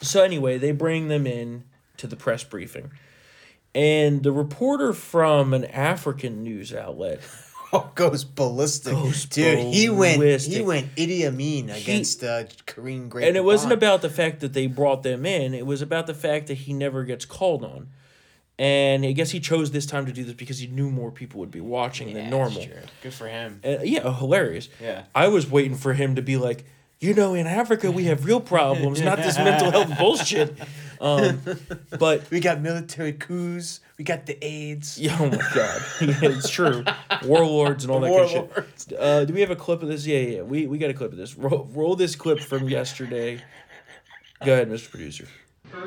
so 0.00 0.24
anyway, 0.24 0.58
they 0.58 0.72
bring 0.72 1.06
them 1.06 1.28
in 1.28 1.62
to 1.98 2.08
the 2.08 2.16
press 2.16 2.42
briefing, 2.42 2.90
and 3.72 4.24
the 4.24 4.32
reporter 4.32 4.92
from 4.92 5.54
an 5.54 5.64
African 5.66 6.42
news 6.42 6.74
outlet. 6.74 7.20
Oh, 7.72 7.88
goes 7.94 8.24
ballistic, 8.24 8.94
Goes 8.94 9.26
dude. 9.26 9.72
He 9.72 9.88
went. 9.88 10.14
He 10.14 10.18
ballistic. 10.18 10.66
went 10.66 10.94
Idi 10.96 11.24
Amin 11.24 11.70
against 11.70 12.24
uh, 12.24 12.42
Kareem 12.66 13.08
Great. 13.08 13.28
And 13.28 13.36
it 13.36 13.44
wasn't 13.44 13.72
about 13.72 14.02
the 14.02 14.10
fact 14.10 14.40
that 14.40 14.54
they 14.54 14.66
brought 14.66 15.04
them 15.04 15.24
in; 15.24 15.54
it 15.54 15.64
was 15.64 15.80
about 15.80 16.08
the 16.08 16.14
fact 16.14 16.48
that 16.48 16.54
he 16.54 16.72
never 16.72 17.04
gets 17.04 17.24
called 17.24 17.62
on. 17.64 17.86
And 18.60 19.06
I 19.06 19.12
guess 19.12 19.30
he 19.30 19.40
chose 19.40 19.70
this 19.70 19.86
time 19.86 20.04
to 20.04 20.12
do 20.12 20.22
this 20.22 20.34
because 20.34 20.58
he 20.58 20.66
knew 20.66 20.90
more 20.90 21.10
people 21.10 21.40
would 21.40 21.50
be 21.50 21.62
watching 21.62 22.12
than 22.12 22.28
normal. 22.28 22.62
Good 23.02 23.14
for 23.14 23.26
him. 23.26 23.58
Uh, 23.64 23.78
yeah, 23.82 24.14
hilarious. 24.14 24.68
Yeah. 24.78 25.04
I 25.14 25.28
was 25.28 25.50
waiting 25.50 25.76
for 25.78 25.94
him 25.94 26.16
to 26.16 26.20
be 26.20 26.36
like, 26.36 26.66
you 26.98 27.14
know, 27.14 27.32
in 27.32 27.46
Africa 27.46 27.90
we 27.90 28.04
have 28.04 28.26
real 28.26 28.38
problems, 28.38 29.00
not 29.00 29.16
this 29.16 29.38
mental 29.38 29.70
health 29.70 29.96
bullshit. 29.96 30.58
Um, 31.00 31.40
but 31.98 32.20
We 32.30 32.40
got 32.40 32.60
military 32.60 33.14
coups. 33.14 33.80
We 33.96 34.04
got 34.04 34.26
the 34.26 34.36
AIDS. 34.44 34.98
Yeah, 34.98 35.16
oh 35.18 35.30
my 35.30 35.38
god, 35.54 35.82
yeah, 36.02 36.18
it's 36.20 36.50
true. 36.50 36.84
Warlords 37.24 37.84
and 37.84 37.90
all 37.90 38.00
that 38.00 38.10
kind 38.10 38.56
of 38.58 38.76
shit. 38.76 38.98
Uh, 38.98 39.24
do 39.24 39.32
we 39.32 39.40
have 39.40 39.50
a 39.50 39.56
clip 39.56 39.82
of 39.82 39.88
this? 39.88 40.06
Yeah, 40.06 40.18
yeah, 40.18 40.36
yeah. 40.36 40.42
we 40.42 40.66
we 40.66 40.76
got 40.76 40.90
a 40.90 40.94
clip 40.94 41.12
of 41.12 41.16
this. 41.16 41.34
Roll, 41.34 41.66
roll 41.72 41.96
this 41.96 42.14
clip 42.14 42.40
from 42.40 42.68
yesterday. 42.68 43.42
Go 44.44 44.52
ahead, 44.52 44.68
Mr. 44.68 44.90
Producer. 44.90 45.26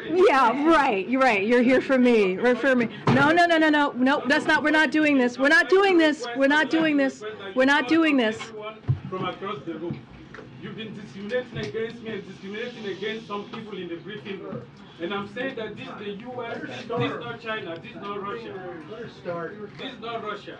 Yeah, 0.09 0.65
right. 0.65 1.07
You're 1.07 1.21
right. 1.21 1.45
You're 1.45 1.61
here 1.61 1.81
for 1.81 1.97
me. 1.97 2.37
For 2.37 2.75
me. 2.75 2.89
No, 3.07 3.31
no, 3.31 3.45
no, 3.45 3.57
no, 3.57 3.69
no, 3.69 3.91
no. 3.91 4.23
That's 4.27 4.45
not. 4.45 4.63
We're 4.63 4.71
not 4.71 4.91
doing 4.91 5.17
this. 5.17 5.37
We're 5.37 5.49
not 5.49 5.69
doing 5.69 5.97
this. 5.97 6.25
We're 6.35 6.47
not 6.47 6.69
doing 6.69 6.97
this. 6.97 7.23
We're 7.55 7.65
not 7.65 7.87
doing 7.87 8.17
this. 8.17 8.39
From 9.09 9.25
across 9.25 9.63
the 9.65 9.75
room. 9.75 9.99
You've 10.61 10.77
been 10.77 10.95
discriminating 10.95 11.57
against 11.57 12.01
me 12.01 12.11
and 12.11 12.27
discriminating 12.27 12.85
against 12.85 13.27
some 13.27 13.43
people 13.49 13.77
in 13.77 13.89
the 13.89 13.97
briefing 13.97 14.41
room. 14.41 14.61
And 15.01 15.13
I'm 15.13 15.27
saying 15.33 15.55
that 15.55 15.75
this 15.75 15.87
is 15.87 15.95
the 15.99 16.29
US, 16.31 16.61
this 16.61 16.79
is 16.81 16.87
not 16.87 17.41
China, 17.41 17.75
this 17.81 17.89
is 17.91 17.95
not 17.95 18.21
Russia. 18.21 18.53
This 19.77 19.93
is 19.93 19.99
not 19.99 20.23
Russia. 20.23 20.57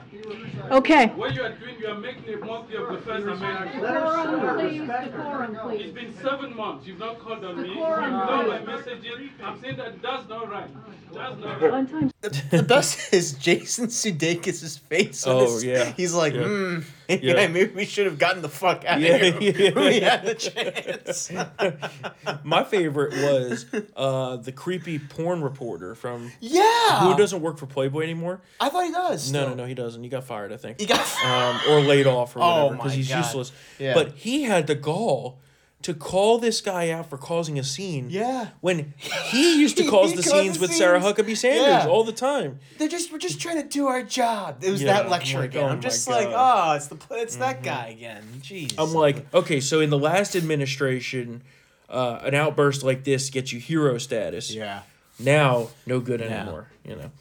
Okay. 0.72 1.06
What 1.08 1.36
you 1.36 1.44
are 1.44 1.52
doing, 1.52 1.76
you 1.80 1.88
are 1.88 1.98
making 2.00 2.34
a 2.34 2.38
mockery 2.38 2.76
of 2.78 2.90
the 2.94 2.98
first 3.02 3.26
amendment. 3.28 3.72
Decorum, 3.74 4.58
please. 4.60 4.88
Decorum, 4.88 5.56
It's 5.56 5.64
please. 5.64 5.92
been 5.94 6.14
seven 6.22 6.56
months. 6.56 6.88
You've 6.88 7.00
not 7.00 7.20
called 7.20 7.46
on 7.46 7.62
me. 7.62 7.70
You've 7.70 7.78
ignored 7.78 8.48
my 8.48 8.60
messages. 8.66 9.30
I'm 9.44 9.62
saying 9.62 9.78
that 9.78 10.02
that's 10.02 10.28
not 10.28 10.50
right. 10.50 10.70
That's 11.14 11.40
not 11.40 11.62
right. 11.62 11.72
One 11.72 11.88
time. 11.88 12.12
The 12.50 12.64
best 12.64 13.14
is 13.14 13.34
Jason 13.34 13.88
Sudeikis' 13.88 14.80
face. 14.80 15.28
on 15.28 15.36
Oh, 15.36 15.44
his- 15.54 15.64
yeah. 15.64 15.94
He's 15.96 16.14
like, 16.14 16.34
hmm. 16.34 16.80
Yeah. 16.80 16.82
Yeah. 17.22 17.48
maybe 17.48 17.66
we 17.74 17.86
should 17.86 18.06
have 18.06 18.18
gotten 18.18 18.42
the 18.42 18.50
fuck 18.50 18.86
out 18.86 19.00
Yeah, 19.02 19.16
of 19.16 19.40
here. 19.40 19.54
yeah. 19.76 19.80
we 19.88 20.00
had 20.00 20.26
the 20.26 20.36
chance. 20.36 21.32
My 22.44 22.64
favorite 22.64 23.14
was 23.14 23.66
uh, 23.96 24.38
the 24.38 24.52
creepy 24.52 25.00
porn 25.00 25.42
reporter 25.42 25.96
from 25.96 26.32
yeah. 26.40 27.02
who 27.02 27.16
doesn't 27.18 27.42
work 27.42 27.58
for 27.58 27.66
Playboy 27.66 28.02
anymore. 28.04 28.42
I 28.60 28.70
thought 28.70 28.86
he 28.86 28.92
does. 28.92 29.32
No, 29.32 29.40
no, 29.42 29.46
still. 29.48 29.56
no, 29.58 29.66
he 29.66 29.74
doesn't. 29.74 30.04
He 30.04 30.10
got 30.10 30.24
fired, 30.24 30.52
I 30.54 30.58
think. 30.58 30.80
He 30.80 30.86
got. 30.86 31.00
um, 31.26 31.60
or 31.70 31.82
laid 31.82 32.08
off 32.08 32.36
or 32.36 32.40
Oh 32.42 32.48
whatever 32.66 32.76
because 32.76 32.92
my 32.92 32.96
he's 32.96 33.10
God. 33.10 33.18
useless. 33.26 33.52
Yeah. 33.80 33.94
But 33.94 34.14
he 34.14 34.44
had 34.44 34.68
the 34.68 34.76
gall 34.76 35.40
to 35.84 35.94
call 35.94 36.40
this 36.40 36.60
guy 36.62 36.90
out 36.90 37.10
for 37.10 37.18
causing 37.18 37.60
a 37.60 37.64
scene. 37.64 38.10
Yeah. 38.10 38.50
When 38.62 38.94
he 39.00 39.60
used 39.60 39.78
to 39.78 39.88
cause 39.90 40.14
the 40.16 40.24
scenes 40.24 40.58
the 40.58 40.62
with 40.62 40.74
Sarah. 40.74 41.00
Huckabee 41.00 41.38
Sanders 41.38 41.86
Yeah. 41.86 41.88
all 41.88 42.04
the 42.04 42.12
time. 42.12 42.60
They're 42.78 42.88
just 42.88 43.12
we're 43.12 43.18
just 43.20 43.40
trying 43.40 43.62
to 43.62 43.68
do 43.68 43.88
our 43.88 44.02
job. 44.04 44.64
It 44.64 44.72
was 44.72 44.82
Yeah, 44.82 44.94
that 44.94 45.10
lecture 45.10 45.40
like, 45.40 45.52
again. 45.52 45.64
oh 45.64 45.68
I'm 45.70 45.76
my 45.76 45.82
just 45.82 46.08
like, 46.08 46.30
God. 46.30 46.72
oh, 46.72 46.76
it's 46.76 46.88
the 46.88 46.98
it's 47.22 47.36
that 47.38 47.64
guy 47.64 47.88
again. 47.90 48.24
Jeez. 48.42 48.74
I'm 48.78 48.94
like, 48.94 49.32
okay, 49.34 49.60
so 49.60 49.80
in 49.80 49.90
the 49.90 50.00
last 50.00 50.36
administration, 50.36 51.44
uh, 51.90 52.20
an 52.24 52.34
outburst 52.34 52.84
like 52.84 53.04
this 53.04 53.30
gets 53.30 53.52
you 53.54 53.60
hero 53.60 53.98
status. 53.98 54.54
yeah. 54.54 54.82
Now, 55.20 55.68
no 55.86 56.00
good 56.00 56.22
anymore. 56.22 56.68
You 56.84 56.96
know. 56.96 57.12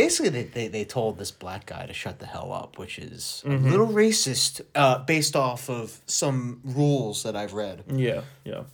Basically, 0.00 0.28
they, 0.30 0.42
they, 0.44 0.68
they 0.68 0.84
told 0.84 1.18
this 1.18 1.30
black 1.30 1.66
guy 1.66 1.86
to 1.86 1.92
shut 1.92 2.18
the 2.18 2.26
hell 2.26 2.52
up, 2.52 2.78
which 2.78 2.98
is 2.98 3.42
Mm-hmm. 3.46 3.66
a 3.66 3.70
little 3.70 3.86
racist, 3.88 4.60
uh, 4.74 4.98
based 4.98 5.34
off 5.34 5.68
of 5.70 6.00
some 6.06 6.60
rules 6.64 7.22
that 7.22 7.34
I've 7.36 7.54
read. 7.54 7.84
Yeah, 7.90 8.22
yeah. 8.44 8.64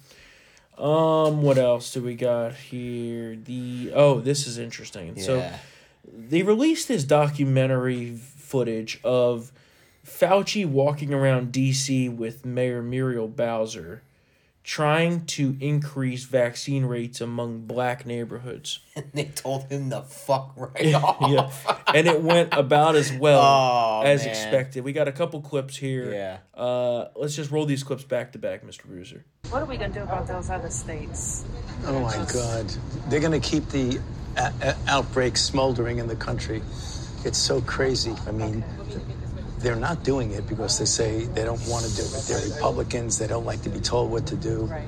Um, 0.79 1.43
what 1.43 1.59
else 1.59 1.93
do 1.93 2.03
we 2.03 2.15
got 2.15 2.55
here? 2.55 3.37
The 3.37 3.93
oh, 3.95 4.21
this 4.21 4.47
is 4.47 4.59
interesting. 4.59 5.21
So 5.21 5.49
they 6.13 6.43
released 6.43 6.89
this 6.89 7.05
documentary 7.05 8.17
footage 8.17 8.99
of 9.05 9.53
Fauci 10.05 10.67
walking 10.67 11.13
around 11.15 11.53
DC 11.53 12.15
with 12.15 12.45
Mayor 12.45 12.83
Muriel 12.83 13.29
Bowser 13.29 14.03
trying 14.65 15.25
to 15.27 15.57
increase 15.61 16.25
vaccine 16.25 16.85
rates 16.87 17.21
among 17.21 17.67
black 17.67 18.07
neighborhoods. 18.07 18.79
And 18.97 19.11
they 19.15 19.25
told 19.25 19.65
him 19.71 19.89
the 19.89 20.03
fuck 20.03 20.53
right 20.57 20.95
off. 20.95 21.17
yeah. 21.31 21.51
And 21.95 22.07
it 22.07 22.23
went 22.23 22.55
about 22.55 22.95
as 22.97 23.13
well 23.13 23.41
Oh, 23.43 24.03
as 24.05 24.21
man. 24.23 24.31
expected. 24.31 24.85
We 24.85 24.93
got 24.93 25.09
a 25.09 25.13
couple 25.13 25.41
clips 25.41 25.77
here. 25.77 26.13
Yeah. 26.13 26.39
Uh 26.61 27.09
let's 27.17 27.35
just 27.37 27.51
roll 27.51 27.67
these 27.67 27.83
clips 27.83 28.05
back 28.05 28.33
to 28.33 28.39
back, 28.39 28.65
Mr. 28.65 28.85
Bruiser. 28.85 29.25
What 29.51 29.63
are 29.63 29.67
we 29.67 29.77
going 29.77 29.93
to 29.93 29.99
do 29.99 30.03
about 30.05 30.27
those 30.27 30.49
other 30.49 30.71
states? 30.71 31.45
Oh 31.87 32.01
my 32.01 32.17
God. 32.33 32.67
They're 33.09 33.21
going 33.21 33.39
to 33.39 33.47
keep 33.47 33.69
the 33.71 33.99
a- 34.37 34.53
a- 34.63 34.77
outbreak 34.89 35.37
smoldering 35.37 35.99
in 35.99 36.07
the 36.07 36.17
country. 36.17 36.63
It's 37.25 37.39
so 37.39 37.61
crazy. 37.63 38.15
I 38.27 38.31
mean, 38.33 38.65
they're 39.63 39.77
not 39.77 40.03
doing 40.05 40.33
it 40.33 40.47
because 40.49 40.79
they 40.79 40.85
say 40.85 41.27
they 41.27 41.45
don't 41.45 41.65
want 41.69 41.85
to 41.85 41.97
do 41.97 42.03
it. 42.03 42.25
They're 42.27 42.55
Republicans. 42.55 43.19
They 43.19 43.27
don't 43.27 43.47
like 43.47 43.63
to 43.63 43.69
be 43.71 43.81
told 43.81 44.11
what 44.11 44.27
to 44.27 44.37
do. 44.37 44.65
Right. 44.65 44.85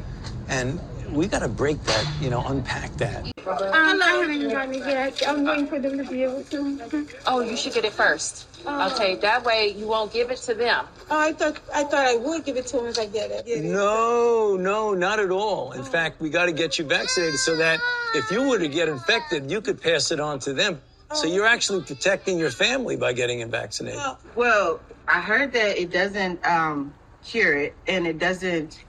And 0.49 0.81
we 1.13 1.29
got 1.29 1.41
to 1.41 1.49
break 1.49 1.83
that, 1.85 2.07
you 2.21 2.31
know, 2.31 2.43
unpack 2.47 2.93
that. 2.97 3.25
Um, 3.47 4.03
I 4.03 4.19
haven't 4.21 4.49
gotten 4.49 4.75
it 4.75 4.87
yet. 4.87 5.23
I'm 5.27 5.45
waiting 5.45 5.67
for 5.67 5.79
them 5.79 5.99
to 5.99 6.05
be 6.05 6.23
able 6.25 6.43
to. 6.45 7.07
Oh, 7.27 7.41
you 7.41 7.57
should 7.57 7.75
get 7.75 7.85
it 7.85 7.93
first. 7.93 8.47
Okay, 8.67 9.17
that 9.17 9.45
way 9.45 9.75
you 9.77 9.87
won't 9.87 10.13
give 10.13 10.31
it 10.31 10.39
to 10.39 10.55
them. 10.55 10.87
Oh, 11.11 11.19
I 11.19 11.33
thought 11.35 11.61
I 11.73 11.85
thought 11.85 12.07
I 12.07 12.17
would 12.17 12.45
give 12.45 12.57
it 12.57 12.67
to 12.69 12.79
them 12.79 12.87
if 12.87 12.99
I 12.99 13.07
get 13.07 13.31
it. 13.31 13.63
No, 13.65 14.57
no, 14.57 14.95
not 14.95 15.21
at 15.21 15.31
all. 15.31 15.73
In 15.73 15.85
fact, 15.85 16.21
we 16.21 16.31
got 16.31 16.47
to 16.47 16.53
get 16.53 16.79
you 16.79 16.87
vaccinated 16.87 17.39
so 17.39 17.57
that 17.57 17.81
if 18.15 18.31
you 18.31 18.49
were 18.49 18.59
to 18.59 18.69
get 18.69 18.89
infected, 18.89 19.51
you 19.51 19.61
could 19.61 19.81
pass 19.83 20.11
it 20.11 20.21
on 20.21 20.39
to 20.41 20.55
them. 20.55 20.81
So 21.15 21.27
you're 21.27 21.47
actually 21.47 21.83
protecting 21.83 22.39
your 22.39 22.51
family 22.51 22.97
by 22.97 23.13
getting 23.13 23.41
it 23.41 23.49
vaccinated. 23.49 24.01
Well, 24.35 24.81
I 25.07 25.21
heard 25.21 25.53
that 25.53 25.79
it 25.81 25.91
doesn't 25.91 26.45
um, 26.47 26.95
cure 27.25 27.57
it 27.57 27.75
and 27.87 28.07
it 28.07 28.19
doesn't 28.19 28.85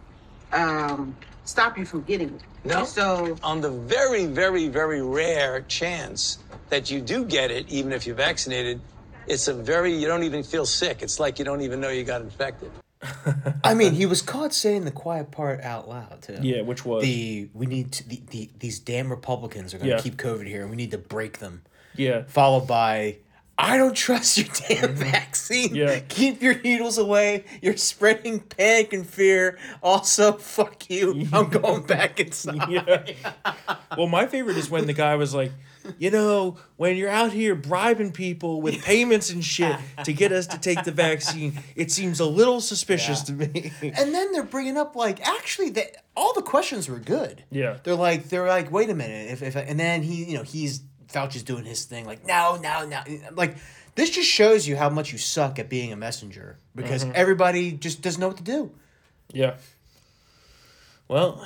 um, 0.51 1.15
stop 1.43 1.77
you 1.77 1.85
from 1.85 2.03
getting 2.03 2.35
it. 2.35 2.41
No. 2.63 2.83
So 2.85 3.37
on 3.43 3.61
the 3.61 3.69
very, 3.69 4.25
very, 4.25 4.67
very 4.67 5.01
rare 5.01 5.61
chance 5.61 6.39
that 6.69 6.89
you 6.89 6.99
do 7.01 7.25
get 7.25 7.51
it, 7.51 7.69
even 7.69 7.91
if 7.91 8.07
you're 8.07 8.15
vaccinated, 8.15 8.81
it's 9.27 9.47
a 9.47 9.53
very 9.53 9.93
you 9.93 10.07
don't 10.07 10.23
even 10.23 10.43
feel 10.43 10.65
sick. 10.65 11.01
It's 11.01 11.19
like 11.19 11.39
you 11.39 11.45
don't 11.45 11.61
even 11.61 11.79
know 11.79 11.89
you 11.89 12.03
got 12.03 12.21
infected. 12.21 12.71
I 13.63 13.75
mean, 13.75 13.93
he 13.93 14.05
was 14.05 14.21
caught 14.21 14.53
saying 14.53 14.85
the 14.85 14.91
quiet 14.91 15.29
part 15.29 15.61
out 15.61 15.87
loud 15.87 16.23
too. 16.23 16.37
Yeah, 16.41 16.61
which 16.61 16.85
was? 16.85 17.03
the 17.03 17.49
we 17.53 17.65
need 17.67 17.91
to 17.93 18.07
the, 18.09 18.21
the 18.31 18.49
these 18.57 18.79
damn 18.79 19.09
Republicans 19.09 19.73
are 19.73 19.77
going 19.77 19.89
to 19.89 19.95
Yeah. 19.97 20.01
keep 20.01 20.17
COVID 20.17 20.47
here, 20.47 20.61
and 20.61 20.69
we 20.71 20.75
need 20.75 20.91
to 20.91 20.97
break 20.97 21.39
them. 21.39 21.61
Yeah. 21.97 22.23
Followed 22.27 22.67
by, 22.67 23.17
I 23.57 23.77
don't 23.77 23.95
trust 23.95 24.37
your 24.37 24.47
damn 24.47 24.95
mm-hmm. 24.95 25.11
vaccine. 25.11 25.75
Yeah. 25.75 25.99
Keep 25.99 26.41
your 26.41 26.59
needles 26.61 26.97
away. 26.97 27.45
You're 27.61 27.77
spreading 27.77 28.41
panic 28.41 28.91
and 28.91 29.07
fear. 29.07 29.57
Also, 29.81 30.33
fuck 30.33 30.89
you. 30.89 31.27
I'm 31.31 31.49
going 31.49 31.83
back 31.83 32.19
inside. 32.19 32.69
Yeah. 32.69 33.05
Well, 33.97 34.07
my 34.07 34.25
favorite 34.25 34.57
is 34.57 34.69
when 34.69 34.87
the 34.87 34.93
guy 34.93 35.15
was 35.15 35.33
like, 35.33 35.51
you 35.97 36.11
know, 36.11 36.57
when 36.77 36.97
you're 36.97 37.09
out 37.09 37.31
here 37.31 37.55
bribing 37.55 38.11
people 38.11 38.61
with 38.61 38.83
payments 38.83 39.29
and 39.29 39.43
shit 39.43 39.77
to 40.03 40.13
get 40.13 40.31
us 40.31 40.47
to 40.47 40.57
take 40.57 40.83
the 40.83 40.91
vaccine, 40.91 41.59
it 41.75 41.91
seems 41.91 42.19
a 42.19 42.25
little 42.25 42.59
suspicious 42.59 43.21
to 43.23 43.33
me. 43.33 43.71
And 43.81 44.13
then 44.13 44.31
they're 44.31 44.43
bringing 44.43 44.77
up 44.77 44.95
like 44.95 45.25
actually 45.25 45.69
they, 45.69 45.91
all 46.15 46.33
the 46.33 46.41
questions 46.41 46.89
were 46.89 46.99
good. 46.99 47.43
Yeah. 47.51 47.77
They're 47.83 47.95
like 47.95 48.29
they're 48.29 48.47
like 48.47 48.71
wait 48.71 48.89
a 48.89 48.95
minute 48.95 49.31
if 49.31 49.41
if 49.41 49.55
and 49.55 49.79
then 49.79 50.01
he 50.01 50.25
you 50.25 50.37
know 50.37 50.43
he's 50.43 50.81
Fauci's 51.15 51.43
doing 51.43 51.63
his 51.65 51.85
thing 51.85 52.05
like 52.05 52.25
no 52.27 52.57
no 52.61 52.85
no 52.85 53.01
like 53.33 53.55
this 53.95 54.09
just 54.09 54.29
shows 54.29 54.67
you 54.67 54.75
how 54.75 54.89
much 54.89 55.11
you 55.13 55.17
suck 55.17 55.57
at 55.57 55.69
being 55.69 55.93
a 55.93 55.95
messenger 55.95 56.57
because 56.75 57.05
Mhm. 57.05 57.13
everybody 57.13 57.71
just 57.71 58.01
doesn't 58.01 58.19
know 58.19 58.27
what 58.27 58.37
to 58.37 58.43
do. 58.43 58.71
Yeah. 59.31 59.55
Well, 61.07 61.45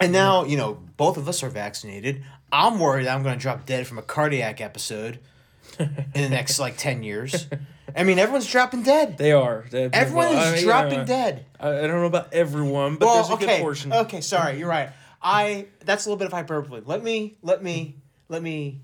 And 0.00 0.12
now 0.12 0.44
you 0.44 0.56
know 0.56 0.78
both 0.96 1.16
of 1.16 1.28
us 1.28 1.42
are 1.42 1.50
vaccinated. 1.50 2.24
I'm 2.50 2.78
worried 2.80 3.06
I'm 3.06 3.22
going 3.22 3.34
to 3.36 3.40
drop 3.40 3.66
dead 3.66 3.86
from 3.86 3.98
a 3.98 4.02
cardiac 4.02 4.60
episode 4.60 5.18
in 5.78 5.90
the 6.14 6.28
next 6.28 6.58
like 6.58 6.76
ten 6.76 7.02
years. 7.02 7.46
I 7.96 8.04
mean 8.04 8.18
everyone's 8.18 8.46
dropping 8.46 8.82
dead. 8.84 9.18
They 9.18 9.32
are. 9.32 9.66
Everyone 9.72 10.28
is 10.28 10.38
I- 10.38 10.62
dropping 10.62 11.00
yeah. 11.00 11.04
dead. 11.04 11.46
I, 11.60 11.68
I 11.68 11.80
don't 11.82 12.00
know 12.00 12.06
about 12.06 12.32
everyone, 12.32 12.96
but 12.96 13.06
well, 13.06 13.14
there's 13.16 13.28
a 13.30 13.32
okay, 13.34 13.46
good 13.58 13.60
portion. 13.60 13.92
Okay, 13.92 14.20
sorry, 14.22 14.58
you're 14.58 14.68
right. 14.68 14.90
I 15.20 15.66
that's 15.84 16.06
a 16.06 16.08
little 16.08 16.18
bit 16.18 16.26
of 16.26 16.32
hyperbole. 16.32 16.80
Let 16.84 17.02
me 17.02 17.36
let 17.42 17.62
me 17.62 17.96
let 18.28 18.42
me 18.42 18.80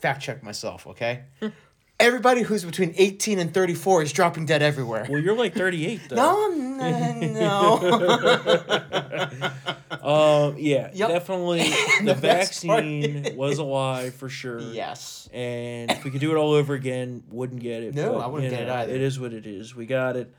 fact 0.00 0.22
check 0.22 0.42
myself, 0.42 0.86
okay? 0.86 1.24
Everybody 2.00 2.40
who's 2.42 2.64
between 2.64 2.94
18 2.96 3.38
and 3.38 3.52
34 3.52 4.04
is 4.04 4.12
dropping 4.14 4.46
dead 4.46 4.62
everywhere. 4.62 5.06
Well, 5.08 5.20
you're 5.20 5.36
like 5.36 5.54
38 5.54 6.00
though. 6.08 6.16
No, 6.20 6.46
I'm 6.46 6.78
no. 7.34 9.46
Um, 10.02 10.54
yeah, 10.58 10.90
Yep. 10.94 11.08
definitely 11.10 11.62
the 11.64 12.14
The 12.14 12.14
best 12.14 12.66
part 12.66 12.82
vaccine 12.82 13.36
was 13.36 13.58
a 13.58 13.64
lie 13.64 14.08
for 14.10 14.30
sure. 14.30 14.58
Yes. 14.60 15.28
And 15.32 15.90
if 15.90 16.04
we 16.04 16.10
could 16.10 16.22
do 16.22 16.30
it 16.34 16.38
all 16.38 16.52
over 16.52 16.72
again, 16.74 17.22
wouldn't 17.30 17.60
get 17.60 17.82
it. 17.82 17.94
No, 17.94 18.18
I 18.18 18.26
wouldn't 18.26 18.50
you 18.50 18.56
get 18.56 18.66
it 18.66 18.70
either. 18.72 18.94
It 18.94 19.02
is 19.02 19.20
what 19.20 19.34
it 19.34 19.46
is. 19.46 19.76
We 19.76 19.84
got 19.84 20.16
it. 20.16 20.32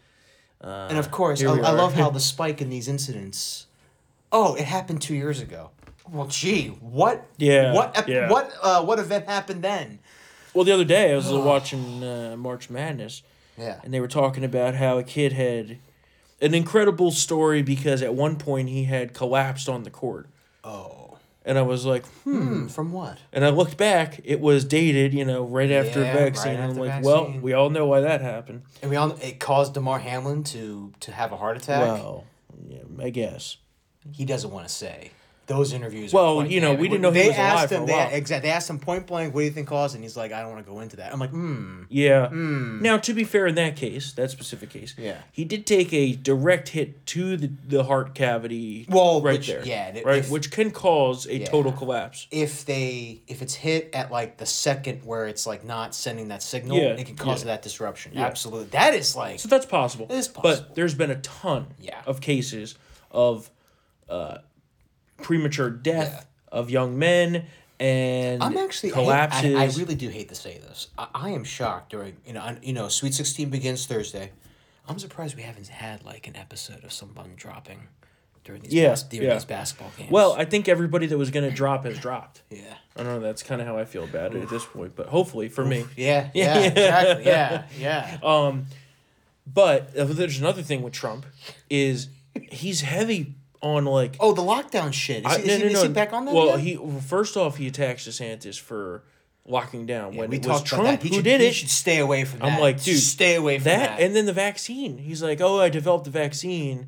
Uh, 0.63 0.87
and 0.89 0.97
of 0.97 1.11
course, 1.11 1.41
I, 1.41 1.45
here 1.45 1.53
we 1.55 1.61
I 1.61 1.69
are. 1.71 1.75
love 1.75 1.93
how 1.93 2.09
the 2.09 2.19
spike 2.19 2.59
in 2.59 2.69
these 2.69 2.87
incidents. 2.87 3.67
Oh, 4.31 4.55
it 4.55 4.65
happened 4.65 5.01
2 5.03 5.13
years 5.13 5.39
ago. 5.41 5.69
Well, 6.09 6.27
gee, 6.27 6.67
what 6.67 7.25
Yeah, 7.37 7.73
what 7.73 7.97
ep- 7.97 8.07
yeah. 8.07 8.29
what 8.29 8.51
uh, 8.61 8.83
what 8.83 8.99
event 8.99 9.27
happened 9.27 9.63
then? 9.63 9.99
Well, 10.53 10.63
the 10.65 10.71
other 10.73 10.83
day 10.85 11.11
I 11.11 11.15
was 11.15 11.29
watching 11.31 12.03
uh, 12.03 12.35
March 12.37 12.69
Madness. 12.69 13.23
Yeah. 13.57 13.79
And 13.83 13.93
they 13.93 13.99
were 13.99 14.07
talking 14.07 14.43
about 14.43 14.75
how 14.75 14.97
a 14.97 15.03
kid 15.03 15.33
had 15.33 15.77
an 16.41 16.53
incredible 16.55 17.11
story 17.11 17.61
because 17.61 18.01
at 18.01 18.15
one 18.15 18.35
point 18.37 18.69
he 18.69 18.85
had 18.85 19.13
collapsed 19.13 19.69
on 19.69 19.83
the 19.83 19.89
court. 19.91 20.27
Oh. 20.63 21.17
And 21.45 21.57
I 21.57 21.63
was 21.63 21.85
like, 21.85 22.05
hmm. 22.23 22.37
Hmm, 22.47 22.67
from 22.67 22.91
what? 22.91 23.17
And 23.33 23.43
I 23.43 23.49
looked 23.49 23.75
back, 23.77 24.19
it 24.23 24.39
was 24.39 24.63
dated, 24.63 25.13
you 25.13 25.25
know, 25.25 25.43
right 25.43 25.71
after 25.71 26.01
Yeah, 26.01 26.13
vaccine. 26.13 26.53
right 26.53 26.59
and 26.59 26.63
I'm 26.63 26.69
after 26.71 26.81
like, 26.85 27.03
well, 27.03 27.39
we 27.41 27.53
all 27.53 27.69
know 27.69 27.85
why 27.87 28.01
that 28.01 28.21
happened. 28.21 28.61
And 28.81 28.89
we 28.91 28.97
all 28.97 29.11
it 29.21 29.39
caused 29.39 29.73
Damar 29.73 29.99
Hamlin 29.99 30.43
to 30.45 30.93
to 31.01 31.11
have 31.11 31.31
a 31.31 31.37
heart 31.37 31.57
attack. 31.57 31.81
Well, 31.81 32.25
yeah, 32.67 32.79
I 32.99 33.09
guess. 33.09 33.57
He 34.11 34.25
doesn't 34.25 34.51
want 34.51 34.67
to 34.67 34.73
say. 34.73 35.11
Those 35.51 35.73
interviews. 35.73 36.13
Well, 36.13 36.45
you 36.45 36.61
know, 36.61 36.73
we 36.73 36.87
didn't 36.87 37.01
know 37.01 37.11
he 37.11 37.23
they 37.23 37.31
asked 37.33 37.71
him. 37.71 37.85
They, 37.85 38.13
exactly. 38.13 38.47
They 38.47 38.53
asked 38.53 38.69
him 38.69 38.79
point 38.79 39.07
blank, 39.07 39.33
"What 39.33 39.41
do 39.41 39.45
you 39.45 39.51
think 39.51 39.67
caused?" 39.67 39.95
And 39.95 40.03
he's 40.03 40.15
like, 40.15 40.31
"I 40.31 40.41
don't 40.41 40.51
want 40.51 40.65
to 40.65 40.71
go 40.71 40.79
into 40.79 40.95
that." 40.97 41.11
I'm 41.11 41.19
like, 41.19 41.31
"Hmm." 41.31 41.83
Yeah. 41.89 42.29
Hmm. 42.29 42.81
Now, 42.81 42.97
to 42.97 43.13
be 43.13 43.23
fair, 43.23 43.47
in 43.47 43.55
that 43.55 43.75
case, 43.75 44.13
that 44.13 44.31
specific 44.31 44.69
case, 44.69 44.95
Yeah. 44.97 45.17
he 45.31 45.43
did 45.45 45.65
take 45.65 45.91
a 45.93 46.13
direct 46.13 46.69
hit 46.69 47.05
to 47.07 47.35
the, 47.37 47.51
the 47.67 47.83
heart 47.83 48.15
cavity. 48.15 48.85
Well, 48.89 49.21
right 49.21 49.37
which- 49.39 49.47
there. 49.47 49.65
yeah, 49.65 49.99
right, 50.05 50.19
if- 50.19 50.29
which 50.29 50.51
can 50.51 50.71
cause 50.71 51.25
a 51.27 51.39
Yeah. 51.39 51.45
total 51.45 51.71
collapse. 51.71 52.27
If 52.31 52.65
they 52.65 53.21
if 53.27 53.41
it's 53.41 53.55
hit 53.55 53.89
at 53.93 54.11
like 54.11 54.37
the 54.37 54.45
second 54.45 55.03
where 55.03 55.27
it's 55.27 55.45
like 55.45 55.65
not 55.65 55.93
sending 55.93 56.29
that 56.29 56.41
signal, 56.43 56.77
Yeah, 56.77 56.83
it 56.93 57.05
can 57.05 57.15
cause 57.15 57.41
yeah. 57.43 57.47
that 57.51 57.61
disruption. 57.61 58.17
Absolutely. 58.17 58.67
That 58.69 58.93
is 58.93 59.15
like 59.15 59.39
So 59.39 59.47
that's 59.47 59.65
possible. 59.65 60.07
It 60.09 60.15
is 60.15 60.27
possible. 60.27 60.65
But 60.65 60.75
there's 60.75 60.95
been 60.95 61.11
a 61.11 61.19
ton 61.19 61.67
Yeah. 61.79 62.01
of 62.05 62.21
cases 62.21 62.75
of 63.11 63.49
uh, 64.09 64.37
premature 65.21 65.69
death 65.69 66.27
of 66.51 66.69
young 66.69 66.99
men 66.99 67.45
and 67.81 68.43
I'm 68.43 68.57
actually 68.57 68.91
I 68.91 68.95
collapses. 68.95 69.55
I, 69.55 69.63
I 69.63 69.65
really 69.77 69.95
do 69.95 70.07
hate 70.07 70.29
to 70.29 70.35
say 70.35 70.59
this. 70.59 70.89
I, 70.97 71.07
I 71.15 71.29
am 71.31 71.43
shocked 71.43 71.91
during 71.91 72.15
you 72.25 72.33
know 72.33 72.41
I, 72.41 72.57
you 72.61 72.73
know 72.73 72.87
Sweet 72.87 73.13
Sixteen 73.13 73.49
begins 73.49 73.87
Thursday. 73.87 74.31
I'm 74.87 74.99
surprised 74.99 75.35
we 75.35 75.41
haven't 75.41 75.67
had 75.67 76.03
like 76.03 76.27
an 76.27 76.35
episode 76.35 76.83
of 76.83 76.93
someone 76.93 77.33
dropping 77.35 77.87
during 78.43 78.61
these 78.61 78.73
yeah, 78.73 78.89
bas- 78.89 79.03
during 79.03 79.27
yeah. 79.27 79.33
these 79.33 79.45
basketball 79.45 79.91
games. 79.97 80.11
Well, 80.11 80.33
I 80.33 80.45
think 80.45 80.69
everybody 80.69 81.07
that 81.07 81.17
was 81.17 81.31
going 81.31 81.49
to 81.49 81.55
drop 81.55 81.85
has 81.85 81.97
dropped. 81.97 82.43
Yeah. 82.49 82.59
I 82.95 83.03
don't 83.03 83.13
know. 83.13 83.19
That's 83.19 83.41
kind 83.41 83.61
of 83.61 83.67
how 83.67 83.77
I 83.77 83.85
feel 83.85 84.03
about 84.03 84.35
it 84.35 84.43
at 84.43 84.49
this 84.49 84.65
point. 84.65 84.95
But 84.95 85.07
hopefully 85.07 85.49
for 85.49 85.65
me. 85.65 85.85
Yeah, 85.95 86.29
yeah, 86.35 86.59
exactly. 86.59 87.25
Yeah, 87.25 87.65
yeah. 87.79 88.17
Um, 88.21 88.67
but 89.51 89.95
uh, 89.97 90.05
there's 90.05 90.39
another 90.39 90.61
thing 90.61 90.83
with 90.83 90.93
Trump 90.93 91.25
is 91.69 92.09
he's 92.51 92.81
heavy 92.81 93.35
on 93.61 93.85
like 93.85 94.15
oh 94.19 94.33
the 94.33 94.41
lockdown 94.41 94.91
shit. 94.93 95.25
Is, 95.25 95.31
I- 95.31 95.39
he, 95.41 95.49
is, 95.49 95.61
he, 95.61 95.67
is 95.67 95.81
he 95.83 95.87
back 95.89 96.13
on 96.13 96.25
that? 96.25 96.33
Well, 96.33 96.49
again? 96.55 96.59
he 96.65 96.99
first 97.01 97.37
off 97.37 97.57
he 97.57 97.67
attacks 97.67 98.07
DeSantis 98.07 98.59
for 98.59 99.03
locking 99.45 99.85
down 99.87 100.15
when 100.15 100.29
we 100.29 100.37
it 100.37 100.45
was 100.45 100.59
talked 100.59 100.71
about 100.71 100.83
Trump 100.83 100.99
that. 101.01 101.03
He 101.03 101.09
who 101.09 101.15
should- 101.15 101.23
did 101.25 101.41
it. 101.41 101.53
should 101.53 101.69
stay 101.69 101.97
away 101.99 102.25
from 102.25 102.39
that. 102.39 102.45
I'm 102.45 102.53
that. 102.55 102.61
like, 102.61 102.83
dude, 102.83 102.97
Stay 102.99 103.35
away 103.35 103.57
from 103.57 103.65
that. 103.65 103.99
And 103.99 104.15
then 104.15 104.25
the 104.25 104.33
vaccine. 104.33 104.97
He's 104.99 105.21
like, 105.23 105.41
oh, 105.41 105.59
I 105.59 105.69
developed 105.69 106.05
the 106.05 106.11
vaccine, 106.11 106.87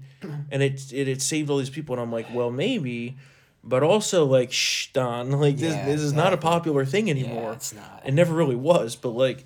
and 0.52 0.62
it 0.64 0.92
it, 0.94 1.08
it 1.08 1.22
saved 1.22 1.50
all 1.50 1.58
these 1.58 1.70
people. 1.72 1.94
And 1.96 2.02
I'm 2.02 2.12
like, 2.12 2.28
well, 2.34 2.52
maybe. 2.52 3.18
But 3.66 3.82
also, 3.82 4.26
like, 4.26 4.52
shh, 4.52 4.88
Don, 4.92 5.32
like 5.40 5.56
this, 5.58 5.74
Yeah, 5.74 5.86
this 5.86 6.02
is 6.02 6.12
not 6.12 6.34
a 6.34 6.38
popular 6.38 6.84
thing 6.86 7.10
anymore. 7.10 7.54
it's 7.54 7.74
not. 7.74 8.02
It 8.06 8.14
never 8.14 8.34
really 8.34 8.58
was, 8.58 8.96
but 8.98 9.10
like, 9.12 9.46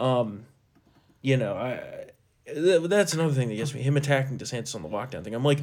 um, 0.00 0.44
you 1.20 1.36
know, 1.36 1.54
I 1.54 2.01
th- 2.54 2.82
that's 2.88 3.12
another 3.14 3.32
thing 3.34 3.48
that 3.48 3.56
gets 3.56 3.74
me. 3.74 3.82
Him 3.82 3.96
attacking 3.96 4.38
DeSantis 4.38 4.74
on 4.74 4.82
the 4.82 4.88
lockdown 4.88 5.24
thing. 5.24 5.34
I'm 5.34 5.44
like, 5.44 5.60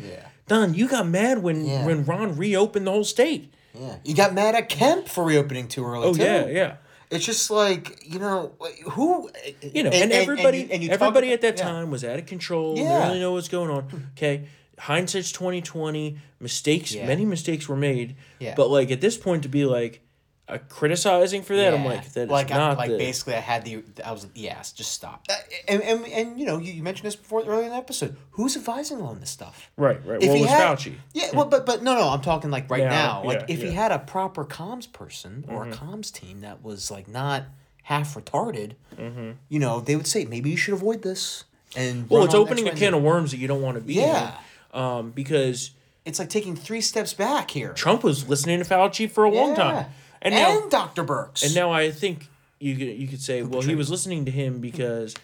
Don, 0.47 0.73
you 0.73 0.87
got 0.87 1.07
mad 1.07 1.41
when 1.43 1.65
Yeah. 1.65 1.85
when 1.85 2.05
Ron 2.05 2.35
reopened 2.37 2.87
the 2.87 2.91
whole 2.91 3.03
state. 3.03 3.53
Yeah, 3.79 3.95
you 4.03 4.15
got 4.15 4.33
mad 4.33 4.55
at 4.55 4.67
Kemp 4.69 5.07
for 5.07 5.23
reopening 5.23 5.67
too 5.67 5.85
early. 5.85 6.07
Oh 6.07 6.13
too. 6.13 6.21
yeah, 6.23 6.47
yeah. 6.47 6.75
It's 7.11 7.25
just 7.25 7.49
like 7.51 8.01
you 8.05 8.19
know 8.19 8.53
who 8.91 9.29
You 9.61 9.83
know, 9.83 9.89
and, 9.89 10.11
everybody, 10.11 10.59
you- 10.71 10.79
you 10.79 10.89
everybody 10.89 11.27
about- 11.31 11.33
at 11.33 11.41
that 11.41 11.57
yeah. 11.57 11.63
time 11.71 11.89
was 11.91 12.03
out 12.03 12.19
of 12.19 12.25
control. 12.25 12.77
Yeah. 12.77 12.83
They 12.83 12.89
Yeah. 12.89 13.07
really 13.07 13.19
know 13.19 13.31
what's 13.33 13.47
going 13.47 13.69
on. 13.69 14.09
Okay, 14.17 14.45
hindsight's 14.79 15.31
twenty 15.31 15.61
twenty. 15.61 16.17
Mistakes, 16.41 16.93
Yeah. 16.93 17.05
many 17.05 17.25
mistakes 17.25 17.67
were 17.67 17.75
made. 17.75 18.15
Yeah. 18.39 18.53
But 18.55 18.69
like 18.69 18.91
at 18.91 19.01
this 19.01 19.17
point, 19.17 19.43
to 19.43 19.49
be 19.49 19.65
like 19.65 20.01
uh, 20.49 20.57
criticizing 20.69 21.41
for 21.43 21.55
that, 21.55 21.73
I'm 21.73 21.85
like 21.85 22.11
that 22.13 22.23
is 22.23 22.29
like 22.29 22.51
I- 22.51 22.57
not 22.57 22.77
like 22.77 22.89
the, 22.91 22.97
basically 22.97 23.35
I 23.35 23.39
had 23.39 23.63
the 23.65 23.83
I 24.03 24.11
was 24.11 24.27
yes 24.35 24.71
just 24.71 24.91
stop 24.91 25.25
Uh, 25.29 25.35
and, 25.67 25.81
and, 25.83 26.05
and 26.07 26.39
you 26.39 26.45
know 26.45 26.57
you, 26.57 26.73
you 26.73 26.83
mentioned 26.83 27.05
this 27.07 27.15
before 27.15 27.41
earlier 27.43 27.63
in 27.65 27.69
the 27.69 27.75
episode 27.75 28.15
who's 28.31 28.55
advising 28.57 29.01
on 29.01 29.19
this 29.19 29.29
stuff 29.29 29.69
right, 29.77 29.99
right. 30.05 30.21
If 30.21 30.27
well, 30.27 30.35
he 30.35 30.41
was 30.41 30.49
had- 30.51 30.77
Fauci. 30.77 30.95
yeah 31.13 31.29
well 31.33 31.45
but 31.45 31.65
but 31.65 31.83
no 31.83 31.93
no 31.93 32.09
I'm 32.09 32.21
talking 32.21 32.49
like 32.51 32.69
right 32.69 32.83
Now, 32.83 33.21
now, 33.21 33.23
like 33.23 33.39
yeah, 33.41 33.55
if 33.55 33.61
he 33.61 33.71
had 33.71 33.91
a 33.91 33.99
proper 33.99 34.43
comms 34.45 34.91
person 34.91 35.45
or 35.47 35.65
Mhm. 35.65 35.71
a 35.73 35.75
comms 35.75 36.11
team 36.11 36.41
that 36.41 36.63
was 36.63 36.89
like 36.89 37.07
not 37.07 37.43
half 37.83 38.15
retarded 38.15 38.73
Mhm. 38.97 39.35
you 39.49 39.59
know 39.59 39.79
they 39.81 39.95
would 39.95 40.07
say 40.07 40.25
maybe 40.25 40.49
you 40.49 40.57
should 40.57 40.73
avoid 40.73 41.01
this 41.03 41.43
and 41.75 42.09
Well, 42.09 42.23
it's 42.25 42.33
opening 42.33 42.67
a 42.67 42.71
can 42.75 42.95
of 42.95 43.03
worms 43.03 43.29
that 43.31 43.37
you 43.37 43.47
don't 43.47 43.61
want 43.61 43.75
to 43.75 43.81
be 43.81 43.93
Yeah. 43.95 44.31
in. 44.73 44.79
Um, 44.81 45.11
because 45.11 45.71
it's 46.05 46.17
like 46.17 46.29
taking 46.29 46.55
three 46.55 46.81
steps 46.81 47.13
back 47.13 47.51
here. 47.51 47.73
Trump 47.73 48.03
was 48.03 48.27
listening 48.27 48.57
to 48.57 48.65
Fauci 48.65 49.09
for 49.09 49.23
a 49.23 49.29
long 49.31 49.49
Yeah. 49.49 49.55
time, 49.55 49.85
and 50.21 50.33
And, 50.33 50.63
now 50.63 50.69
Dr. 50.69 51.03
Birx. 51.03 51.43
and 51.45 51.53
now 51.55 51.71
I 51.71 51.91
think 51.91 52.27
you 52.59 52.75
could 52.75 52.87
you 52.87 53.07
could 53.07 53.21
say, 53.21 53.41
well, 53.43 53.61
he 53.61 53.75
was 53.75 53.89
listening 53.89 54.25
to 54.25 54.31
him 54.31 54.59
because 54.59 55.15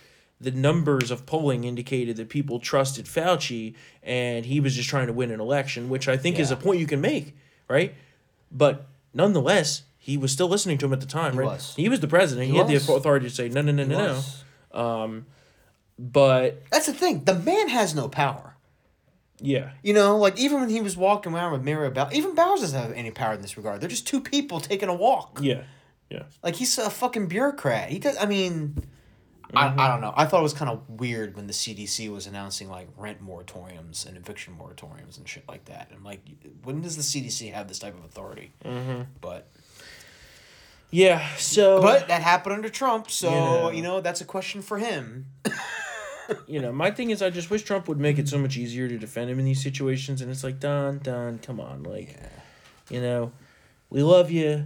the 0.41 0.51
numbers 0.51 1.11
of 1.11 1.25
polling 1.25 1.63
indicated 1.63 2.17
that 2.17 2.29
people 2.29 2.59
trusted 2.59 3.05
Fauci, 3.05 3.73
and 4.03 4.45
he 4.45 4.59
was 4.59 4.75
just 4.75 4.89
trying 4.89 5.07
to 5.07 5.13
win 5.13 5.31
an 5.31 5.39
election, 5.39 5.89
which 5.89 6.07
I 6.07 6.17
think 6.17 6.39
is 6.39 6.51
a 6.51 6.55
point 6.57 6.79
you 6.79 6.87
can 6.87 6.99
make, 7.01 7.35
right? 7.69 7.93
But 8.51 8.85
nonetheless, 9.13 9.83
he 9.97 10.17
was 10.17 10.31
still 10.31 10.47
listening 10.49 10.77
to 10.79 10.85
him 10.85 10.93
at 10.93 10.99
the 10.99 11.07
time, 11.07 11.33
He 11.33 11.39
right? 11.39 11.45
was. 11.47 11.73
He 11.75 11.87
was 11.89 11.99
the 12.01 12.07
president. 12.07 12.47
He, 12.47 12.51
He 12.53 12.57
had 12.57 12.67
the 12.67 12.75
authority 12.75 13.27
to 13.29 13.33
say 13.33 13.49
no, 13.49 13.61
no, 13.61 13.71
no, 13.71 13.83
He 13.83 13.89
no, 13.89 13.97
was. 13.97 14.43
no. 14.73 14.79
Um, 14.79 15.25
but 15.97 16.61
That's 16.71 16.85
the 16.85 16.93
thing. 16.93 17.23
The 17.23 17.35
man 17.39 17.69
has 17.69 17.95
no 17.95 18.07
power. 18.09 18.54
Yeah, 19.39 19.71
You 19.83 19.93
know, 19.93 20.17
like 20.17 20.39
even 20.39 20.59
when 20.61 20.69
he 20.69 20.81
was 20.81 20.95
walking 20.95 21.33
around 21.33 21.51
with 21.51 21.63
Mary 21.63 21.89
Bowers, 21.89 22.13
even 22.13 22.35
Bowers 22.35 22.61
doesn't 22.61 22.79
have 22.79 22.91
any 22.93 23.11
power 23.11 23.33
in 23.33 23.41
this 23.41 23.57
regard. 23.57 23.81
They're 23.81 23.89
just 23.89 24.07
two 24.07 24.21
people 24.21 24.59
taking 24.59 24.89
a 24.89 24.93
walk. 24.93 25.39
yeah, 25.41 25.63
yeah. 26.09 26.23
Like 26.41 26.55
he's 26.55 26.77
a 26.77 26.89
fucking 26.89 27.27
bureaucrat. 27.27 27.89
He 27.89 27.99
does. 27.99 28.15
I 28.17 28.25
mean, 28.25 28.83
I, 29.53 29.67
I 29.67 29.87
don't 29.89 30.01
know. 30.01 30.13
I 30.15 30.25
thought 30.25 30.39
it 30.39 30.43
was 30.43 30.53
kind 30.53 30.71
of 30.71 30.81
weird 30.89 31.35
when 31.35 31.47
the 31.47 31.53
CDC 31.53 32.11
was 32.11 32.27
announcing 32.27 32.69
like 32.69 32.87
rent 32.97 33.25
moratoriums 33.25 34.05
and 34.05 34.17
eviction 34.17 34.55
moratoriums 34.59 35.17
and 35.17 35.27
shit 35.27 35.47
like 35.47 35.65
that. 35.65 35.91
I'm 35.95 36.03
like, 36.03 36.21
when 36.63 36.81
does 36.81 36.95
the 36.95 37.03
CDC 37.03 37.53
have 37.53 37.67
this 37.67 37.79
type 37.79 37.97
of 37.97 38.05
authority? 38.05 38.53
Mm-hmm. 38.63 39.03
But 39.21 39.47
Yeah, 40.91 41.27
so 41.37 41.81
but 41.81 42.07
that 42.07 42.21
happened 42.21 42.55
under 42.55 42.69
Trump, 42.69 43.11
so 43.11 43.29
You 43.29 43.35
know. 43.35 43.69
you 43.71 43.81
know 43.81 44.01
that's 44.01 44.21
a 44.21 44.25
question 44.25 44.61
for 44.61 44.77
him. 44.77 45.27
you 46.47 46.59
know, 46.59 46.71
my 46.71 46.91
thing 46.91 47.09
is, 47.11 47.21
I 47.21 47.29
just 47.29 47.49
wish 47.49 47.63
Trump 47.63 47.87
would 47.87 47.99
make 47.99 48.17
it 48.19 48.27
so 48.27 48.37
much 48.37 48.57
easier 48.57 48.87
to 48.87 48.97
defend 48.97 49.29
him 49.29 49.39
in 49.39 49.45
these 49.45 49.61
situations. 49.61 50.21
And 50.21 50.31
it's 50.31 50.43
like, 50.43 50.59
Don, 50.59 50.99
Don, 50.99 51.39
come 51.39 51.59
on, 51.59 51.83
like, 51.83 52.17
you 52.89 53.01
know, 53.01 53.31
we 53.89 54.03
love 54.03 54.31
you. 54.31 54.65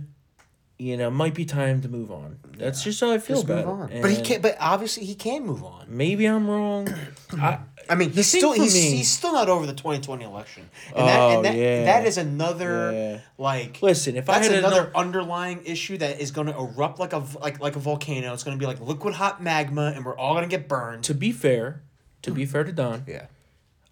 You 0.82 0.96
know, 0.96 1.12
might 1.12 1.34
be 1.36 1.44
time 1.44 1.82
to 1.82 1.90
move 1.90 2.10
on. 2.10 2.40
That's 2.58 2.82
just 2.84 3.02
how 3.02 3.12
I 3.12 3.18
feel 3.18 3.36
Just 3.44 3.50
about 3.50 3.60
it. 3.60 3.96
on. 3.96 4.02
But 4.02 4.12
he 4.12 4.22
can't. 4.22 4.42
But 4.42 4.56
obviously 4.62 5.04
he 5.04 5.14
can 5.14 5.46
move 5.46 5.62
on. 5.62 5.88
Maybe 5.90 6.26
I'm 6.26 6.50
wrong. 6.50 6.88
I, 7.34 7.60
I 7.90 7.96
mean, 7.96 8.12
he's 8.12 8.28
still 8.28 8.54
he's, 8.54 8.74
me- 8.74 8.98
he's 8.98 9.10
still 9.10 9.34
not 9.34 9.50
over 9.50 9.66
the 9.66 9.74
twenty 9.74 10.02
twenty 10.02 10.24
election, 10.26 10.70
and 10.96 11.08
that 11.08 11.20
Oh, 11.20 11.36
and 11.38 11.46
that, 11.46 11.56
yeah. 11.56 11.86
that 11.86 12.06
is 12.06 12.18
another 12.18 12.92
Yeah. 12.94 13.20
like. 13.38 13.82
Listen, 13.82 14.16
if 14.16 14.30
I 14.30 14.36
that's 14.36 14.48
had 14.48 14.58
another 14.60 14.76
another- 14.82 14.98
underlying 14.98 15.62
issue 15.66 15.98
that 15.98 16.22
is 16.22 16.32
going 16.32 16.48
to 16.48 16.56
erupt 16.56 17.00
like 17.00 17.14
a 17.14 17.24
like 17.42 17.60
like 17.60 17.76
a 17.76 17.80
volcano. 17.80 18.34
It's 18.34 18.44
going 18.44 18.56
to 18.58 18.60
be 18.62 18.68
like 18.68 18.80
liquid 18.80 19.16
hot 19.16 19.42
magma, 19.42 19.92
and 19.96 20.06
we're 20.06 20.16
all 20.18 20.34
going 20.36 20.48
to 20.48 20.56
get 20.56 20.68
burned. 20.68 21.04
to 21.06 21.14
be 21.16 21.32
fair, 21.32 21.82
to 22.22 22.32
be 22.32 22.46
fair 22.46 22.64
to 22.64 22.72
Don, 22.72 23.04
Yeah, 23.08 23.26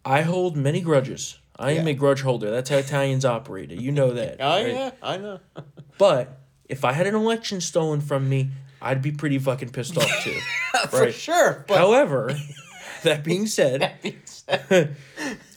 I 0.05 0.21
hold 0.21 0.55
many 0.55 0.81
grudges. 0.81 1.39
I 1.59 1.71
am 1.71 1.87
Yeah. 1.87 1.93
a 1.93 1.95
grudge 1.95 2.21
holder. 2.21 2.51
That's 2.51 2.69
how 2.69 2.77
Italians 2.77 3.25
operate. 3.25 3.71
You 3.71 3.91
know 3.91 4.11
that. 4.13 4.37
oh 4.39 4.63
right? 4.63 4.67
yeah, 4.73 4.91
I 5.01 5.17
know. 5.17 5.39
But 5.97 6.37
if 6.69 6.85
I 6.85 6.93
had 6.93 7.07
an 7.07 7.15
election 7.15 7.59
stolen 7.61 8.01
from 8.01 8.29
me, 8.29 8.49
I'd 8.79 9.01
be 9.01 9.11
pretty 9.11 9.39
fucking 9.39 9.69
pissed 9.69 9.97
off 9.97 10.23
too. 10.23 10.37
For 10.89 11.11
sure. 11.11 11.65
But 11.67 11.79
However, 11.79 12.35
that 13.03 13.23
being 13.23 13.47
said, 13.47 13.93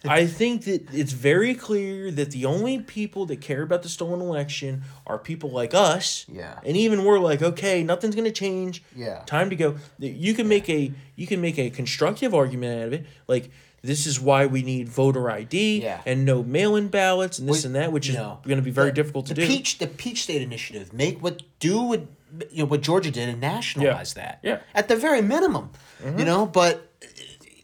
I 0.05 0.27
think 0.27 0.65
that 0.65 0.93
it's 0.95 1.13
very 1.13 1.55
clear 1.55 2.11
that 2.11 2.31
the 2.31 2.47
only 2.47 2.81
people 2.81 3.27
that 3.27 3.41
care 3.41 3.63
about 3.63 3.83
the 3.83 3.89
stolen 3.89 4.21
election 4.21 4.83
are 5.07 5.19
people 5.19 5.51
like 5.51 5.75
us. 5.75 6.27
Yeah. 6.29 6.59
And 6.65 6.77
even 6.77 7.05
we're 7.05 7.19
like, 7.19 7.43
okay, 7.43 7.83
nothing's 7.83 8.15
gonna 8.15 8.31
change. 8.31 8.83
Yeah. 8.97 9.23
Time 9.27 9.51
to 9.51 9.57
go. 9.57 9.77
You 9.99 10.35
can 10.35 10.49
make 10.49 10.69
a 10.69 10.93
you 11.17 11.27
can 11.27 11.41
make 11.41 11.59
a 11.59 11.71
constructive 11.71 12.35
argument 12.35 12.81
out 12.81 12.87
of 12.89 12.93
it. 12.95 13.07
Like 13.29 13.51
this 13.83 14.07
is 14.07 14.21
why 14.21 14.47
we 14.47 14.63
need 14.63 14.89
voter 14.89 15.31
ID 15.31 15.83
Yeah. 15.83 16.03
and 16.05 16.25
no 16.25 16.43
mail-in 16.43 16.89
ballots 16.89 17.39
and 17.39 17.49
this 17.49 17.59
Wait, 17.59 17.65
and 17.65 17.75
that, 17.77 17.93
which 17.93 18.09
is 18.09 18.15
no. 18.15 18.39
going 18.45 18.59
to 18.59 18.63
be 18.63 18.71
very 18.71 18.91
The- 18.91 18.95
difficult 18.95 19.27
to 19.27 19.35
the 19.35 19.41
do. 19.43 19.47
Peach, 19.47 19.79
the 19.79 19.87
Peach 19.87 20.23
State 20.23 20.43
Initiative, 20.43 20.93
make 20.93 21.23
what 21.23 21.43
do 21.61 21.81
what 21.83 22.07
you 22.51 22.59
know 22.59 22.67
what 22.67 22.81
Georgia 22.81 23.11
did 23.11 23.29
and 23.29 23.41
nationalize 23.41 24.15
that. 24.15 24.39
Yeah. 24.43 24.61
At 24.75 24.89
the 24.89 24.97
very 24.97 25.21
minimum, 25.23 25.71
you 26.03 26.11
mm-hmm. 26.11 26.25
know, 26.25 26.47
but. 26.47 26.87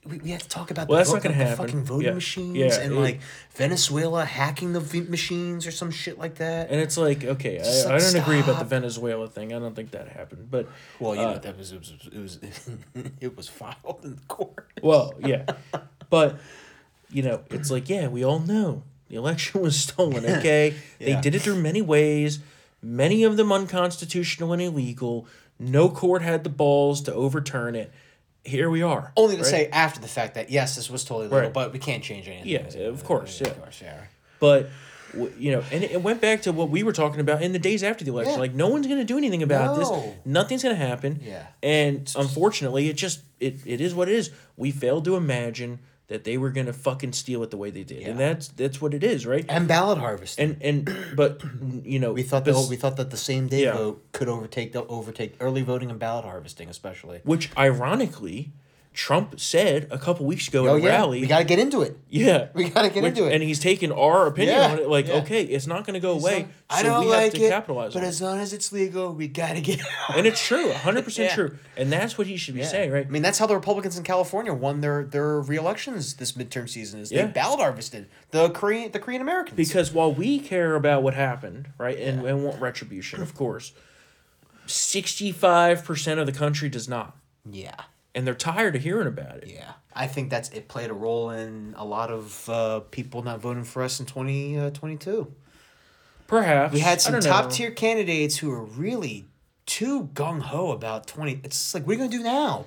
We, 0.08 0.18
we 0.18 0.30
have 0.30 0.42
to 0.42 0.48
talk 0.48 0.70
about 0.70 0.88
Well, 0.88 0.96
the, 0.96 1.00
that's 1.00 1.10
vote, 1.10 1.16
not 1.16 1.22
gonna 1.24 1.34
happen. 1.34 1.56
fucking 1.66 1.84
voting 1.84 2.06
Yeah. 2.08 2.14
machines 2.14 2.56
Yeah, 2.56 2.80
and 2.80 2.92
it- 2.94 2.98
like 3.00 3.20
Venezuela 3.54 4.24
hacking 4.24 4.72
the 4.72 4.80
v- 4.80 5.00
machines 5.02 5.66
or 5.66 5.70
some 5.70 5.90
shit 5.90 6.18
like 6.18 6.36
that. 6.36 6.70
And 6.70 6.80
it's 6.80 6.96
like, 6.96 7.24
okay, 7.24 7.58
Just 7.58 7.86
I, 7.86 7.90
like, 7.94 8.02
I 8.02 8.04
don't 8.12 8.22
agree 8.22 8.40
about 8.40 8.58
the. 8.58 8.64
Venezuela 8.64 9.28
thing. 9.28 9.52
I 9.52 9.58
don't 9.58 9.74
think 9.74 9.90
that 9.92 10.08
happened. 10.08 10.50
But 10.50 10.68
well, 11.00 11.14
you 11.14 11.20
uh, 11.22 11.32
know 11.32 11.38
that 11.38 11.56
was 11.58 11.72
it 11.72 11.78
was 11.78 11.92
it 12.12 12.18
was, 12.18 12.38
it 13.20 13.36
was 13.36 13.48
filed 13.48 14.00
in 14.04 14.16
the 14.16 14.22
court. 14.28 14.66
Well, 14.82 15.14
yeah. 15.24 15.44
But, 16.08 16.38
you 17.10 17.22
know, 17.22 17.40
it's 17.50 17.68
like, 17.70 17.88
yeah, 17.88 18.06
we 18.06 18.24
all 18.24 18.38
know 18.38 18.84
the 19.08 19.16
election 19.16 19.60
was 19.66 19.76
stolen, 19.76 20.24
okay? 20.24 20.74
They 21.00 21.20
did 21.20 21.34
it 21.34 21.42
through 21.42 21.60
many 21.60 21.82
ways, 21.82 22.38
many 22.80 23.24
of 23.24 23.36
them 23.36 23.50
unconstitutional 23.50 24.52
and 24.52 24.62
illegal. 24.62 25.26
No 25.58 25.88
court 25.88 26.22
had 26.22 26.44
the 26.44 26.50
balls 26.50 27.00
to 27.02 27.12
overturn 27.14 27.74
it. 27.74 27.90
Here 28.46 28.70
we 28.70 28.82
are. 28.82 29.12
Only 29.16 29.36
to 29.36 29.42
right? 29.42 29.50
say 29.50 29.68
after 29.72 30.00
the 30.00 30.08
fact 30.08 30.34
that 30.34 30.50
yes, 30.50 30.76
this 30.76 30.88
was 30.88 31.04
totally 31.04 31.26
legal, 31.26 31.40
Right. 31.40 31.52
but 31.52 31.72
we 31.72 31.78
can't 31.78 32.02
change 32.02 32.28
anything. 32.28 32.46
Yeah, 32.46 32.86
of 32.88 33.04
course, 33.04 33.40
yeah. 33.40 33.48
Of 33.48 33.60
course, 33.60 33.80
yeah. 33.82 34.00
But, 34.38 34.68
you 35.38 35.50
know, 35.52 35.62
and 35.72 35.82
it 35.82 36.02
went 36.02 36.20
back 36.20 36.42
to 36.42 36.52
what 36.52 36.68
we 36.70 36.82
were 36.82 36.92
talking 36.92 37.20
about 37.20 37.42
in 37.42 37.52
the 37.52 37.58
days 37.58 37.82
after 37.82 38.04
the 38.04 38.10
election. 38.12 38.34
Yeah. 38.34 38.40
Like, 38.40 38.54
no 38.54 38.68
one's 38.68 38.86
going 38.86 38.98
to 38.98 39.04
do 39.04 39.16
anything 39.18 39.42
about 39.42 39.76
this. 39.76 39.90
Nothing's 40.24 40.62
going 40.62 40.76
to 40.76 40.86
happen. 40.86 41.20
Yeah. 41.24 41.46
And 41.62 42.12
unfortunately, 42.16 42.88
it 42.88 42.96
just, 42.96 43.20
it, 43.40 43.56
it 43.66 43.80
is 43.80 43.94
what 43.94 44.08
it 44.08 44.14
is. 44.14 44.30
We 44.56 44.70
failed 44.70 45.04
to 45.06 45.16
imagine 45.16 45.78
that 46.08 46.22
they 46.24 46.38
were 46.38 46.50
going 46.50 46.66
to 46.66 46.72
fucking 46.72 47.12
steal 47.12 47.42
it 47.42 47.50
the 47.50 47.56
way 47.56 47.70
they 47.70 47.82
did. 47.82 48.02
And 48.06 48.18
that's 48.18 48.48
that's 48.48 48.80
what 48.80 48.94
it 48.94 49.02
is, 49.02 49.26
right? 49.26 49.44
And 49.48 49.66
ballot 49.66 49.98
harvest. 49.98 50.38
And 50.38 50.56
and 50.60 50.96
but 51.16 51.42
you 51.84 51.98
know 51.98 52.12
We 52.12 52.22
thought 52.22 52.44
bes- 52.44 52.54
that 52.64 52.70
we 52.70 52.76
thought 52.76 52.96
that 52.96 53.10
the 53.10 53.16
same 53.16 53.48
day 53.48 53.64
Yeah. 53.64 53.74
vote 53.76 54.04
could 54.12 54.28
overtake 54.28 54.72
the 54.72 54.84
overtake 54.86 55.34
early 55.40 55.62
voting 55.62 55.90
and 55.90 55.98
ballot 55.98 56.24
harvesting, 56.24 56.68
especially. 56.68 57.20
which 57.24 57.50
ironically 57.56 58.52
Trump 58.96 59.38
said 59.38 59.88
a 59.90 59.98
couple 59.98 60.24
weeks 60.24 60.48
ago 60.48 60.66
Oh 60.66 60.76
at 60.76 60.80
a 60.80 60.84
yeah, 60.84 60.88
rally. 60.88 61.20
we 61.20 61.26
got 61.26 61.38
to 61.40 61.44
get 61.44 61.58
into 61.58 61.82
it. 61.82 61.98
yeah, 62.08 62.48
we 62.54 62.70
gotta 62.70 62.88
get 62.88 63.02
which- 63.02 63.10
into 63.18 63.26
it. 63.28 63.34
and 63.34 63.42
he's 63.42 63.58
taken 63.60 63.92
our 63.92 64.26
opinion 64.26 64.56
Yeah, 64.56 64.70
on 64.70 64.78
it. 64.78 64.88
Like, 64.88 65.06
yeah. 65.06 65.16
okay, 65.16 65.42
it's 65.44 65.66
not 65.66 65.84
going 65.86 65.92
to 65.94 66.00
go 66.00 66.12
away. 66.12 66.48
I 66.70 66.80
so 66.80 66.88
don't 66.88 67.04
we 67.04 67.10
like 67.10 67.24
have 67.24 67.34
to 67.34 67.42
it, 67.44 67.50
capitalize 67.50 67.92
but 67.92 67.98
on 67.98 68.04
it. 68.06 68.08
as 68.08 68.22
long 68.22 68.38
as 68.38 68.54
it's 68.54 68.72
legal, 68.72 69.12
we 69.12 69.28
got 69.28 69.52
to 69.54 69.60
get. 69.60 69.80
out. 70.08 70.16
And 70.16 70.26
it's 70.26 70.42
true, 70.44 70.72
hundred 70.72 71.04
percent 71.04 71.28
Yeah. 71.28 71.34
true, 71.34 71.58
and 71.76 71.92
that's 71.92 72.16
what 72.16 72.26
he 72.26 72.38
should 72.38 72.54
be 72.54 72.60
Yeah. 72.60 72.66
saying, 72.68 72.90
right? 72.90 73.06
I 73.06 73.10
mean, 73.10 73.20
that's 73.20 73.38
how 73.38 73.46
the 73.46 73.54
Republicans 73.54 73.98
in 73.98 74.02
California 74.02 74.54
won 74.54 74.80
their 74.80 75.04
their 75.04 75.40
re-elections 75.42 76.14
this 76.14 76.32
midterm 76.32 76.66
season. 76.66 77.00
Is 77.00 77.12
Yeah. 77.12 77.26
they 77.26 77.32
ballot 77.32 77.60
harvested 77.60 78.08
the 78.30 78.48
Korean 78.48 78.92
the 78.92 78.98
Korean 78.98 79.20
Americans. 79.20 79.56
Because 79.58 79.92
while 79.92 80.10
we 80.12 80.38
care 80.38 80.74
about 80.74 81.02
what 81.02 81.12
happened, 81.12 81.68
right, 81.76 81.98
and, 81.98 82.24
and 82.26 82.42
want 82.44 82.60
retribution, 82.62 83.20
of 83.20 83.34
course, 83.34 83.72
sixty-five 84.66 85.84
percent 85.84 86.18
of 86.18 86.24
the 86.26 86.32
country 86.32 86.68
does 86.70 86.88
not, 86.88 87.14
yeah, 87.50 87.74
and 88.16 88.26
they're 88.26 88.34
tired 88.34 88.74
of 88.74 88.82
hearing 88.82 89.06
about 89.06 89.36
it. 89.36 89.52
yeah, 89.52 89.72
I 89.94 90.06
think 90.08 90.30
that's 90.30 90.48
it 90.48 90.66
played 90.66 90.90
a 90.90 90.94
role 90.94 91.30
in 91.30 91.74
a 91.76 91.84
lot 91.84 92.10
of 92.10 92.48
uh, 92.48 92.80
people 92.90 93.22
not 93.22 93.40
voting 93.40 93.62
for 93.62 93.82
us 93.82 94.00
in 94.00 94.06
twenty 94.06 94.58
uh. 94.58 94.70
Perhaps 96.26 96.72
We 96.72 96.80
had 96.80 97.00
some 97.00 97.20
top 97.20 97.44
know. 97.44 97.50
tier 97.52 97.70
candidates 97.70 98.38
who 98.38 98.50
were 98.50 98.64
really 98.64 99.26
too 99.66 100.10
gung 100.14 100.40
ho 100.40 100.72
about 100.72 101.06
twenty. 101.06 101.40
It's 101.44 101.58
just 101.58 101.74
like, 101.74 101.86
what 101.86 101.92
are 101.92 101.94
you 101.94 102.08
gonna 102.08 102.18
do 102.18 102.24
now? 102.24 102.64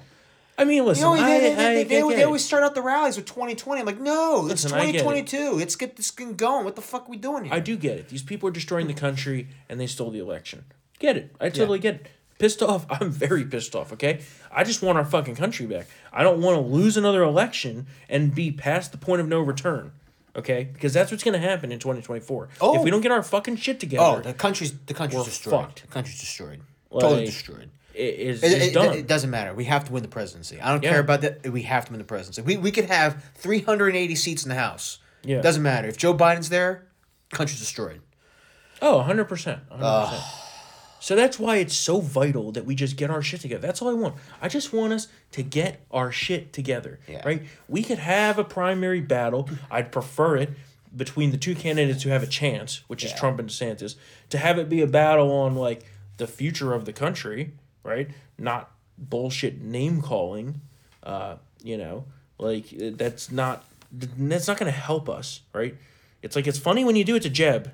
I 0.58 0.66
mean, 0.66 0.86
listen, 0.86 1.10
you 1.10 1.16
know, 1.16 1.22
I, 1.22 1.39
they, 1.39 1.39
they, 1.39 1.52
I, 1.54 1.74
they, 1.74 1.84
they, 1.84 2.16
they 2.16 2.24
always 2.24 2.43
start 2.43 2.64
out 2.64 2.76
the 2.76 2.82
rallies 2.82 3.16
with 3.16 3.26
2020. 3.28 3.80
I'm 3.80 3.86
like, 3.88 3.97
no, 3.97 4.41
it's 4.50 4.66
Listen, 4.66 4.74
I 4.74 4.88
get 4.88 4.95
it. 4.95 5.00
2022. 5.00 5.52
Let's 5.58 5.78
get 5.78 5.95
this 5.95 6.12
thing 6.12 6.36
going. 6.36 6.66
What 6.66 6.76
the 6.76 6.82
fuck 6.82 7.08
are 7.08 7.10
we 7.10 7.16
doing 7.16 7.45
here? 7.45 7.54
I 7.54 7.62
do 7.62 7.78
get 7.78 7.97
it. 7.97 8.10
These 8.10 8.24
people 8.24 8.50
are 8.50 8.52
destroying 8.52 8.88
the 8.88 8.93
country 8.93 9.47
and 9.70 9.80
they 9.80 9.88
stole 9.88 10.12
the 10.12 10.20
election. 10.20 10.66
Get 11.00 11.16
it. 11.16 11.34
I 11.39 11.47
totally 11.47 11.80
get 11.80 11.95
it. 11.95 12.08
Pissed 12.40 12.64
off. 12.64 12.86
I'm 12.90 13.12
very 13.12 13.46
pissed 13.46 13.76
off, 13.76 13.94
okay? 13.94 14.22
I 14.52 14.64
just 14.64 14.82
want 14.82 14.98
our 14.98 15.06
fucking 15.06 15.36
country 15.36 15.68
back. 15.68 15.86
I 16.12 16.24
don't 16.24 16.42
want 16.42 16.56
to 16.58 16.62
lose 16.62 16.98
another 16.98 17.22
election 17.22 17.86
and 18.10 18.34
be 18.34 18.52
past 18.52 18.92
the 18.92 18.98
point 18.98 19.22
of 19.22 19.28
no 19.28 19.40
return. 19.42 19.92
Okay? 20.36 20.64
Because 20.72 20.94
that's 20.94 21.12
what's 21.12 21.24
going 21.24 21.40
to 21.40 21.46
happen 21.48 21.72
in 21.72 21.80
2024. 21.80 22.50
Oh. 22.62 22.74
If 22.76 22.80
Oh. 22.80 22.84
we 22.84 22.90
don't 22.90 23.02
get 23.02 23.12
our 23.12 23.22
fucking 23.22 23.58
shit 23.58 23.80
together, 23.80 24.04
Oh, 24.04 24.20
the 24.22 24.34
country's 24.34 24.74
the 24.88 24.94
country's 24.94 25.26
destroyed. 25.26 25.52
fucked. 25.66 25.82
The 25.82 25.88
country's 25.88 26.20
destroyed. 26.20 26.62
Like, 26.92 27.02
totally 27.02 27.26
destroyed. 27.26 27.70
it 27.94 28.16
is 28.16 28.44
It, 28.44 28.52
it- 28.62 28.74
done. 28.74 28.94
it 28.98 29.06
doesn't 29.08 29.30
matter. 29.30 29.54
We 29.54 29.66
have 29.66 29.84
to 29.86 29.92
win 29.92 30.02
the 30.02 30.08
presidency. 30.10 30.62
I 30.62 30.72
don't 30.72 30.82
Yeah. 30.84 30.92
care 30.92 31.00
about 31.02 31.22
that. 31.22 31.52
We 31.52 31.64
have 31.64 31.86
to 31.86 31.92
win 31.92 31.98
the 32.00 32.06
presidency. 32.06 32.42
We, 32.42 32.56
we 32.58 32.72
could 32.72 32.86
have 32.86 33.22
380 33.36 34.16
seats 34.16 34.44
in 34.44 34.50
the 34.50 34.56
House. 34.56 35.00
Yeah. 35.24 35.42
Doesn't 35.42 35.62
matter. 35.64 35.88
If 35.90 35.98
Joe 35.98 36.14
Biden's 36.14 36.48
there, 36.50 36.86
country's 37.32 37.60
destroyed. 37.60 38.00
Oh, 38.82 39.00
100%. 39.06 39.60
100%. 39.70 40.24
So 41.00 41.16
that's 41.16 41.39
why 41.39 41.58
it's 41.58 41.76
so 41.76 42.02
vital 42.02 42.52
that 42.52 42.66
we 42.66 42.76
just 42.76 42.97
get 42.97 43.10
our 43.10 43.22
shit 43.22 43.41
together. 43.41 43.66
That's 43.66 43.82
all 43.82 43.89
I 43.89 43.93
want. 43.93 44.16
I 44.41 44.47
just 44.47 44.74
want 44.74 44.93
us 44.93 45.08
to 45.32 45.43
get 45.43 45.82
our 45.91 46.12
shit 46.12 46.54
together. 46.54 47.00
Yeah. 47.08 47.22
Right? 47.26 47.43
We 47.68 47.84
could 47.84 48.00
have 48.00 48.38
a 48.38 48.43
primary 48.43 49.02
battle. 49.02 49.50
I'd 49.72 49.91
prefer 49.91 50.38
it 50.38 50.50
between 50.95 51.32
the 51.32 51.38
two 51.38 51.56
candidates 51.56 52.04
who 52.04 52.10
have 52.10 52.24
a 52.24 52.28
chance, 52.28 52.84
which 52.88 53.04
is 53.04 53.14
Trump 53.14 53.39
and 53.39 53.50
DeSantis, 53.50 53.95
to 54.30 54.38
have 54.38 54.58
it 54.58 54.70
be 54.70 54.82
a 54.82 54.88
battle 54.88 55.32
on 55.32 55.56
like 55.56 55.84
the 56.18 56.28
future 56.28 56.74
of 56.74 56.86
the 56.86 56.93
country, 56.93 57.54
right? 57.84 58.10
Not 58.38 58.72
bullshit 58.97 59.62
name 59.62 60.02
calling. 60.02 60.62
Uh, 61.04 61.36
you 61.64 61.78
know, 61.78 62.06
like 62.38 62.66
that's 62.72 63.32
not 63.32 63.66
that's 63.91 64.47
not 64.47 64.58
going 64.58 64.72
to 64.72 64.78
help 64.78 65.10
us, 65.10 65.41
right? 65.54 65.76
It's 66.22 66.36
like 66.36 66.47
it's 66.47 66.60
funny 66.60 66.84
when 66.84 66.95
you 66.95 67.04
do 67.04 67.16
it 67.16 67.22
to 67.24 67.30
Jeb, 67.30 67.72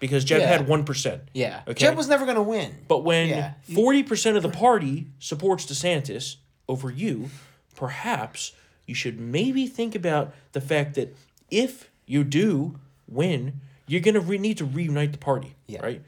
because 0.00 0.24
Jeb 0.24 0.40
Yeah. 0.40 0.46
had 0.48 0.68
one 0.68 0.84
percent. 0.84 1.22
Yeah. 1.34 1.62
Okay. 1.66 1.86
Jeb 1.86 1.96
was 1.96 2.08
never 2.08 2.24
going 2.24 2.36
to 2.36 2.42
win. 2.42 2.74
But 2.88 2.98
when 3.04 3.28
Yeah. 3.28 3.54
forty 3.74 4.02
percent 4.02 4.36
of 4.36 4.42
the 4.42 4.48
party 4.50 5.06
supports 5.18 5.66
DeSantis 5.66 6.36
over 6.68 6.90
you, 6.90 7.30
perhaps 7.74 8.52
you 8.86 8.94
should 8.94 9.18
maybe 9.20 9.66
think 9.66 9.94
about 9.94 10.34
the 10.52 10.60
fact 10.60 10.94
that 10.94 11.16
if 11.50 11.90
you 12.06 12.24
do 12.24 12.78
win, 13.08 13.60
you're 13.86 14.00
gonna 14.00 14.20
re- 14.20 14.38
need 14.38 14.58
to 14.58 14.64
reunite 14.64 15.12
the 15.12 15.18
party, 15.18 15.54
Yeah. 15.66 15.80
right? 15.80 16.02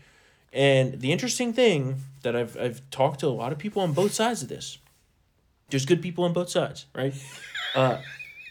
And 0.53 1.01
the 1.01 1.13
interesting 1.13 1.53
thing 1.53 2.03
that 2.23 2.35
I've 2.35 2.57
I've 2.59 2.89
talked 2.91 3.21
to 3.21 3.27
a 3.27 3.31
lot 3.31 3.53
of 3.53 3.59
people 3.59 3.83
on 3.83 3.93
both 3.93 4.13
sides 4.15 4.43
of 4.43 4.49
this. 4.49 4.79
There's 5.71 5.85
good 5.85 6.01
people 6.03 6.25
on 6.25 6.33
both 6.33 6.51
sides, 6.51 6.87
right? 6.95 7.15
Uh, 7.75 8.01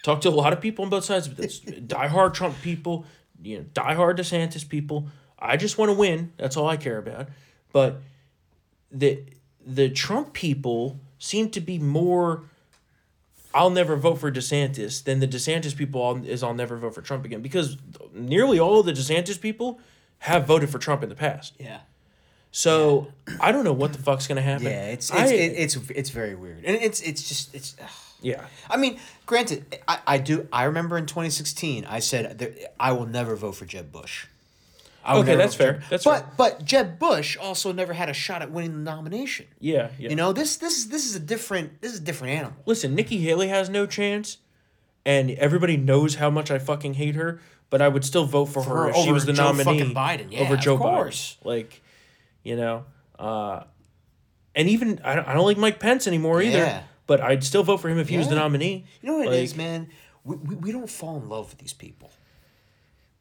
talked 0.03 0.21
to 0.21 0.29
a 0.29 0.37
lot 0.43 0.53
of 0.53 0.61
people 0.61 0.85
on 0.85 0.91
both 0.91 1.03
sides 1.03 1.25
of 1.25 1.35
this. 1.35 1.59
diehard 1.65 2.35
Trump 2.35 2.55
people, 2.61 3.03
you 3.41 3.57
know, 3.57 3.65
diehard 3.73 4.15
DeSantis 4.19 4.67
people. 4.69 5.07
I 5.39 5.57
just 5.57 5.77
want 5.77 5.89
to 5.89 5.97
win. 5.97 6.31
That's 6.37 6.57
all 6.57 6.67
I 6.67 6.77
care 6.77 6.97
about. 6.97 7.27
But 7.71 8.01
the 8.91 9.23
the 9.65 9.89
Trump 9.89 10.33
people 10.33 10.99
seem 11.19 11.49
to 11.51 11.61
be 11.61 11.77
more. 11.79 12.43
I'll 13.53 13.69
never 13.69 13.95
vote 13.95 14.15
for 14.19 14.31
DeSantis 14.31 15.03
than 15.03 15.19
the 15.19 15.27
DeSantis 15.27 15.75
people 15.75 16.01
all- 16.01 16.23
is 16.23 16.43
I'll 16.43 16.53
never 16.53 16.77
vote 16.77 16.93
for 16.93 17.01
Trump 17.01 17.25
again 17.25 17.41
because 17.41 17.77
nearly 18.13 18.59
all 18.59 18.79
of 18.79 18.85
the 18.85 18.93
DeSantis 18.93 19.39
people 19.41 19.79
have 20.19 20.45
voted 20.45 20.69
for 20.69 20.77
Trump 20.79 21.01
in 21.01 21.09
the 21.09 21.15
past. 21.15 21.53
Yeah. 21.59 21.79
So 22.51 23.07
I 23.39 23.51
don't 23.51 23.63
know 23.63 23.73
what 23.73 23.93
the 23.93 23.99
fuck's 23.99 24.27
gonna 24.27 24.41
happen. 24.41 24.65
Yeah, 24.67 24.87
it's 24.87 25.09
it's, 25.09 25.19
I- 25.19 25.25
it, 25.33 25.53
it's 25.57 25.75
it's 25.91 26.09
very 26.11 26.35
weird, 26.35 26.63
and 26.65 26.75
it's 26.75 27.01
it's 27.01 27.27
just 27.27 27.53
it's. 27.53 27.75
ugh. 27.81 27.89
yeah. 28.21 28.45
I 28.69 28.77
mean, 28.77 28.99
granted, 29.25 29.77
I, 29.87 29.99
I 30.07 30.17
do. 30.17 30.47
I 30.51 30.63
remember 30.63 30.97
in 30.97 31.05
2016, 31.05 31.85
I 31.85 31.99
said 31.99 32.67
I 32.79 32.91
will 32.93 33.05
never 33.05 33.35
vote 33.35 33.53
for 33.53 33.65
Jeb 33.65 33.91
Bush. 33.91 34.27
I 35.07 35.13
will 35.13 35.21
Okay, 35.21 35.29
never 35.31 35.41
that's 35.41 35.55
fair. 35.55 35.73
Jeb- 35.73 35.83
That's 35.89 36.03
but 36.03 36.19
fair. 36.19 36.31
but 36.37 36.65
Jeb 36.65 36.99
Bush 36.99 37.37
also 37.37 37.71
never 37.71 37.93
had 37.93 38.09
a 38.09 38.13
shot 38.13 38.41
at 38.41 38.51
winning 38.51 38.73
the 38.73 38.91
nomination. 38.91 39.47
Yeah, 39.59 39.89
yeah. 39.97 40.09
You 40.09 40.15
know 40.15 40.33
this 40.33 40.57
this 40.57 40.77
is 40.77 40.89
this 40.89 41.05
is 41.05 41.15
a 41.15 41.19
different 41.19 41.81
this 41.81 41.93
is 41.93 41.99
a 41.99 42.03
different 42.03 42.33
animal. 42.33 42.57
Listen, 42.65 42.93
Nikki 42.93 43.17
Haley 43.19 43.47
has 43.47 43.69
no 43.69 43.85
chance, 43.85 44.37
and 45.05 45.31
everybody 45.31 45.77
knows 45.77 46.15
how 46.15 46.29
much 46.29 46.51
I 46.51 46.59
fucking 46.59 46.95
hate 46.95 47.15
her. 47.15 47.39
But 47.69 47.81
I 47.81 47.87
would 47.89 48.05
still 48.05 48.25
vote 48.25 48.45
for, 48.45 48.63
For 48.63 48.69
her 48.69 48.83
her 48.83 48.89
if 48.91 48.95
she 48.97 49.11
was 49.11 49.25
the 49.25 49.33
Joe 49.33 49.45
nominee 49.51 49.63
fucking 49.79 49.93
Biden. 49.95 50.31
Yeah, 50.31 50.41
over 50.41 50.53
of 50.55 50.79
course. 50.79 51.35
Biden. 51.41 51.45
Like, 51.45 51.81
you 52.43 52.55
know, 52.55 52.85
uh, 53.19 53.63
and 54.55 54.69
even 54.69 55.01
I 55.03 55.15
don't, 55.15 55.27
I 55.27 55.33
don't 55.33 55.45
like 55.45 55.57
Mike 55.57 55.79
Pence 55.79 56.07
anymore 56.07 56.41
either. 56.41 56.59
Yeah. 56.59 56.83
But 57.07 57.21
I'd 57.21 57.43
still 57.43 57.63
vote 57.63 57.77
for 57.77 57.89
him 57.89 57.97
if 57.99 58.09
he 58.09 58.17
was 58.17 58.27
the 58.29 58.35
nominee. 58.35 58.85
You 59.01 59.09
know 59.09 59.17
what 59.19 59.27
it 59.27 59.31
Like, 59.31 59.39
is, 59.43 59.55
man. 59.55 59.89
We, 60.25 60.35
we, 60.35 60.55
we 60.55 60.71
don't 60.73 60.89
fall 60.89 61.17
in 61.17 61.29
love 61.29 61.49
with 61.49 61.59
these 61.59 61.71
people. 61.73 62.09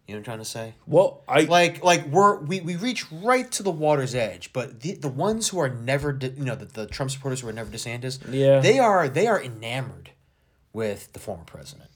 You 0.07 0.14
know 0.14 0.18
what 0.18 0.20
I'm 0.20 0.24
trying 0.24 0.38
to 0.38 0.44
say? 0.44 0.74
Well, 0.86 1.22
I 1.28 1.40
like 1.42 1.82
like 1.82 2.07
we're 2.07 2.36
we, 2.38 2.61
we 2.61 2.76
reach 2.76 3.11
right 3.11 3.50
to 3.52 3.62
the 3.64 3.72
water's 3.72 4.14
edge, 4.14 4.52
but 4.52 4.80
the 4.80 4.92
the 4.94 5.09
ones 5.09 5.48
who 5.48 5.59
are 5.59 5.68
never 5.68 6.12
de, 6.12 6.28
you 6.30 6.44
know 6.44 6.54
the, 6.54 6.66
the 6.66 6.86
Trump 6.86 7.11
supporters 7.11 7.40
who 7.40 7.48
are 7.48 7.52
never 7.52 7.70
DeSantis, 7.70 8.20
Yeah. 8.32 8.61
they 8.61 8.78
are 8.78 9.09
they 9.09 9.26
are 9.26 9.42
enamored 9.42 10.11
with 10.72 11.12
the 11.12 11.18
former 11.18 11.42
president. 11.44 11.90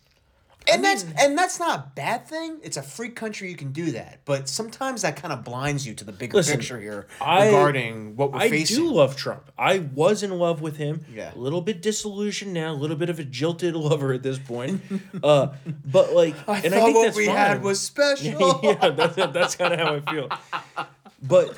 And 0.71 0.85
that's 0.85 1.05
and 1.19 1.37
that's 1.37 1.59
not 1.59 1.79
a 1.79 1.85
bad 1.97 2.29
thing. 2.29 2.59
It's 2.63 2.77
a 2.77 2.83
free 2.83 3.09
country. 3.09 3.49
You 3.51 3.57
can 3.57 3.73
do 3.73 3.93
that, 3.93 4.21
but 4.25 4.49
sometimes 4.49 5.03
that 5.03 5.17
kind 5.17 5.33
of 5.33 5.43
blinds 5.43 5.87
you 5.87 5.95
to 5.95 6.05
the 6.05 6.13
bigger 6.13 6.37
Listen, 6.37 6.59
picture 6.59 6.79
here 6.79 7.07
I- 7.21 7.47
regarding 7.47 8.15
what 8.15 8.33
we're 8.33 8.41
I 8.41 8.51
facing. 8.51 8.77
do 8.77 8.93
love 8.93 9.17
Trump. 9.17 9.51
I 9.59 9.79
was 9.79 10.23
in 10.23 10.31
love 10.39 10.61
with 10.61 10.77
him. 10.77 11.05
Yeah. 11.13 11.35
A 11.35 11.39
little 11.39 11.63
bit 11.63 11.81
disillusioned 11.83 12.53
now, 12.53 12.73
a 12.73 12.75
little 12.75 12.97
bit 12.97 13.09
of 13.11 13.19
a 13.19 13.25
jilted 13.25 13.75
lover 13.75 14.13
at 14.13 14.23
this 14.23 14.39
point. 14.39 14.83
uh, 15.25 15.49
but 15.85 16.13
like, 16.13 16.37
I 16.49 16.59
and 16.61 16.75
thought 16.75 16.83
I 16.83 16.85
think 16.85 16.97
what 16.97 17.15
we 17.17 17.27
fine. 17.27 17.37
had 17.37 17.63
was 17.63 17.81
special. 17.81 18.61
yeah, 18.63 18.91
that's 18.91 19.17
that's 19.17 19.57
kind 19.57 19.73
of 19.75 19.81
how 19.81 19.95
I 19.97 20.01
feel. 20.13 20.29
But 21.23 21.57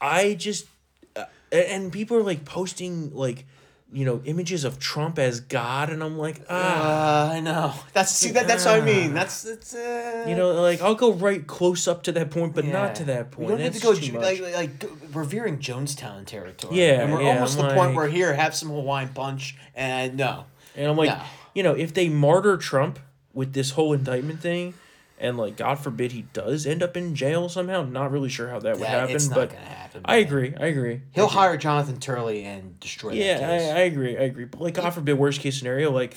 I 0.00 0.34
just 0.34 0.66
uh, 1.14 1.24
and 1.52 1.92
people 1.92 2.16
are 2.16 2.22
like 2.22 2.44
posting 2.44 3.14
like 3.14 3.46
you 3.94 4.04
know 4.04 4.20
images 4.24 4.64
of 4.64 4.78
Trump 4.78 5.18
as 5.18 5.40
God, 5.40 5.88
and 5.88 6.02
I'm 6.02 6.18
like, 6.18 6.42
ah, 6.50 7.28
Uh, 7.30 7.32
I 7.34 7.40
know. 7.40 7.72
That's 7.92 8.10
see 8.10 8.32
that 8.32 8.46
that's 8.48 8.64
what 8.64 8.74
I 8.74 8.80
mean. 8.84 9.14
That's 9.14 9.42
that's 9.42 9.74
uh, 9.74 10.26
you 10.28 10.34
know, 10.34 10.52
like 10.60 10.82
I'll 10.82 10.94
go 10.96 11.12
right 11.12 11.46
close 11.46 11.86
up 11.88 12.02
to 12.04 12.12
that 12.12 12.30
point, 12.30 12.54
but 12.54 12.64
Yeah. 12.64 12.72
not 12.72 12.94
to 12.96 13.04
that 13.04 13.30
point. 13.30 13.48
We 13.50 13.54
don't 13.54 13.60
need 13.62 13.72
to 13.74 13.80
go 13.80 13.90
like, 14.18 14.40
like 14.40 14.54
like 14.54 14.90
revering 15.12 15.58
Jonestown 15.58 16.26
territory. 16.26 16.76
Yeah, 16.78 17.02
and 17.02 17.12
we're 17.12 17.22
yeah, 17.22 17.34
almost 17.34 17.58
I'm 17.58 17.68
the 17.68 17.74
point 17.74 17.88
like- 17.90 17.96
where 17.96 18.08
here 18.08 18.34
have 18.34 18.54
some 18.54 18.68
Hawaiian 18.70 19.10
punch 19.10 19.56
and 19.74 20.16
no. 20.16 20.44
And 20.76 20.88
I'm 20.90 20.96
like, 20.96 21.10
No. 21.10 21.22
you 21.54 21.62
know, 21.62 21.72
if 21.74 21.94
they 21.94 22.08
martyr 22.08 22.56
Trump 22.56 22.98
with 23.32 23.52
this 23.52 23.70
whole 23.70 23.92
indictment 23.92 24.40
thing, 24.40 24.74
and 25.20 25.36
like 25.38 25.56
God 25.56 25.78
forbid 25.78 26.10
he 26.12 26.22
does 26.32 26.66
end 26.66 26.82
up 26.82 26.96
in 26.96 27.14
jail 27.14 27.48
somehow, 27.48 27.84
not 27.84 28.10
really 28.10 28.28
sure 28.28 28.48
how 28.48 28.58
that 28.58 28.74
would 28.74 28.82
That- 28.82 28.88
happen. 29.00 29.14
it's 29.14 29.28
not 29.28 29.50
gonna 29.94 30.04
I 30.08 30.16
agree. 30.16 30.54
I 30.58 30.66
agree. 30.66 31.02
He'll 31.12 31.24
I 31.24 31.26
agree. 31.26 31.34
hire 31.34 31.56
Jonathan 31.56 31.98
Turley 31.98 32.44
and 32.44 32.78
destroy 32.80 33.12
Yeah, 33.12 33.38
I. 33.42 33.78
I 33.78 33.80
agree. 33.84 34.16
I 34.16 34.22
agree. 34.22 34.44
But 34.44 34.60
like 34.60 34.74
God 34.74 34.90
forbid, 34.92 35.18
worst 35.18 35.40
case 35.40 35.58
scenario, 35.58 35.90
like, 35.90 36.16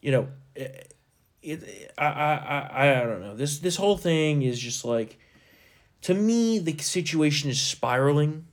you 0.00 0.12
know, 0.12 0.28
it, 0.54 0.94
it, 1.42 1.92
I, 1.98 2.06
I 2.06 2.34
I 2.72 3.00
I 3.00 3.04
don't 3.04 3.20
know. 3.20 3.36
This 3.36 3.58
this 3.58 3.76
whole 3.76 3.96
thing 3.96 4.42
is 4.42 4.58
just 4.58 4.84
like, 4.84 5.18
to 6.02 6.14
me, 6.14 6.58
the 6.58 6.76
situation 6.78 7.50
is 7.50 7.60
spiraling, 7.60 8.46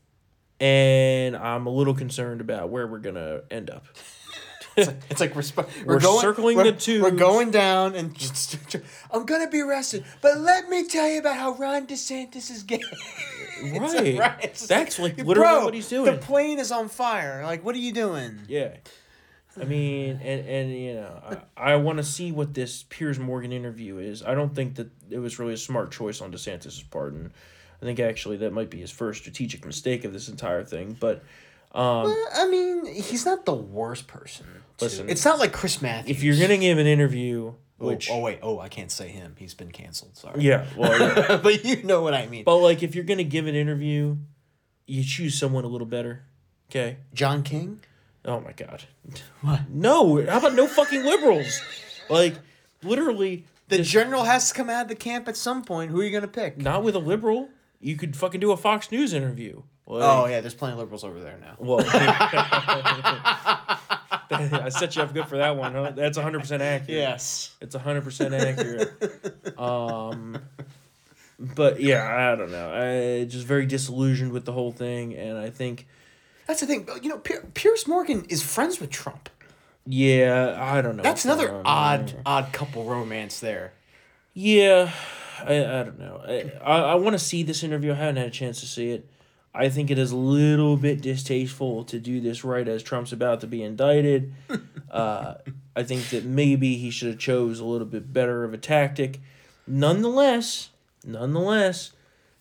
and 0.59 1.35
I'm 1.35 1.65
a 1.65 1.71
little 1.71 1.93
concerned 1.95 2.41
about 2.41 2.69
where 2.69 2.87
we're 2.87 2.99
gonna 2.99 3.41
end 3.51 3.69
up. 3.69 3.85
It's 4.75 5.19
like 5.19 5.35
we're, 5.35 5.43
We're 5.85 5.99
circling 5.99 6.57
we're, 6.57 6.63
the 6.63 6.71
twos. 6.73 7.01
We're 7.01 7.11
going 7.11 7.51
down 7.51 7.95
and 7.95 8.15
just, 8.15 8.57
I'm 9.11 9.25
gonna 9.25 9.49
be 9.49 9.61
arrested. 9.61 10.05
But 10.21 10.39
let 10.39 10.69
me 10.69 10.87
tell 10.87 11.07
you 11.07 11.19
about 11.19 11.37
how 11.37 11.53
Ron 11.53 11.87
DeSantis 11.87 12.49
is 12.51 12.63
gay. 12.63 12.81
Right. 13.63 14.19
right. 14.19 14.65
That's 14.67 14.99
like 14.99 15.15
Bro, 15.15 15.25
literally 15.25 15.63
what 15.63 15.73
he's 15.73 15.87
doing. 15.87 16.05
The 16.11 16.17
plane 16.17 16.59
is 16.59 16.69
on 16.69 16.89
fire. 16.89 17.43
Like, 17.45 17.63
what 17.63 17.75
are 17.75 17.79
you 17.79 17.93
doing? 17.93 18.39
Yeah. 18.49 18.75
I 19.59 19.65
mean, 19.65 20.19
and, 20.21 20.47
and 20.47 20.71
you 20.71 20.95
know, 20.95 21.41
I, 21.55 21.73
I 21.73 21.75
want 21.77 21.97
to 21.97 22.03
see 22.03 22.31
what 22.31 22.53
this 22.53 22.83
Piers 22.89 23.19
Morgan 23.19 23.53
interview 23.53 23.99
is. 23.99 24.23
I 24.23 24.33
don't 24.33 24.53
think 24.53 24.75
that 24.75 24.89
it 25.09 25.19
was 25.19 25.37
really 25.37 25.53
a 25.53 25.57
smart 25.57 25.91
choice 25.91 26.21
on 26.21 26.31
DeSantis' 26.31 26.89
part, 26.89 27.13
and 27.13 27.31
I 27.81 27.85
think 27.85 27.99
actually 27.99 28.37
that 28.37 28.51
might 28.51 28.69
be 28.69 28.79
his 28.79 28.91
first 28.91 29.21
strategic 29.21 29.65
mistake 29.65 30.05
of 30.05 30.11
this 30.11 30.27
entire 30.27 30.63
thing. 30.63 30.97
But 30.99 31.23
um, 31.73 32.03
Well, 32.03 32.27
I 32.35 32.47
mean, 32.47 32.85
he's 32.85 33.25
not 33.25 33.45
the 33.45 33.53
worst 33.53 34.07
person. 34.07 34.47
Listen, 34.81 35.09
it's 35.09 35.23
not 35.25 35.39
like 35.39 35.53
Chris 35.53 35.81
Matthews. 35.81 36.17
if 36.17 36.23
you're 36.23 36.37
gonna 36.37 36.57
give 36.57 36.77
an 36.77 36.87
interview, 36.87 37.53
Oh, 37.79 37.87
which 37.87 38.09
oh, 38.09 38.19
wait, 38.19 38.39
oh 38.41 38.59
I 38.59 38.69
can't 38.69 38.91
say 38.91 39.09
him. 39.09 39.35
He's 39.37 39.53
been 39.53 39.71
canceled. 39.71 40.15
Sorry. 40.15 40.41
yeah, 40.41 40.65
well, 40.77 40.97
yeah. 40.99 41.37
but 41.43 41.65
you 41.65 41.83
know 41.83 42.01
what 42.01 42.13
I 42.13 42.27
mean. 42.27 42.43
but 42.43 42.57
like 42.57 42.83
if 42.83 42.95
you're 42.95 43.03
gonna 43.03 43.23
give 43.23 43.47
an 43.47 43.55
interview, 43.55 44.17
you 44.87 45.03
choose 45.03 45.37
someone 45.37 45.63
a 45.63 45.67
little 45.67 45.87
better. 45.87 46.23
Okay. 46.69 46.97
John 47.13 47.43
King. 47.43 47.79
Oh 48.25 48.39
my 48.39 48.51
god. 48.53 48.83
What? 49.41 49.69
No. 49.69 50.25
How 50.25 50.37
about 50.37 50.53
no 50.55 50.67
fucking 50.67 51.03
liberals? 51.03 51.61
Like 52.09 52.35
literally 52.83 53.45
The 53.67 53.79
general 53.81 54.23
has 54.23 54.49
to 54.49 54.53
come 54.55 54.69
out 54.69 54.83
of 54.83 54.87
the 54.87 54.95
camp 54.95 55.27
at 55.27 55.35
some 55.37 55.63
point. 55.63 55.91
Who 55.91 55.99
are 55.99 56.03
you 56.03 56.11
gonna 56.11 56.27
pick? 56.27 56.57
not 56.57 56.83
with 56.83 56.95
a 56.95 56.99
liberal. 56.99 57.49
You 57.81 57.97
could 57.97 58.15
fucking 58.15 58.39
do 58.39 58.51
a 58.51 58.57
Fox 58.57 58.91
News 58.91 59.13
interview. 59.13 59.63
Like, 59.99 60.09
Oh 60.09 60.25
yeah, 60.27 60.41
there's 60.41 60.53
plenty 60.55 60.73
of 60.73 60.79
liberals 60.79 61.03
over 61.03 61.19
there 61.19 61.37
now. 61.39 61.55
Well, 61.59 61.79
I 64.31 64.69
set 64.69 64.95
you 64.95 65.01
up 65.03 65.13
good 65.13 65.27
for 65.27 65.37
that 65.37 65.55
one. 65.55 65.73
Huh? 65.73 65.91
That's 65.95 66.17
100% 66.17 66.41
accurate. 66.59 66.89
Yes. 66.89 67.55
It's 67.61 67.75
100% 67.75 68.33
accurate. 68.39 69.59
Um, 69.59 70.39
but 71.39 71.79
yeah, 71.81 72.31
I 72.31 72.35
don't 72.35 72.51
know. 72.51 72.71
I 72.73 73.25
just 73.25 73.45
very 73.45 73.65
disillusioned 73.65 74.31
with 74.31 74.45
the 74.45 74.51
whole 74.53 74.71
thing, 74.71 75.15
and 75.15 75.37
I 75.37 75.49
think, 75.49 75.87
That's 76.47 76.61
the 76.61 76.67
thing. 76.67 76.87
You 77.01 77.09
know, 77.09 77.17
Pier- 77.17 77.45
Piers 77.53 77.87
Morgan 77.87 78.25
is 78.29 78.41
friends 78.41 78.79
with 78.79 78.89
Trump. 78.89 79.29
yeah, 79.85 80.57
I 80.59 80.81
don't 80.81 80.95
know. 80.97 81.03
That's 81.03 81.25
another 81.25 81.47
going 81.47 81.63
there. 81.63 81.71
odd, 81.71 82.13
odd 82.25 82.53
couple 82.53 82.85
romance 82.85 83.39
there. 83.39 83.73
Yeah, 84.33 84.91
I, 85.45 85.57
I 85.59 85.83
don't 85.83 85.99
know. 85.99 86.21
I 86.25 86.51
I, 86.63 86.79
I 86.91 86.95
want 86.95 87.13
to 87.13 87.19
see 87.19 87.43
this 87.43 87.63
interview. 87.63 87.91
I 87.91 87.95
haven't 87.95 88.15
had 88.17 88.27
a 88.27 88.31
chance 88.31 88.59
to 88.61 88.65
see 88.65 88.89
it. 88.91 89.07
I 89.55 89.69
think 89.69 89.91
it 89.91 89.99
is 89.99 90.11
a 90.11 90.15
little 90.17 90.77
bit 90.77 91.01
distasteful 91.01 91.83
to 91.85 91.99
do 91.99 92.19
this 92.19 92.43
right 92.43 92.67
as 92.67 92.81
Trump's 92.81 93.13
about 93.13 93.41
to 93.41 93.47
be 93.47 93.61
indicted. 93.61 94.33
uh, 94.91 95.35
I 95.75 95.83
think 95.83 96.09
that 96.09 96.25
maybe 96.25 96.75
he 96.77 96.89
should 96.89 97.09
have 97.09 97.19
chose 97.19 97.59
a 97.59 97.65
little 97.65 97.85
bit 97.87 98.11
better 98.11 98.43
of 98.43 98.53
a 98.53 98.57
tactic. 98.57 99.19
Nonetheless, 99.67 100.69
nonetheless, 101.05 101.91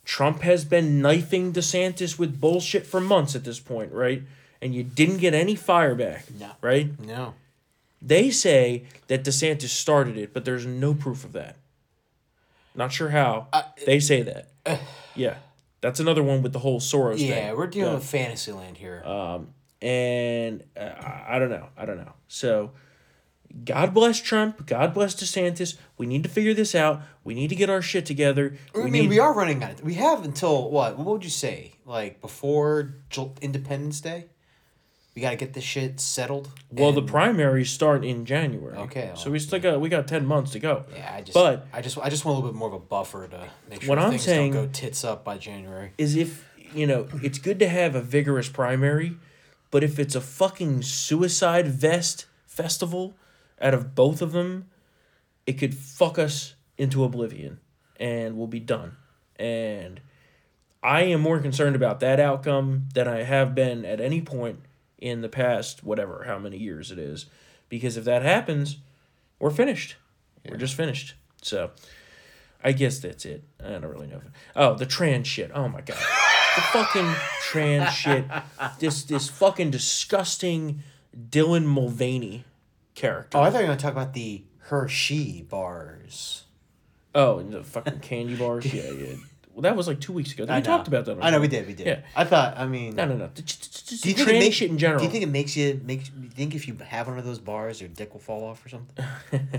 Trump 0.05 0.41
has 0.43 0.65
been 0.65 1.01
knifing 1.03 1.53
DeSantis 1.53 2.19
with 2.19 2.41
bullshit 2.41 2.87
for 2.87 3.01
months 3.01 3.37
at 3.37 3.45
this 3.45 3.61
point, 3.61 3.93
right? 3.93 4.23
And 4.61 4.75
you 4.75 4.83
didn't 4.83 5.19
get 5.19 5.35
any 5.35 5.55
fire 5.55 5.95
back, 5.95 6.25
No. 6.39 6.53
right? 6.61 6.99
No. 7.01 7.35
They 8.01 8.31
say 8.31 8.85
that 9.09 9.23
DeSantis 9.25 9.69
started 9.69 10.17
it, 10.17 10.33
but 10.33 10.45
there's 10.45 10.67
no 10.67 10.95
proof 10.95 11.25
of 11.25 11.33
that. 11.33 11.57
Not 12.75 12.93
sure 12.93 13.11
how. 13.11 13.49
they 13.87 14.01
say 14.01 14.23
that. 14.23 14.49
yeah. 15.15 15.37
That's 15.83 16.01
another 16.01 16.23
one 16.23 16.41
with 16.43 16.55
the 16.55 16.61
whole 16.61 16.81
Soros 16.81 17.19
thing. 17.19 17.29
Yeah, 17.29 17.53
we're 17.53 17.67
dealing 17.67 17.91
Yeah. 17.93 17.99
with 17.99 18.05
fantasy 18.07 18.53
land 18.53 18.79
here. 18.79 19.03
Um, 19.05 19.49
and 19.83 20.65
uh, 20.77 20.81
I 20.81 21.37
I 21.37 21.39
don't 21.39 21.51
know. 21.51 21.69
I 21.77 21.85
don't 21.85 21.99
know. 21.99 22.13
So, 22.29 22.71
God 23.65 23.93
bless 23.93 24.19
Trump. 24.21 24.65
God 24.67 24.95
bless 24.95 25.15
DeSantis. 25.15 25.77
We 25.99 26.07
need 26.07 26.23
to 26.23 26.29
figure 26.29 26.55
this 26.55 26.75
out. 26.75 27.03
We 27.25 27.35
need 27.35 27.49
to 27.49 27.57
get 27.57 27.69
our 27.69 27.83
shit 27.83 28.07
together. 28.07 28.57
I 28.75 28.79
We 28.79 28.85
mean, 28.85 29.03
need 29.03 29.09
we 29.11 29.19
are 29.19 29.35
running 29.35 29.63
out. 29.63 29.73
Of, 29.73 29.83
we 29.83 29.95
have 29.95 30.25
until 30.25 30.71
what? 30.71 30.97
What 30.97 31.07
would 31.09 31.25
you 31.25 31.31
say? 31.31 31.73
Like 31.85 32.21
before 32.21 32.95
Independence 33.43 34.01
Day, 34.01 34.27
we 35.15 35.21
got 35.23 35.31
to 35.31 35.37
get 35.37 35.53
this 35.53 35.65
shit 35.65 36.01
settled. 36.01 36.49
Well, 36.71 36.93
the 36.93 37.03
primaries 37.03 37.71
start 37.71 38.05
in 38.05 38.25
January. 38.25 38.77
Okay, 38.77 39.13
So 39.15 39.31
we 39.31 39.39
still 39.39 39.59
got 39.59 39.81
we 39.81 39.89
got 39.89 40.09
ten 40.09 40.25
months 40.27 40.53
to 40.53 40.59
go. 40.59 40.85
Yeah, 40.95 41.15
I 41.17 41.21
just, 41.21 41.35
but 41.35 41.67
I 41.73 41.83
just, 41.83 41.99
I 41.99 42.09
just 42.09 42.25
want 42.25 42.37
a 42.37 42.39
little 42.39 42.51
bit 42.53 42.59
more 42.59 42.69
of 42.69 42.75
a 42.75 42.79
buffer 42.79 43.29
to 43.29 43.49
make 43.69 43.83
sure 43.83 43.89
What 43.91 43.99
I'm 43.99 44.11
things 44.11 44.23
saying- 44.23 44.53
don't 44.53 44.67
go 44.67 44.71
tits 44.73 45.05
up 45.05 45.25
by 45.25 45.39
January. 45.39 45.93
is 45.99 46.17
if 46.17 46.49
you 46.75 46.87
know 46.87 47.09
it's 47.23 47.39
good 47.39 47.59
to 47.59 47.69
have 47.69 47.95
a 47.95 48.01
vigorous 48.01 48.49
primary, 48.49 49.17
but 49.71 49.85
if 49.85 49.99
it's 49.99 50.15
a 50.15 50.21
fucking 50.21 50.83
suicide 50.83 51.69
vest 51.69 52.27
festival 52.47 53.15
out 53.61 53.75
of 53.75 53.95
both 53.95 54.23
of 54.23 54.33
them, 54.33 54.67
it 55.47 55.55
could 55.55 55.75
fuck 55.75 56.19
us 56.19 56.55
into 56.79 57.05
oblivion, 57.05 57.61
and 58.01 58.37
we'll 58.39 58.47
be 58.47 58.61
done. 58.61 58.97
And 59.37 60.01
I 60.83 61.03
am 61.03 61.21
more 61.21 61.39
concerned 61.39 61.77
about 61.77 62.01
that 62.01 62.19
outcome 62.19 62.89
than 62.95 63.07
I 63.07 63.23
have 63.25 63.55
been 63.55 63.85
at 63.85 64.01
any 64.01 64.21
point 64.23 64.61
in 65.03 65.21
the 65.21 65.29
past, 65.29 65.85
whatever 65.85 66.25
how 66.27 66.39
many 66.39 66.57
years 66.57 66.91
it 66.91 66.99
is, 66.99 67.27
because 67.69 67.97
if 67.97 68.05
that 68.05 68.23
happens, 68.23 68.79
we're 69.39 69.51
finished. 69.51 69.97
We're 70.49 70.57
just 70.57 70.75
finished. 70.75 71.15
So. 71.43 71.73
I 72.65 72.71
guess 72.71 73.01
that's 73.01 73.25
it. 73.25 73.43
I 73.59 73.71
don't 73.71 73.87
really 73.87 74.07
know. 74.07 74.21
Oh, 74.55 74.77
the 74.77 74.87
trans 74.87 75.27
shit. 75.27 75.51
Oh 75.53 75.67
my 75.67 75.81
god, 75.81 75.99
the 76.55 76.63
fucking 76.71 77.13
trans 77.41 77.93
shit. 77.93 78.25
This 78.79 79.03
this 79.03 79.29
fucking 79.29 79.73
disgusting 79.73 80.85
Dylan 81.13 81.65
Mulvaney 81.65 82.45
character. 82.95 83.37
Oh, 83.37 83.41
I 83.41 83.51
thought 83.51 83.63
you 83.63 83.65
were 83.65 83.73
gonna 83.73 83.81
talk 83.81 83.91
about 83.91 84.13
the 84.13 84.45
Hershey 84.59 85.43
bars. 85.43 86.45
Oh, 87.17 87.41
and 87.41 87.53
the 87.53 87.65
fucking 87.65 87.99
candy 87.99 88.37
bars. 88.37 88.73
Yeah, 88.73 88.93
yeah. 88.93 89.15
Well, 89.55 89.63
that 89.63 89.77
was 89.77 89.87
like 89.87 90.01
two 90.01 90.13
weeks 90.15 90.33
ago. 90.33 90.45
We 90.45 90.51
I 90.51 90.59
know. 90.61 90.65
talked 90.65 90.89
about 90.89 91.05
that. 91.05 91.19
I 91.21 91.31
know 91.31 91.39
we 91.39 91.47
did. 91.49 91.67
We 91.67 91.75
did. 91.75 91.87
Yeah. 91.87 92.01
I 92.17 92.25
thought. 92.25 92.57
I 92.59 92.67
mean. 92.67 92.97
No, 92.97 93.05
no, 93.05 93.17
no. 93.17 93.29
Just, 93.35 93.87
just 93.89 94.03
Do 94.03 94.09
you 94.09 94.15
think 94.15 94.29
it 94.29 94.31
trans 94.31 94.45
make- 94.45 94.53
shit 94.55 94.71
in 94.71 94.79
general. 94.79 94.99
Do 95.01 95.05
you 95.05 95.11
think 95.11 95.25
it 95.25 95.29
makes 95.29 95.55
you 95.57 95.79
makes? 95.85 96.11
You 96.19 96.29
think 96.31 96.55
if 96.55 96.67
you 96.67 96.75
have 96.87 97.07
one 97.07 97.19
of 97.19 97.25
those 97.27 97.39
bars, 97.39 97.81
your 97.81 97.89
dick 97.91 98.15
will 98.15 98.21
fall 98.21 98.45
off 98.45 98.65
or 98.65 98.71
something? 98.71 99.05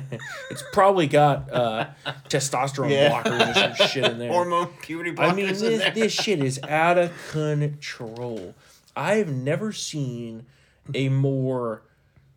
it's 0.49 0.63
probably 0.73 1.05
got 1.07 1.51
uh, 1.53 1.85
testosterone 2.29 2.89
Yeah. 2.89 3.21
blockers 3.21 3.51
or 3.51 3.75
some 3.75 3.87
shit 3.87 4.05
in 4.05 4.17
there. 4.17 4.31
Hormone 4.31 4.67
puberty 4.81 5.11
blockers? 5.11 5.31
I 5.31 5.33
mean, 5.35 5.45
in 5.45 5.53
this, 5.53 5.61
there. 5.79 5.91
this 5.91 6.11
shit 6.11 6.43
is 6.43 6.59
out 6.67 6.97
of 6.97 7.11
control. 7.31 8.55
I've 8.95 9.29
never 9.31 9.71
seen 9.71 10.45
a 10.93 11.09
more 11.09 11.83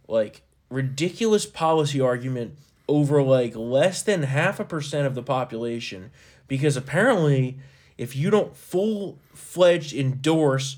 like 0.09 0.43
ridiculous 0.71 1.47
policy 1.47 2.01
argument 2.01 2.57
over 2.89 3.23
like 3.23 3.55
less 3.57 4.03
than 4.03 4.23
half 4.25 4.61
a 4.61 4.65
percent 4.65 5.07
of 5.07 5.15
the 5.15 5.23
population 5.23 6.11
because 6.49 6.77
apparently 6.77 7.59
if 7.99 8.15
you 8.17 8.31
don't 8.31 8.57
full 8.57 9.19
fledged 9.35 9.93
endorse 9.95 10.77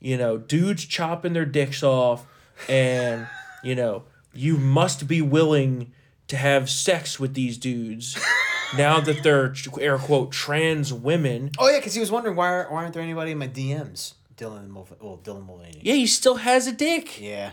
you 0.00 0.16
know 0.16 0.38
dudes 0.38 0.84
chopping 0.84 1.32
their 1.32 1.44
dicks 1.46 1.82
off 1.82 2.26
and 2.68 3.26
you 3.62 3.74
know 3.74 4.02
you 4.32 4.56
must 4.56 5.06
be 5.08 5.20
willing 5.22 5.90
to 6.28 6.36
have 6.36 6.70
sex 6.70 7.18
with 7.18 7.34
these 7.34 7.58
dudes 7.58 8.16
now 8.76 9.00
that 9.00 9.22
they're 9.22 9.52
air 9.80 9.98
quote 9.98 10.30
trans 10.32 10.92
women 10.92 11.50
Oh 11.58 11.68
yeah, 11.68 11.78
because 11.78 11.94
he 11.94 12.00
was 12.00 12.10
wondering 12.10 12.36
why, 12.36 12.62
why 12.68 12.82
aren't 12.82 12.94
there 12.94 13.02
anybody 13.02 13.32
in 13.32 13.38
my 13.38 13.48
DMs? 13.48 14.14
Dylan 14.36 14.68
Mulvaney. 14.68 15.00
Well, 15.02 15.20
Dylan 15.22 15.44
Mulvaney. 15.44 15.80
yeah 15.82 15.94
he 15.94 16.06
still 16.06 16.36
has 16.36 16.66
a 16.66 16.72
dick 16.72 17.20
Yeah. 17.20 17.52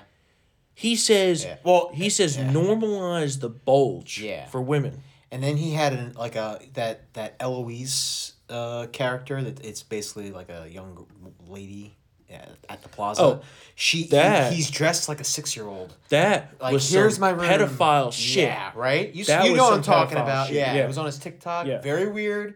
he 0.76 0.96
says 0.96 1.44
Yeah. 1.44 1.58
Well, 1.64 1.90
he 1.94 2.10
says 2.10 2.38
normalize 2.38 3.40
the 3.40 3.50
bulge 3.50 4.20
Yeah. 4.20 4.46
for 4.46 4.62
women 4.62 5.02
And 5.32 5.44
then 5.44 5.58
he 5.58 5.74
had 5.74 5.94
an, 5.94 6.14
like 6.14 6.36
a 6.36 6.60
that 6.74 7.14
that 7.14 7.36
Eloise 7.40 8.34
uh, 8.50 8.88
character 8.94 9.42
that 9.42 9.66
it's 9.66 9.84
basically 9.84 10.32
like 10.32 10.50
a 10.50 10.68
young 10.70 11.06
lady 11.48 11.98
at, 12.30 12.50
at 12.70 12.82
the 12.82 12.90
plaza. 12.90 13.22
Oh, 13.22 13.42
she 13.76 14.04
he- 14.04 14.56
he's 14.56 14.70
dressed 14.72 15.10
like 15.10 15.20
a 15.20 15.26
six 15.26 15.56
year 15.56 15.66
old. 15.68 15.94
that 16.10 16.54
Like 16.62 16.74
was 16.74 16.90
here's 16.90 17.20
my 17.20 17.30
room. 17.32 17.42
pedophile 17.42 18.12
shit 18.14 18.46
Yeah, 18.50 18.72
right. 18.76 19.14
You, 19.14 19.26
That 19.26 19.46
you 19.46 19.56
know 19.56 19.66
what 19.66 19.74
I'm 19.74 19.82
talking 19.82 20.18
about. 20.18 20.52
Yeah, 20.52 20.76
yeah. 20.76 20.84
it 20.84 20.88
was 20.88 20.98
on 20.98 21.06
his 21.06 21.18
TikTok. 21.20 21.68
Yeah. 21.68 21.82
Very 21.82 22.08
weird. 22.10 22.56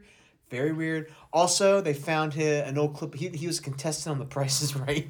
Very 0.49 0.71
weird. 0.73 1.11
Also, 1.33 1.79
they 1.81 1.93
found 1.93 2.33
him 2.33 2.67
an 2.67 2.77
old 2.77 2.93
clip. 2.95 3.15
He, 3.15 3.29
he 3.29 3.47
was 3.47 3.59
contestant 3.61 4.11
on 4.13 4.19
The 4.19 4.25
Price 4.25 4.61
is 4.61 4.75
Right. 4.75 5.09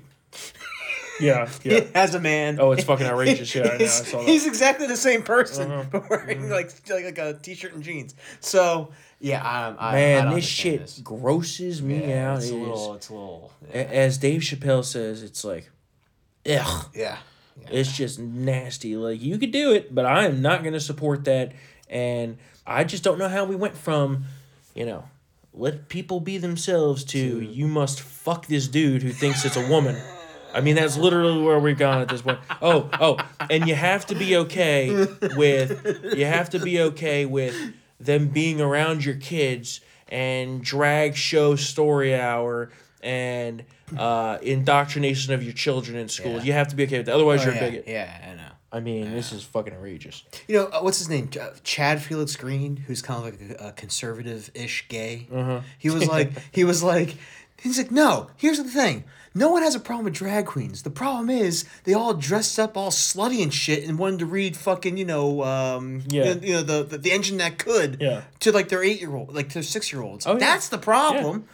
Yeah 1.22 1.50
yeah 1.64 1.86
As 1.96 2.16
a 2.16 2.20
man. 2.20 2.58
Oh, 2.60 2.72
it's 2.72 2.84
fucking 2.84 3.06
outrageous. 3.06 3.54
Yeah, 3.56 3.64
I 3.64 3.66
know, 3.68 3.74
I 3.74 3.78
He's- 3.78 4.08
saw 4.12 4.18
that. 4.20 4.28
He's 4.28 4.46
exactly 4.48 4.88
the 4.88 4.98
same 4.98 5.24
person, 5.24 5.72
Uh-huh. 5.72 5.86
but 5.92 6.10
wearing 6.10 6.50
like 6.50 6.72
like, 6.90 7.06
like 7.06 7.18
a 7.18 7.34
t-shirt 7.34 7.74
and 7.74 7.84
jeans. 7.84 8.16
So 8.40 8.90
yeah, 9.20 9.42
I'm, 9.44 9.76
I, 9.80 9.90
I 9.90 9.94
Man, 9.94 10.26
don't 10.26 10.36
this 10.36 10.46
shit 10.46 10.82
this. 10.82 11.00
grosses 11.00 11.82
me 11.82 12.08
Yeah, 12.08 12.32
out. 12.34 12.38
It's 12.40 12.50
a 12.50 12.56
little. 12.56 12.96
It's 12.96 13.10
a 13.10 13.14
little. 13.14 13.52
a- 13.74 13.96
As 13.96 14.18
Dave 14.18 14.42
Chappelle 14.42 14.84
says, 14.84 15.22
it's 15.24 15.44
like, 15.44 15.70
ugh. 16.50 16.88
Yeah. 16.96 17.18
It's 17.70 17.96
just 17.96 18.18
nasty. 18.18 18.96
Like 18.96 19.22
you 19.22 19.38
could 19.38 19.52
do 19.52 19.72
it, 19.74 19.94
but 19.94 20.06
I 20.06 20.26
am 20.26 20.42
not 20.42 20.64
going 20.64 20.74
to 20.74 20.80
support 20.80 21.26
that. 21.26 21.52
And 21.90 22.38
I 22.66 22.84
just 22.84 23.04
don't 23.04 23.20
know 23.20 23.30
how 23.30 23.44
we 23.46 23.56
went 23.56 23.78
from, 23.78 24.24
you 24.74 24.86
know, 24.86 25.04
let 25.54 25.90
people 25.90 26.20
be 26.22 26.38
themselves 26.40 27.04
to 27.04 27.20
you 27.42 27.68
must 27.68 28.00
fuck 28.02 28.48
this 28.48 28.68
dude 28.68 29.04
who 29.04 29.12
thinks 29.12 29.46
it's 29.46 29.58
a 29.58 29.68
woman. 29.68 29.96
I 30.54 30.62
mean, 30.62 30.76
that's 30.76 30.97
literally 30.97 31.41
where 31.41 31.60
we've 31.60 31.78
gone 31.78 32.02
at 32.02 32.10
this 32.10 32.22
point. 32.22 32.39
Oh, 32.62 32.89
oh, 32.99 33.18
and 33.49 33.68
you 33.68 33.76
have 33.76 34.06
to 34.08 34.16
be 34.16 34.36
okay 34.38 35.06
with 35.36 36.14
you 36.16 36.26
have 36.26 36.49
to 36.52 36.60
be 36.60 36.82
okay 36.82 37.26
with 37.26 37.56
them 37.99 38.28
being 38.30 38.60
around 38.62 39.06
your 39.06 39.16
kids 39.16 39.82
and 40.10 40.62
drag 40.64 41.16
show 41.16 41.56
story 41.56 42.16
hour 42.16 42.70
and 43.02 43.64
uh, 43.97 44.38
indoctrination 44.41 45.34
of 45.34 45.43
your 45.43 45.54
children 45.54 45.97
in 45.97 46.08
school. 46.10 46.34
Yeah. 46.34 46.43
You 46.43 46.54
have 46.54 46.68
to 46.70 46.76
be 46.76 46.84
okay 46.84 46.97
with 46.97 47.06
that. 47.08 47.16
Otherwise, 47.16 47.41
Oh, 47.41 47.45
you're 47.45 47.56
a 47.56 47.60
bigot. 47.60 47.86
Yeah, 47.88 48.30
I 48.32 48.36
know. 48.36 48.47
I 48.74 48.80
mean, 48.80 49.12
this 49.14 49.34
is 49.34 49.43
fucking 49.43 49.74
outrageous. 49.74 50.24
You 50.47 50.56
know 50.56 50.66
uh, 50.68 50.80
what's 50.82 50.99
his 50.99 51.10
name? 51.10 51.30
Uh, 51.39 51.49
Chad 51.64 52.02
Felix 52.02 52.36
Greene, 52.36 52.78
who's 52.78 53.02
kind 53.02 53.20
of 53.20 53.26
like 53.26 53.60
a, 53.60 53.68
a 53.68 53.72
conservative-ish 53.74 54.88
gay. 54.88 55.28
Uh-huh. 55.34 55.62
He 55.78 55.89
was 55.89 56.08
like, 56.08 56.32
he 56.52 56.64
was 56.64 56.82
like, 56.82 57.16
he's 57.62 57.78
like, 57.78 57.91
no. 57.91 58.30
Here's 58.38 58.58
the 58.58 58.70
thing. 58.70 59.04
No 59.34 59.50
one 59.50 59.62
has 59.64 59.76
a 59.76 59.80
problem 59.80 60.06
with 60.06 60.14
drag 60.14 60.46
queens. 60.46 60.84
The 60.84 60.90
problem 60.90 61.30
is 61.30 61.64
they 61.86 61.94
all 61.94 62.14
dressed 62.14 62.60
up 62.60 62.76
all 62.76 62.92
slutty 62.92 63.42
and 63.42 63.54
shit 63.54 63.88
and 63.88 63.98
wanted 63.98 64.20
to 64.20 64.26
read 64.26 64.58
fucking, 64.58 64.98
you 64.98 65.06
know, 65.06 65.44
um, 65.44 66.04
Yeah. 66.10 66.34
you 66.34 66.54
know, 66.54 66.62
the, 66.64 66.84
the 66.84 66.98
the 66.98 67.12
engine 67.14 67.38
that 67.38 67.58
could, 67.58 67.98
Yeah. 68.02 68.24
to 68.42 68.52
like 68.52 68.68
their 68.70 68.84
eight 68.84 69.00
year 69.00 69.16
old, 69.16 69.34
like 69.34 69.54
their 69.54 69.64
six 69.64 69.94
year 69.94 70.02
olds. 70.02 70.28
Oh, 70.28 70.34
yeah. 70.34 70.40
That's 70.40 70.68
the 70.68 70.78
problem. 70.78 71.48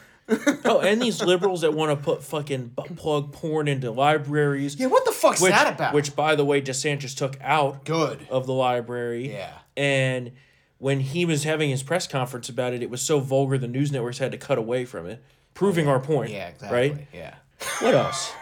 oh, 0.66 0.80
and 0.80 1.02
these 1.02 1.24
liberals 1.24 1.62
that 1.62 1.74
want 1.74 1.90
to 1.92 1.96
put 2.04 2.24
fucking 2.24 2.70
butt 2.76 2.96
plug 2.98 3.32
porn 3.32 3.68
into 3.68 3.92
libraries. 3.92 4.76
Yeah, 4.76 4.88
what 4.88 5.06
the 5.06 5.12
fuck's 5.12 5.40
which, 5.40 5.52
that 5.52 5.74
about? 5.76 5.94
Which, 5.94 6.16
by 6.16 6.36
the 6.36 6.44
way, 6.44 6.62
DeSantis 6.62 7.16
took 7.16 7.38
out 7.42 7.86
Good. 7.86 8.28
of 8.30 8.46
the 8.46 8.54
library. 8.54 9.32
Yeah. 9.32 9.54
And 9.78 10.32
when 10.80 11.00
he 11.00 11.24
was 11.26 11.44
having 11.46 11.70
his 11.70 11.82
press 11.82 12.08
conference 12.08 12.50
about 12.50 12.74
it, 12.74 12.82
it 12.84 12.90
was 12.90 13.02
so 13.02 13.20
vulgar 13.20 13.58
the 13.58 13.68
news 13.70 13.92
networks 13.92 14.18
had 14.18 14.32
to 14.32 14.38
cut 14.38 14.58
away 14.58 14.84
from 14.84 15.06
it, 15.08 15.24
proving 15.54 15.88
our 15.88 16.00
point. 16.00 16.32
Yeah, 16.32 16.48
exactly. 16.48 16.78
Right? 16.92 17.08
Yeah. 17.14 17.36
What 17.80 17.94
else? 17.96 18.34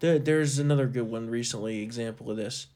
There, 0.00 0.18
there's 0.18 0.58
another 0.58 0.86
good 0.86 1.08
one 1.10 1.30
recently, 1.30 1.82
example 1.82 2.30
of 2.30 2.36
this. 2.36 2.66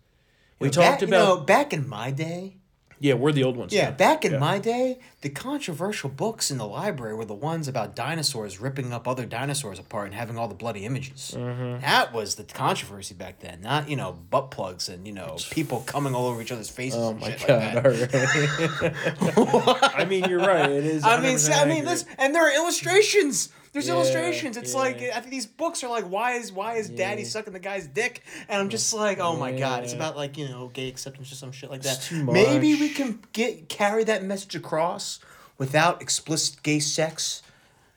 We 0.58 0.70
talked 0.70 1.00
back, 1.00 1.02
about. 1.02 1.06
you 1.06 1.10
know, 1.10 1.36
back 1.40 1.72
in 1.72 1.88
my 1.88 2.10
day. 2.10 2.56
yeah, 3.00 3.14
we're 3.14 3.30
the 3.30 3.44
old 3.44 3.56
ones. 3.56 3.72
Yeah, 3.72 3.90
now. 3.90 3.96
back 3.96 4.24
in 4.24 4.32
Yeah. 4.32 4.38
my 4.38 4.58
day, 4.58 4.98
the 5.20 5.28
controversial 5.28 6.10
books 6.10 6.50
in 6.50 6.58
the 6.58 6.66
library 6.66 7.14
were 7.14 7.24
the 7.24 7.34
ones 7.34 7.68
about 7.68 7.94
dinosaurs 7.94 8.60
ripping 8.60 8.92
up 8.92 9.06
other 9.06 9.24
dinosaurs 9.24 9.78
apart 9.78 10.06
and 10.06 10.14
having 10.14 10.36
all 10.36 10.48
the 10.48 10.54
bloody 10.54 10.84
images. 10.84 11.32
Mm-hmm. 11.36 11.80
That 11.80 12.12
was 12.12 12.34
the 12.34 12.42
controversy 12.44 13.14
back 13.14 13.38
then, 13.38 13.60
not 13.60 13.88
you 13.88 13.94
know 13.94 14.12
butt 14.30 14.50
plugs 14.50 14.88
and 14.88 15.06
you 15.06 15.12
know 15.12 15.36
people 15.52 15.80
coming 15.86 16.12
all 16.14 16.26
over 16.26 16.42
each 16.42 16.50
other's 16.50 16.70
faces. 16.70 16.98
Oh 16.98 17.10
and 17.10 17.20
my 17.20 17.36
shit 17.36 17.46
god! 17.46 17.74
Like 17.84 18.10
that. 18.10 19.34
all 19.36 19.74
right. 19.74 19.94
I 19.96 20.04
mean, 20.06 20.24
you're 20.24 20.40
right. 20.40 20.68
It 20.70 20.84
is. 20.86 21.04
I 21.04 21.20
mean, 21.20 21.38
I 21.52 21.64
mean, 21.66 21.84
listen, 21.84 22.08
and 22.18 22.34
there 22.34 22.44
are 22.48 22.52
illustrations. 22.54 23.50
There's 23.72 23.88
Yeah, 23.88 23.94
illustrations. 23.94 24.56
It's 24.56 24.74
like. 24.74 25.02
I 25.02 25.20
think 25.20 25.30
these 25.30 25.46
books 25.46 25.82
are 25.84 25.90
like, 25.90 26.04
why 26.04 26.32
is 26.32 26.52
why 26.52 26.74
is 26.74 26.88
Daddy 26.88 27.24
sucking 27.24 27.52
the 27.52 27.58
guy's 27.58 27.86
dick? 27.86 28.22
And 28.48 28.60
I'm 28.60 28.68
just 28.68 28.92
like, 28.94 29.18
oh 29.18 29.36
my 29.36 29.52
god, 29.52 29.84
it's 29.84 29.92
about 29.92 30.16
like 30.16 30.36
you 30.36 30.48
know 30.48 30.70
gay 30.72 30.88
acceptance 30.88 31.30
or 31.32 31.34
some 31.34 31.52
shit 31.52 31.70
like 31.70 31.82
that. 31.82 32.10
Maybe 32.12 32.74
we 32.74 32.88
can 32.88 33.20
get 33.32 33.68
carry 33.68 34.04
that 34.04 34.24
message 34.24 34.54
across 34.54 35.20
without 35.58 36.00
explicit 36.00 36.62
gay 36.62 36.78
sex. 36.80 37.42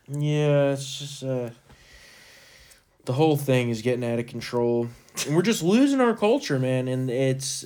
Yeah, 0.08 0.72
it's 0.72 1.00
just 1.00 1.24
uh 1.24 1.52
the 3.06 3.14
whole 3.14 3.38
thing 3.38 3.70
is 3.70 3.82
getting 3.82 4.04
out 4.04 4.20
of 4.20 4.28
control. 4.28 4.88
And 5.26 5.36
we're 5.36 5.42
just 5.42 5.64
losing 5.64 6.00
our 6.00 6.16
culture, 6.16 6.60
man, 6.60 6.88
and 6.88 7.10
it's 7.10 7.66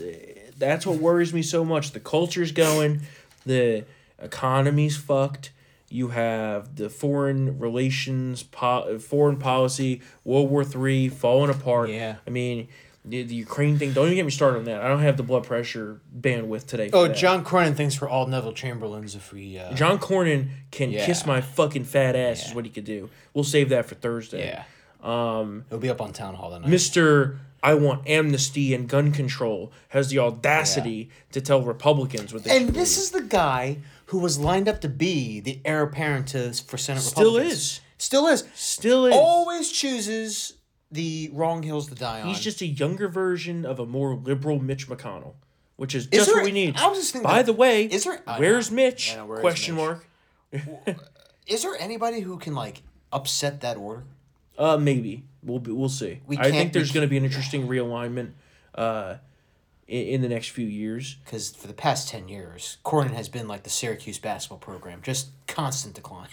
that's 0.57 0.85
what 0.85 0.97
worries 0.97 1.33
me 1.33 1.41
so 1.41 1.65
much. 1.65 1.91
The 1.91 1.99
culture's 1.99 2.51
going, 2.51 3.01
the 3.45 3.85
economy's 4.19 4.97
fucked. 4.97 5.51
You 5.95 6.09
have 6.09 6.75
the 6.75 6.89
foreign 6.89 7.57
relations, 7.59 8.43
po- 8.43 8.99
foreign 8.99 9.37
policy, 9.37 10.01
World 10.23 10.49
War 10.49 10.63
Three 10.63 11.07
falling 11.09 11.49
apart. 11.49 11.89
Yeah. 11.89 12.15
I 12.27 12.29
mean, 12.29 12.67
The, 13.07 13.21
the 13.23 13.35
Ukraine 13.35 13.77
thing. 13.77 13.93
Don't 13.93 14.05
even 14.07 14.15
get 14.15 14.25
me 14.25 14.31
started 14.31 14.57
on 14.57 14.63
that. 14.65 14.81
I 14.81 14.87
don't 14.87 15.01
have 15.01 15.15
the 15.15 15.21
blood 15.23 15.43
pressure 15.43 16.01
bandwidth 16.25 16.65
today. 16.65 16.89
for 16.89 16.97
Oh, 16.97 17.07
that. 17.07 17.15
John 17.15 17.45
Cornyn 17.45 17.75
thinks 17.75 18.01
we're 18.01 18.09
all 18.09 18.25
Neville 18.25 18.51
Chamberlains 18.53 19.13
if 19.15 19.31
we. 19.31 19.59
Uh, 19.59 19.73
John 19.73 19.99
Cornyn 19.99 20.47
can 20.71 20.89
Yeah. 20.91 21.05
kiss 21.05 21.23
my 21.25 21.39
fucking 21.39 21.83
fat 21.83 22.15
ass. 22.15 22.47
Is 22.47 22.55
what 22.55 22.65
he 22.65 22.71
could 22.71 22.83
do. 22.85 23.09
We'll 23.35 23.43
save 23.43 23.69
that 23.69 23.85
for 23.85 23.93
Thursday. 23.95 24.47
Yeah. 24.47 24.63
Um, 25.03 25.65
It'll 25.69 25.79
be 25.79 25.89
up 25.89 26.01
on 26.01 26.13
Town 26.13 26.33
Hall 26.33 26.49
tonight. 26.49 26.67
Mister, 26.67 27.39
I 27.61 27.75
want 27.75 28.07
amnesty 28.07 28.73
and 28.73 28.87
gun 28.89 29.11
control 29.11 29.71
has 29.89 30.09
the 30.09 30.17
audacity 30.19 31.09
to 31.31 31.41
tell 31.41 31.61
Republicans 31.61 32.33
what 32.33 32.43
they 32.43 32.57
And 32.57 32.69
this 32.69 32.95
do. 32.95 33.01
is 33.01 33.11
the 33.11 33.21
guy 33.21 33.77
who 34.07 34.19
was 34.19 34.37
lined 34.37 34.67
up 34.67 34.81
to 34.81 34.89
be 34.89 35.39
the 35.39 35.59
heir 35.65 35.83
apparent 35.83 36.27
to 36.29 36.53
for 36.53 36.77
Senate 36.77 37.03
Republicans? 37.05 37.11
Still 37.11 37.27
Republicans. 37.33 37.53
is. 37.53 37.81
Still 37.97 38.27
is. 38.27 38.43
Still 38.55 39.05
is. 39.07 39.13
Always 39.15 39.71
chooses 39.71 40.53
the 40.91 41.29
wrong 41.33 41.63
hills 41.63 41.87
to 41.89 41.95
die 41.95 42.21
on. 42.21 42.27
He's 42.27 42.39
just 42.39 42.61
a 42.61 42.67
younger 42.67 43.07
version 43.07 43.65
of 43.65 43.79
a 43.79 43.85
more 43.85 44.15
liberal 44.15 44.59
Mitch 44.59 44.87
McConnell, 44.87 45.33
which 45.77 45.95
is 45.95 46.03
Is 46.05 46.11
just 46.11 46.27
there- 46.27 46.35
what 46.37 46.45
we 46.45 46.51
need. 46.51 46.77
I 46.77 46.87
was 46.87 46.99
just 46.99 47.11
thinking 47.13 47.29
By 47.29 47.37
that- 47.37 47.45
the 47.47 47.53
way, 47.53 47.85
is 47.85 48.03
there- 48.03 48.21
I 48.27 48.39
where's 48.39 48.69
know. 48.69 48.75
Mitch? 48.75 49.13
I 49.13 49.15
know, 49.17 49.25
where 49.25 49.37
is 49.37 49.41
Question 49.41 49.75
Mitch? 49.75 49.83
mark. 49.85 50.07
Is 51.47 51.63
there 51.63 51.75
anybody 51.79 52.21
who 52.21 52.37
can 52.37 52.53
like 52.55 52.81
upset 53.11 53.61
that 53.61 53.77
order? 53.77 54.03
Uh, 54.57 54.77
maybe 54.77 55.23
we'll 55.43 55.59
be, 55.59 55.71
we'll 55.71 55.89
see. 55.89 56.19
We 56.25 56.37
I 56.37 56.43
can't- 56.43 56.53
think 56.55 56.73
there's 56.73 56.89
we 56.89 56.93
going 56.95 57.05
to 57.07 57.09
be 57.09 57.17
an 57.17 57.25
interesting 57.25 57.67
realignment, 57.67 58.31
uh, 58.73 59.15
in, 59.87 60.07
in 60.07 60.21
the 60.21 60.29
next 60.29 60.49
few 60.49 60.67
years. 60.67 61.15
Because 61.23 61.51
for 61.51 61.67
the 61.67 61.73
past 61.73 62.09
ten 62.09 62.27
years, 62.27 62.77
Cornyn 62.83 63.13
has 63.13 63.29
been 63.29 63.47
like 63.47 63.63
the 63.63 63.69
Syracuse 63.69 64.19
basketball 64.19 64.59
program, 64.59 65.01
just 65.01 65.29
constant 65.47 65.95
decline. 65.95 66.27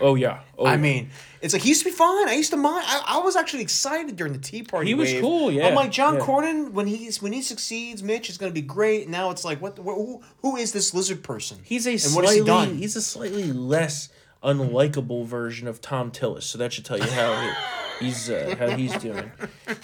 Oh 0.00 0.14
yeah. 0.14 0.40
Oh, 0.58 0.66
I 0.66 0.72
yeah. 0.72 0.76
mean, 0.76 1.10
it's 1.40 1.52
like 1.52 1.62
he 1.62 1.68
used 1.68 1.82
to 1.82 1.90
be 1.90 1.94
fine. 1.94 2.28
I 2.28 2.34
used 2.34 2.50
to 2.50 2.56
mind. 2.56 2.84
I, 2.86 3.02
I 3.06 3.18
was 3.18 3.36
actually 3.36 3.62
excited 3.62 4.16
during 4.16 4.32
the 4.32 4.38
Tea 4.38 4.62
Party. 4.62 4.88
He 4.88 4.94
was 4.94 5.12
wave. 5.12 5.22
cool, 5.22 5.52
yeah, 5.52 5.68
I'm 5.68 5.74
like 5.74 5.92
John 5.92 6.14
yeah. 6.14 6.20
Cornyn 6.20 6.72
when 6.72 6.86
he's 6.86 7.22
when 7.22 7.32
he 7.32 7.42
succeeds, 7.42 8.02
Mitch 8.02 8.28
is 8.28 8.38
going 8.38 8.50
to 8.50 8.54
be 8.54 8.66
great. 8.66 9.08
Now 9.08 9.30
it's 9.30 9.44
like, 9.44 9.60
what? 9.60 9.78
what 9.78 9.94
who, 9.94 10.22
who 10.42 10.56
is 10.56 10.72
this 10.72 10.94
lizard 10.94 11.22
person? 11.22 11.58
he's 11.62 11.86
a 11.86 11.92
and 11.92 12.00
slightly 12.00 12.16
what 12.16 12.24
has 12.26 12.34
he 12.34 12.44
done? 12.44 12.76
he's 12.76 12.96
a 12.96 13.02
slightly 13.02 13.52
less 13.52 14.08
unlikable 14.42 15.24
version 15.24 15.66
of 15.68 15.80
Thom 15.80 16.10
Tillis. 16.10 16.42
So 16.42 16.58
that 16.58 16.72
should 16.72 16.84
tell 16.84 16.98
you 16.98 17.04
how 17.04 17.40
he, 17.40 17.50
he's 18.00 18.30
uh, 18.30 18.54
how 18.58 18.70
he's 18.76 18.96
doing. 18.98 19.30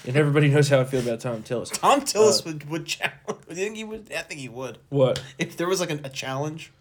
And 0.07 0.17
everybody 0.17 0.49
knows 0.49 0.69
how 0.69 0.81
I 0.81 0.85
feel 0.85 1.01
about 1.01 1.21
Thom 1.21 1.43
Tillis. 1.43 1.71
Thom 1.73 2.01
Tillis 2.03 2.41
Uh, 2.41 2.43
would 2.47 2.71
would 2.71 2.87
challenge. 2.87 3.15
I 3.51 3.55
think 3.55 3.77
he 3.77 3.85
would. 3.85 4.11
I 4.17 4.23
think 4.23 4.41
he 4.41 4.49
would. 4.49 4.79
What? 4.89 5.23
If 5.39 5.57
there 5.57 5.69
was 5.69 5.81
like 5.81 5.91
a, 5.91 6.01
a 6.05 6.09
challenge, 6.09 6.73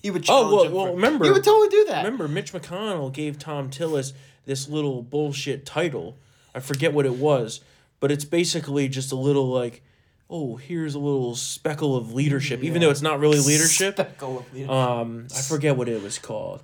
he 0.00 0.10
would. 0.10 0.24
challenge. 0.24 0.46
Oh 0.52 0.56
well, 0.56 0.70
well 0.72 0.86
for- 0.86 0.94
remember 0.94 1.24
he 1.24 1.30
would 1.30 1.44
totally 1.44 1.68
do 1.68 1.84
that. 1.88 2.04
Remember, 2.04 2.28
Mitch 2.28 2.52
McConnell 2.52 3.12
gave 3.12 3.38
Thom 3.38 3.70
Tillis 3.70 4.12
this 4.44 4.68
little 4.68 5.02
bullshit 5.02 5.66
title. 5.66 6.16
I 6.54 6.60
forget 6.60 6.92
what 6.94 7.04
it 7.06 7.14
was, 7.16 7.60
but 8.00 8.10
it's 8.10 8.24
basically 8.24 8.88
just 8.88 9.12
a 9.12 9.16
little 9.16 9.48
like, 9.48 9.82
oh, 10.30 10.56
here's 10.56 10.94
a 10.94 10.98
little 10.98 11.34
speckle 11.34 11.96
of 11.96 12.14
leadership, 12.14 12.62
even 12.64 12.80
though 12.80 12.90
it's 12.90 13.02
not 13.02 13.18
really 13.20 13.38
leadership. 13.40 13.96
Speckle 13.96 14.38
of 14.38 14.52
leadership. 14.54 14.70
Um, 14.70 15.26
I 15.36 15.40
forget 15.42 15.76
what 15.76 15.88
it 15.88 16.02
was 16.02 16.18
called. 16.18 16.62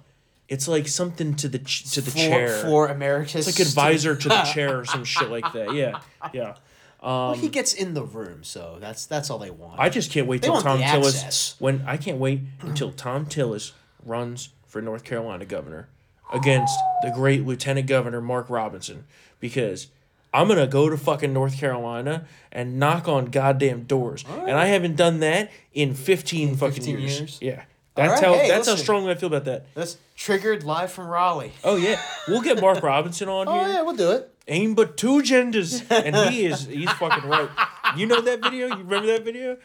It's 0.53 0.69
like 0.69 0.87
something 0.89 1.35
to 1.37 1.49
the 1.49 1.59
ch- 1.59 1.91
to 1.95 2.01
the 2.01 2.11
For- 2.11 2.17
chair 2.19 2.49
for 2.63 2.89
emeritus. 2.89 3.47
It's 3.49 3.59
like 3.59 3.67
advisor 3.67 4.15
to 4.15 4.29
the 4.29 4.43
chair 4.43 4.79
or 4.81 4.85
some 4.85 5.05
shit 5.05 5.31
like 5.31 5.51
that. 5.55 5.73
Yeah, 5.75 6.01
yeah. 6.33 6.55
well, 7.03 7.33
Um, 7.33 7.39
he 7.39 7.49
gets 7.49 7.73
in 7.75 7.95
the 7.95 8.05
room, 8.05 8.45
so 8.45 8.77
that's 8.81 9.07
that's 9.07 9.31
all 9.31 9.39
they 9.39 9.51
want. 9.51 9.81
I 9.81 9.89
just 9.89 10.11
can't 10.11 10.27
wait 10.27 10.43
They 10.43 10.49
till 10.49 10.61
Thom 10.61 10.79
Tillis 10.81 11.15
access. 11.25 11.55
when 11.59 11.83
I 11.87 11.97
can't 11.97 12.19
wait 12.19 12.41
until 12.61 12.91
Thom 12.93 13.27
Tillis 13.27 13.73
runs 14.05 14.51
for 14.67 14.81
North 14.83 15.05
Carolina 15.05 15.45
governor 15.45 15.89
against 16.33 16.79
the 17.03 17.11
great 17.11 17.45
Lieutenant 17.47 17.87
Governor 17.87 18.21
Mark 18.21 18.49
Robinson 18.51 19.05
because 19.41 19.89
I'm 20.35 20.49
gonna 20.49 20.67
go 20.67 20.89
to 20.89 20.97
fucking 20.97 21.33
North 21.33 21.59
Carolina 21.59 22.27
and 22.51 22.79
knock 22.79 23.07
on 23.09 23.27
goddamn 23.27 23.83
doors, 23.85 24.25
and 24.29 24.53
I 24.53 24.67
haven't 24.67 24.97
done 24.97 25.21
that 25.21 25.51
in 25.75 25.95
fifteen 25.95 26.57
fucking 26.57 26.75
15 26.85 26.99
years. 27.01 27.19
years? 27.19 27.39
Yeah, 27.43 27.63
that's 27.95 28.21
right, 28.23 28.25
how 28.25 28.35
hey, 28.35 28.49
that's 28.49 28.69
how 28.69 28.77
strongly 28.77 29.11
I 29.13 29.15
feel 29.15 29.29
about 29.29 29.45
that. 29.45 29.67
That's 29.75 29.97
triggered 30.17 30.65
live 30.65 30.93
from 30.93 31.07
Raleigh. 31.09 31.53
Oh 31.65 31.77
yeah, 31.77 32.01
we'll 32.29 32.41
get 32.43 32.61
Mark 32.61 32.83
Robinson 32.83 33.29
on 33.29 33.49
Oh 33.49 33.53
here. 33.65 33.69
yeah, 33.75 33.83
we'll 33.83 33.97
do 33.97 34.11
it. 34.13 34.29
Aim 34.49 34.75
but 34.75 34.97
two 34.97 35.23
genders, 35.23 35.83
and 35.91 36.17
he 36.33 36.47
is 36.47 36.67
he's 36.67 36.91
fucking 36.93 37.29
right. 37.29 37.49
You 37.97 38.07
know 38.07 38.21
that 38.23 38.43
video? 38.43 38.69
You 38.69 38.83
remember 38.83 39.07
that 39.09 39.25
video? 39.25 39.57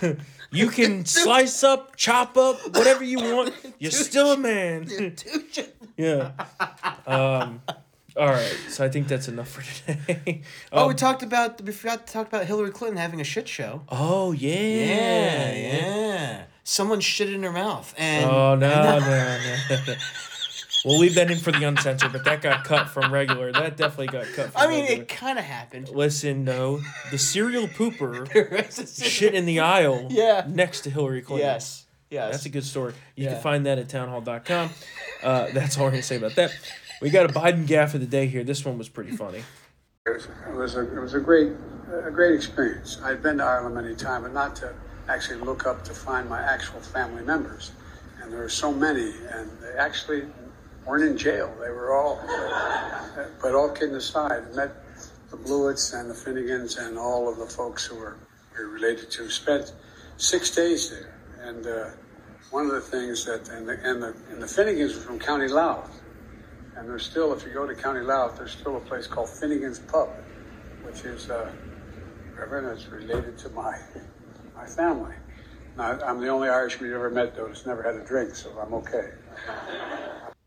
you 0.50 0.68
can 0.68 1.04
slice 1.06 1.62
up, 1.64 1.96
chop 1.96 2.36
up, 2.36 2.60
whatever 2.76 3.02
you 3.04 3.18
want. 3.18 3.54
You're 3.78 3.90
still 3.90 4.32
a 4.32 4.36
man. 4.36 4.88
yeah. 5.96 6.32
Um. 7.06 7.62
All 8.16 8.28
right. 8.28 8.56
So 8.68 8.84
I 8.84 8.88
think 8.88 9.08
that's 9.08 9.26
enough 9.28 9.48
for 9.48 9.62
today. 9.62 10.42
Oh, 10.70 10.82
Um, 10.82 10.88
we 10.88 10.94
talked 10.94 11.22
about 11.22 11.60
we 11.62 11.72
forgot 11.72 12.06
to 12.06 12.12
talk 12.12 12.26
about 12.28 12.46
Hillary 12.46 12.70
Clinton 12.70 12.96
having 12.98 13.20
a 13.20 13.24
shit 13.24 13.48
show. 13.48 13.82
Oh 13.88 14.32
yeah. 14.32 14.54
Yeah, 14.54 15.54
yeah. 15.54 16.42
Someone 16.64 17.00
shit 17.00 17.30
in 17.32 17.42
her 17.42 17.52
mouth, 17.52 17.94
and 17.98 18.24
Oh 18.30 18.54
no, 18.56 18.66
and- 18.70 19.04
no, 19.70 19.76
no. 19.86 19.94
We'll 20.86 20.98
leave 20.98 21.14
that 21.14 21.30
in 21.30 21.38
for 21.38 21.50
the 21.50 21.64
uncensored, 21.64 22.12
but 22.12 22.24
that 22.26 22.42
got 22.42 22.64
cut 22.64 22.90
from 22.90 23.10
regular. 23.10 23.50
That 23.52 23.78
definitely 23.78 24.08
got 24.08 24.26
cut. 24.34 24.50
From 24.52 24.60
I 24.60 24.66
mean, 24.66 24.80
regular. 24.82 25.02
it 25.04 25.08
kind 25.08 25.38
of 25.38 25.44
happened. 25.46 25.88
Listen, 25.88 26.44
no, 26.44 26.82
the 27.10 27.16
serial 27.16 27.68
pooper 27.68 28.28
shit 29.02 29.34
in 29.34 29.46
the 29.46 29.60
aisle 29.60 30.08
Yeah. 30.10 30.44
next 30.46 30.82
to 30.82 30.90
Hillary 30.90 31.22
Clinton. 31.22 31.46
Yes, 31.48 31.86
yes. 32.10 32.32
That's 32.32 32.44
a 32.44 32.50
good 32.50 32.64
story. 32.64 32.92
You 33.16 33.24
Yeah. 33.24 33.32
can 33.32 33.42
find 33.42 33.64
that 33.64 33.78
at 33.78 33.88
townhall.com. 33.88 34.68
Uh, 35.22 35.46
that's 35.54 35.78
all 35.78 35.84
I'm 35.84 35.92
going 35.92 36.02
to 36.02 36.06
say 36.06 36.16
about 36.16 36.34
that. 36.34 36.50
We 37.00 37.08
got 37.08 37.30
a 37.30 37.32
Biden 37.32 37.66
gaff 37.66 37.94
of 37.94 38.00
the 38.00 38.06
day 38.06 38.26
here. 38.26 38.44
This 38.44 38.62
one 38.62 38.76
was 38.76 38.90
pretty 38.90 39.12
funny. 39.16 39.42
It 40.04 40.22
was 40.54 40.76
a 40.76 40.80
it 40.80 41.00
was 41.00 41.14
a 41.14 41.20
great 41.20 41.52
a 42.04 42.10
great 42.10 42.34
experience. 42.34 43.00
I'd 43.02 43.22
been 43.22 43.38
to 43.38 43.44
Ireland 43.44 43.74
many 43.74 43.94
times, 43.94 44.24
but 44.24 44.34
not 44.34 44.54
to 44.56 44.74
actually 45.08 45.40
look 45.40 45.66
up 45.66 45.84
to 45.84 45.92
find 45.92 46.28
my 46.28 46.40
actual 46.40 46.80
family 46.80 47.22
members. 47.22 47.72
And 48.22 48.32
there 48.32 48.40
were 48.40 48.48
so 48.48 48.72
many, 48.72 49.12
and 49.30 49.50
they 49.60 49.78
actually 49.78 50.24
weren't 50.86 51.04
in 51.04 51.16
jail. 51.16 51.54
They 51.60 51.70
were 51.70 51.94
all, 51.94 52.20
but 53.42 53.54
all 53.54 53.70
kidding 53.70 53.94
aside, 53.94 54.54
met 54.54 54.74
the 55.30 55.36
Blewitts 55.36 55.92
and 55.92 56.10
the 56.10 56.14
Finnegans 56.14 56.78
and 56.78 56.98
all 56.98 57.28
of 57.28 57.38
the 57.38 57.46
folks 57.46 57.84
who 57.84 57.96
were, 57.96 58.16
were 58.56 58.68
related 58.68 59.10
to. 59.12 59.30
Spent 59.30 59.72
six 60.16 60.54
days 60.54 60.90
there, 60.90 61.14
and 61.40 61.66
uh, 61.66 61.90
one 62.50 62.66
of 62.66 62.72
the 62.72 62.80
things 62.80 63.24
that 63.26 63.48
and 63.48 63.68
the 63.68 63.78
and 63.82 64.02
the, 64.02 64.14
and 64.30 64.40
the 64.40 64.46
Finnegans 64.46 64.94
were 64.94 65.00
from 65.00 65.18
County 65.18 65.48
Louth. 65.48 66.00
And 66.76 66.88
there's 66.88 67.06
still, 67.06 67.32
if 67.32 67.44
you 67.44 67.52
go 67.52 67.66
to 67.66 67.74
County 67.74 68.00
Louth, 68.00 68.36
there's 68.36 68.50
still 68.50 68.76
a 68.76 68.80
place 68.80 69.06
called 69.06 69.28
Finnegan's 69.28 69.78
Pub, 69.78 70.08
which 70.82 71.04
is, 71.04 71.30
uh, 71.30 71.52
Reverend, 72.36 72.66
it's 72.66 72.88
related 72.88 73.38
to 73.38 73.48
my 73.50 73.78
my 74.64 74.70
family. 74.74 75.14
Now, 75.76 75.98
I'm 76.04 76.20
the 76.20 76.28
only 76.28 76.48
Irishman 76.48 76.88
you 76.90 76.96
ever 76.96 77.10
met, 77.10 77.34
though, 77.34 77.46
that's 77.48 77.66
never 77.66 77.82
had 77.82 77.96
a 77.96 78.04
drink, 78.04 78.34
so 78.34 78.50
I'm 78.60 78.72
okay. 78.74 79.10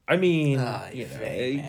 I 0.07 0.15
mean, 0.15 0.59
Ah, 0.61 0.87
you 0.93 1.05
know, 1.05 1.63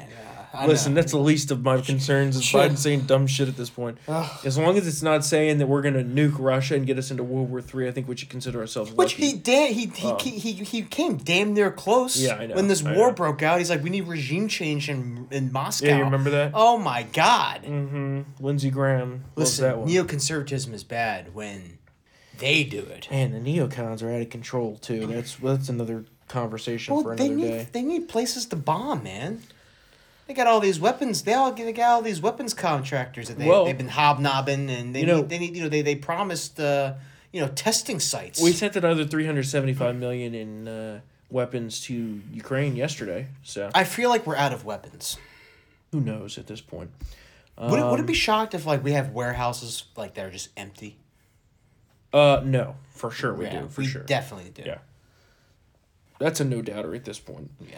I 0.54 0.66
listen, 0.68 0.94
know. 0.94 1.00
that's 1.00 1.10
the 1.12 1.18
least 1.18 1.50
of 1.50 1.62
my 1.64 1.80
concerns 1.80 2.36
is 2.36 2.44
Sure. 2.44 2.62
Biden 2.62 2.78
saying 2.78 3.00
dumb 3.02 3.26
shit 3.26 3.48
at 3.48 3.56
this 3.56 3.68
point. 3.68 3.98
Ugh. 4.06 4.30
As 4.44 4.56
long 4.56 4.78
as 4.78 4.86
it's 4.86 5.02
not 5.02 5.24
saying 5.24 5.58
that 5.58 5.66
we're 5.66 5.82
going 5.82 5.94
to 5.94 6.04
nuke 6.04 6.36
Russia 6.38 6.76
and 6.76 6.86
get 6.86 6.98
us 6.98 7.10
into 7.10 7.24
World 7.24 7.50
War 7.50 7.60
III, 7.60 7.88
I 7.88 7.90
think 7.90 8.06
we 8.06 8.16
should 8.16 8.28
consider 8.30 8.60
ourselves 8.60 8.92
Which 8.92 9.18
lucky. 9.18 9.30
he 9.32 9.36
did. 9.38 9.72
he 9.72 9.86
he, 9.86 10.08
Um, 10.08 10.18
he 10.20 10.30
he 10.38 10.52
he 10.52 10.82
came 10.82 11.16
damn 11.16 11.52
near 11.52 11.72
close. 11.72 12.16
Yeah, 12.16 12.36
I 12.36 12.46
know, 12.46 12.54
When 12.54 12.68
this 12.68 12.84
I 12.86 12.94
war 12.96 13.08
know. 13.08 13.14
broke 13.14 13.42
out, 13.42 13.58
he's 13.58 13.70
like, 13.70 13.82
"We 13.82 13.90
need 13.90 14.06
regime 14.06 14.46
change 14.46 14.88
in 14.88 15.26
in 15.32 15.50
Moscow." 15.52 15.86
Yeah, 15.88 15.98
you 15.98 16.04
remember 16.04 16.30
that? 16.30 16.52
Oh 16.54 16.78
my 16.78 17.02
God! 17.12 17.64
Mm-hmm. 17.64 18.20
Lindsey 18.44 18.70
Graham 18.70 19.24
Listen, 19.34 19.64
that 19.64 19.78
one. 19.78 19.88
neoconservatism 19.88 20.72
is 20.72 20.84
bad 20.84 21.34
when 21.34 21.77
they 22.38 22.64
do 22.64 22.80
it. 22.80 23.08
And 23.10 23.34
the 23.34 23.38
neocons 23.38 24.02
are 24.02 24.10
out 24.10 24.20
of 24.22 24.30
control 24.30 24.76
too. 24.78 25.06
That's 25.06 25.36
that's 25.36 25.68
another 25.68 26.04
conversation 26.28 26.94
Well, 26.94 27.02
for 27.02 27.16
they 27.16 27.26
another 27.26 27.40
need 27.42 27.50
day. 27.50 27.68
they 27.72 27.82
need 27.82 28.08
places 28.08 28.46
to 28.46 28.56
bomb, 28.56 29.02
man. 29.02 29.42
They 30.26 30.34
got 30.34 30.46
all 30.46 30.60
these 30.60 30.78
weapons. 30.78 31.22
They 31.22 31.32
all 31.34 31.52
they 31.52 31.72
got 31.72 31.90
all 31.90 32.02
these 32.02 32.20
weapons 32.20 32.52
contractors 32.54 33.28
that 33.28 33.38
they 33.38 33.46
Well, 33.48 33.64
they've 33.64 33.76
been 33.78 33.88
hobnobbing, 33.88 34.68
and 34.70 34.94
they 34.94 35.00
you 35.00 35.06
know- 35.06 35.20
need 35.20 35.28
they 35.30 35.38
need 35.38 35.56
you 35.56 35.62
know 35.62 35.68
they 35.68 35.82
they 35.82 35.96
promised 35.96 36.60
uh 36.60 36.94
you 37.32 37.40
know 37.40 37.48
testing 37.48 37.98
sites. 38.00 38.40
We 38.42 38.52
sent 38.52 38.76
another 38.76 39.04
three 39.04 39.24
hundred 39.26 39.44
seventy-five 39.46 39.96
million 39.96 40.34
in 40.34 40.68
uh, 40.68 41.00
weapons 41.30 41.80
to 41.82 42.20
Ukraine 42.32 42.76
yesterday. 42.76 43.28
So 43.42 43.70
I 43.74 43.84
feel 43.84 44.10
like 44.10 44.26
we're 44.26 44.36
out 44.36 44.52
of 44.52 44.64
weapons. 44.64 45.16
who 45.92 46.00
knows 46.00 46.36
at 46.38 46.46
this 46.46 46.60
point? 46.60 46.90
would, 47.58 47.78
it, 47.80 47.84
would 47.90 47.98
it 48.00 48.06
be 48.06 48.12
Um, 48.12 48.24
shocked 48.26 48.54
if 48.54 48.64
like 48.66 48.84
we 48.84 48.92
have 48.92 49.10
warehouses 49.10 49.84
like 49.96 50.14
that 50.14 50.26
are 50.26 50.30
just 50.30 50.50
empty? 50.56 50.96
Uh, 52.12 52.40
no, 52.44 52.76
for 52.90 53.10
sure 53.10 53.34
we 53.34 53.44
Yeah, 53.46 53.62
do. 53.62 53.68
For 53.68 53.80
we 53.82 53.86
sure, 53.86 54.02
definitely 54.02 54.50
do. 54.50 54.62
Yeah, 54.64 54.78
that's 56.18 56.40
a 56.40 56.44
no 56.44 56.62
doubter 56.62 56.94
at 56.94 57.04
this 57.04 57.18
point. 57.18 57.50
Yeah. 57.60 57.76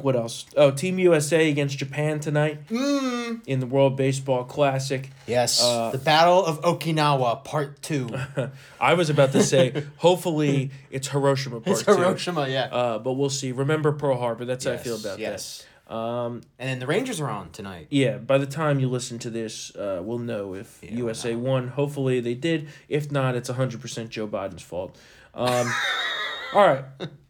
What 0.00 0.16
else? 0.16 0.46
Oh, 0.56 0.70
Team 0.70 0.98
USA 0.98 1.50
against 1.50 1.76
Japan 1.76 2.18
tonight 2.18 2.66
Mm. 2.68 3.42
in 3.46 3.60
the 3.60 3.66
World 3.66 3.94
Baseball 3.94 4.42
Classic. 4.44 5.10
Yes, 5.26 5.62
Uh, 5.62 5.90
the 5.90 5.98
Battle 5.98 6.42
of 6.44 6.62
Okinawa 6.62 7.44
Part 7.44 7.82
Two. 7.82 8.08
I 8.80 8.94
was 8.94 9.10
about 9.10 9.32
to 9.32 9.42
say, 9.42 9.84
hopefully 9.98 10.70
it's 10.90 11.08
Hiroshima 11.08 11.60
part 11.60 11.76
It's 11.76 11.82
two. 11.86 11.94
Hiroshima, 11.94 12.48
yeah. 12.48 12.64
Uh, 12.72 12.98
but 13.00 13.12
we'll 13.12 13.28
see. 13.28 13.52
Remember 13.52 13.92
Pearl 13.92 14.16
Harbor. 14.16 14.46
That's 14.46 14.64
how 14.64 14.72
I 14.72 14.76
feel 14.78 14.94
Yes, 14.94 15.04
about 15.04 15.18
yes. 15.18 15.58
that. 15.58 15.66
Um, 15.92 16.40
and 16.58 16.70
then 16.70 16.78
the 16.78 16.86
Rangers 16.86 17.20
are 17.20 17.28
on 17.28 17.50
tonight. 17.50 17.88
Yeah, 17.90 18.16
by 18.16 18.38
the 18.38 18.46
time 18.46 18.80
you 18.80 18.88
listen 18.88 19.18
to 19.20 19.30
this, 19.30 19.76
uh, 19.76 20.00
we'll 20.02 20.18
know 20.18 20.54
if 20.54 20.78
USA 20.82 21.36
won. 21.36 21.68
Hopefully 21.68 22.18
they 22.20 22.34
did. 22.34 22.70
If 22.88 23.12
not, 23.12 23.36
it's 23.36 23.50
100% 23.50 24.08
Joe 24.08 24.26
Biden's 24.26 24.62
fault. 24.62 24.96
Um, 25.34 25.70
all 26.54 26.66
right. 26.66 26.84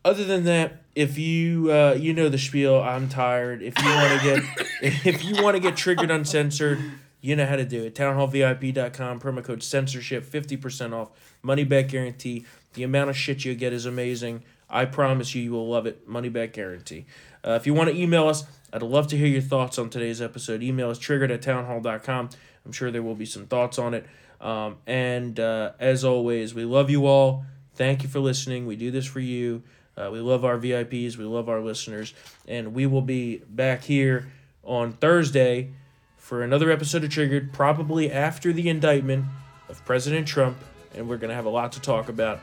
Other 0.05 0.25
than 0.25 0.45
that, 0.45 0.83
if 0.95 1.19
you 1.19 1.73
uh, 1.73 1.97
you 1.99 2.13
know 2.13 2.29
the 2.29 2.39
spiel, 2.39 2.81
I'm 2.81 3.09
tired. 3.09 3.63
If 3.63 3.77
you 3.83 3.89
want 3.89 4.21
to 4.21 4.25
get 4.25 4.69
if 5.07 5.25
you 5.25 5.43
want 5.43 5.57
to 5.57 5.61
get 5.61 5.77
triggered 5.77 6.11
uncensored, 6.11 6.79
you 7.21 7.35
know 7.35 7.47
how 7.47 7.57
to 7.57 7.65
do 7.65 7.83
it. 7.83 7.97
Townhallvip.com 7.97 9.21
promo 9.21 9.43
code 9.43 9.63
censorship 9.65 10.25
50% 10.25 10.93
off. 10.93 11.11
Money 11.43 11.65
back 11.65 11.89
guarantee. 11.89 12.47
The 12.75 12.85
amount 12.85 13.11
of 13.11 13.17
shit 13.17 13.45
you 13.45 13.55
get 13.55 13.73
is 13.73 13.87
amazing. 13.87 14.45
I 14.69 14.87
promise 14.87 15.35
you, 15.35 15.43
you 15.43 15.53
will 15.53 15.69
love 15.69 15.87
it. 15.87 16.09
Money 16.09 16.31
back 16.31 16.55
guarantee. 16.55 17.07
Uh, 17.47 17.53
if 17.53 17.67
you 17.67 17.75
want 17.75 17.91
to 17.91 17.97
email 17.97 18.29
us, 18.29 18.45
I'd 18.73 18.83
love 18.83 19.07
to 19.09 19.19
hear 19.19 19.27
your 19.27 19.43
thoughts 19.43 19.79
on 19.79 19.91
today's 19.91 20.23
episode. 20.23 20.63
Email 20.63 20.91
us 20.91 20.99
triggered 20.99 21.31
at 21.31 21.43
townhall.com. 21.43 22.31
I'm 22.65 22.73
sure 22.73 22.91
there 22.91 23.03
will 23.03 23.15
be 23.15 23.27
some 23.27 23.47
thoughts 23.47 23.79
on 23.79 23.95
it. 23.95 24.07
Um, 24.41 24.79
and 24.87 25.39
uh, 25.39 25.73
as 25.79 26.05
always, 26.05 26.55
we 26.55 26.65
love 26.65 26.91
you 26.91 27.07
all. 27.07 27.45
Thank 27.75 28.03
you 28.03 28.09
for 28.09 28.21
listening. 28.21 28.67
We 28.67 28.77
do 28.77 28.91
this 28.91 29.07
for 29.07 29.21
you. 29.21 29.63
Uh, 29.97 30.11
we 30.13 30.21
love 30.21 30.45
our 30.45 30.59
VIPs. 30.59 31.17
We 31.17 31.25
love 31.25 31.49
our 31.49 31.61
listeners. 31.61 32.15
And 32.49 32.75
we 32.75 32.87
will 32.87 33.03
be 33.03 33.39
back 33.49 33.85
here 33.85 34.33
on 34.65 34.93
Thursday 34.95 35.73
for 36.17 36.43
another 36.43 36.71
episode 36.71 37.05
of 37.05 37.11
Triggered, 37.11 37.53
probably 37.53 38.11
after 38.11 38.53
the 38.53 38.69
indictment 38.69 39.27
of 39.69 39.85
President 39.85 40.27
Trump. 40.27 40.57
And 40.95 41.09
we're 41.09 41.19
going 41.19 41.31
to 41.31 41.35
have 41.35 41.47
a 41.47 41.51
lot 41.51 41.73
to 41.73 41.81
talk 41.81 42.09
about. 42.09 42.41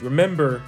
Remember, 0.00 0.62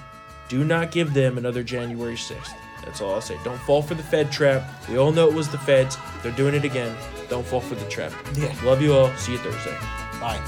do 0.48 0.64
not 0.64 0.90
give 0.90 1.14
them 1.14 1.38
another 1.38 1.62
January 1.62 2.16
6th. 2.16 2.54
That's 2.84 3.00
all 3.00 3.14
I'll 3.14 3.20
say. 3.20 3.38
Don't 3.44 3.60
fall 3.60 3.82
for 3.82 3.94
the 3.94 4.02
Fed 4.02 4.32
trap. 4.32 4.68
We 4.88 4.98
all 4.98 5.12
know 5.12 5.28
it 5.28 5.34
was 5.34 5.48
the 5.48 5.58
Feds. 5.58 5.96
They're 6.22 6.32
doing 6.32 6.54
it 6.54 6.64
again. 6.64 6.96
Don't 7.28 7.46
fall 7.46 7.60
for 7.60 7.74
the 7.74 7.88
trap. 7.88 8.12
Yeah. 8.34 8.54
Love 8.64 8.82
you 8.82 8.94
all. 8.94 9.14
See 9.16 9.32
you 9.32 9.38
Thursday. 9.38 9.76
Bye. 10.20 10.40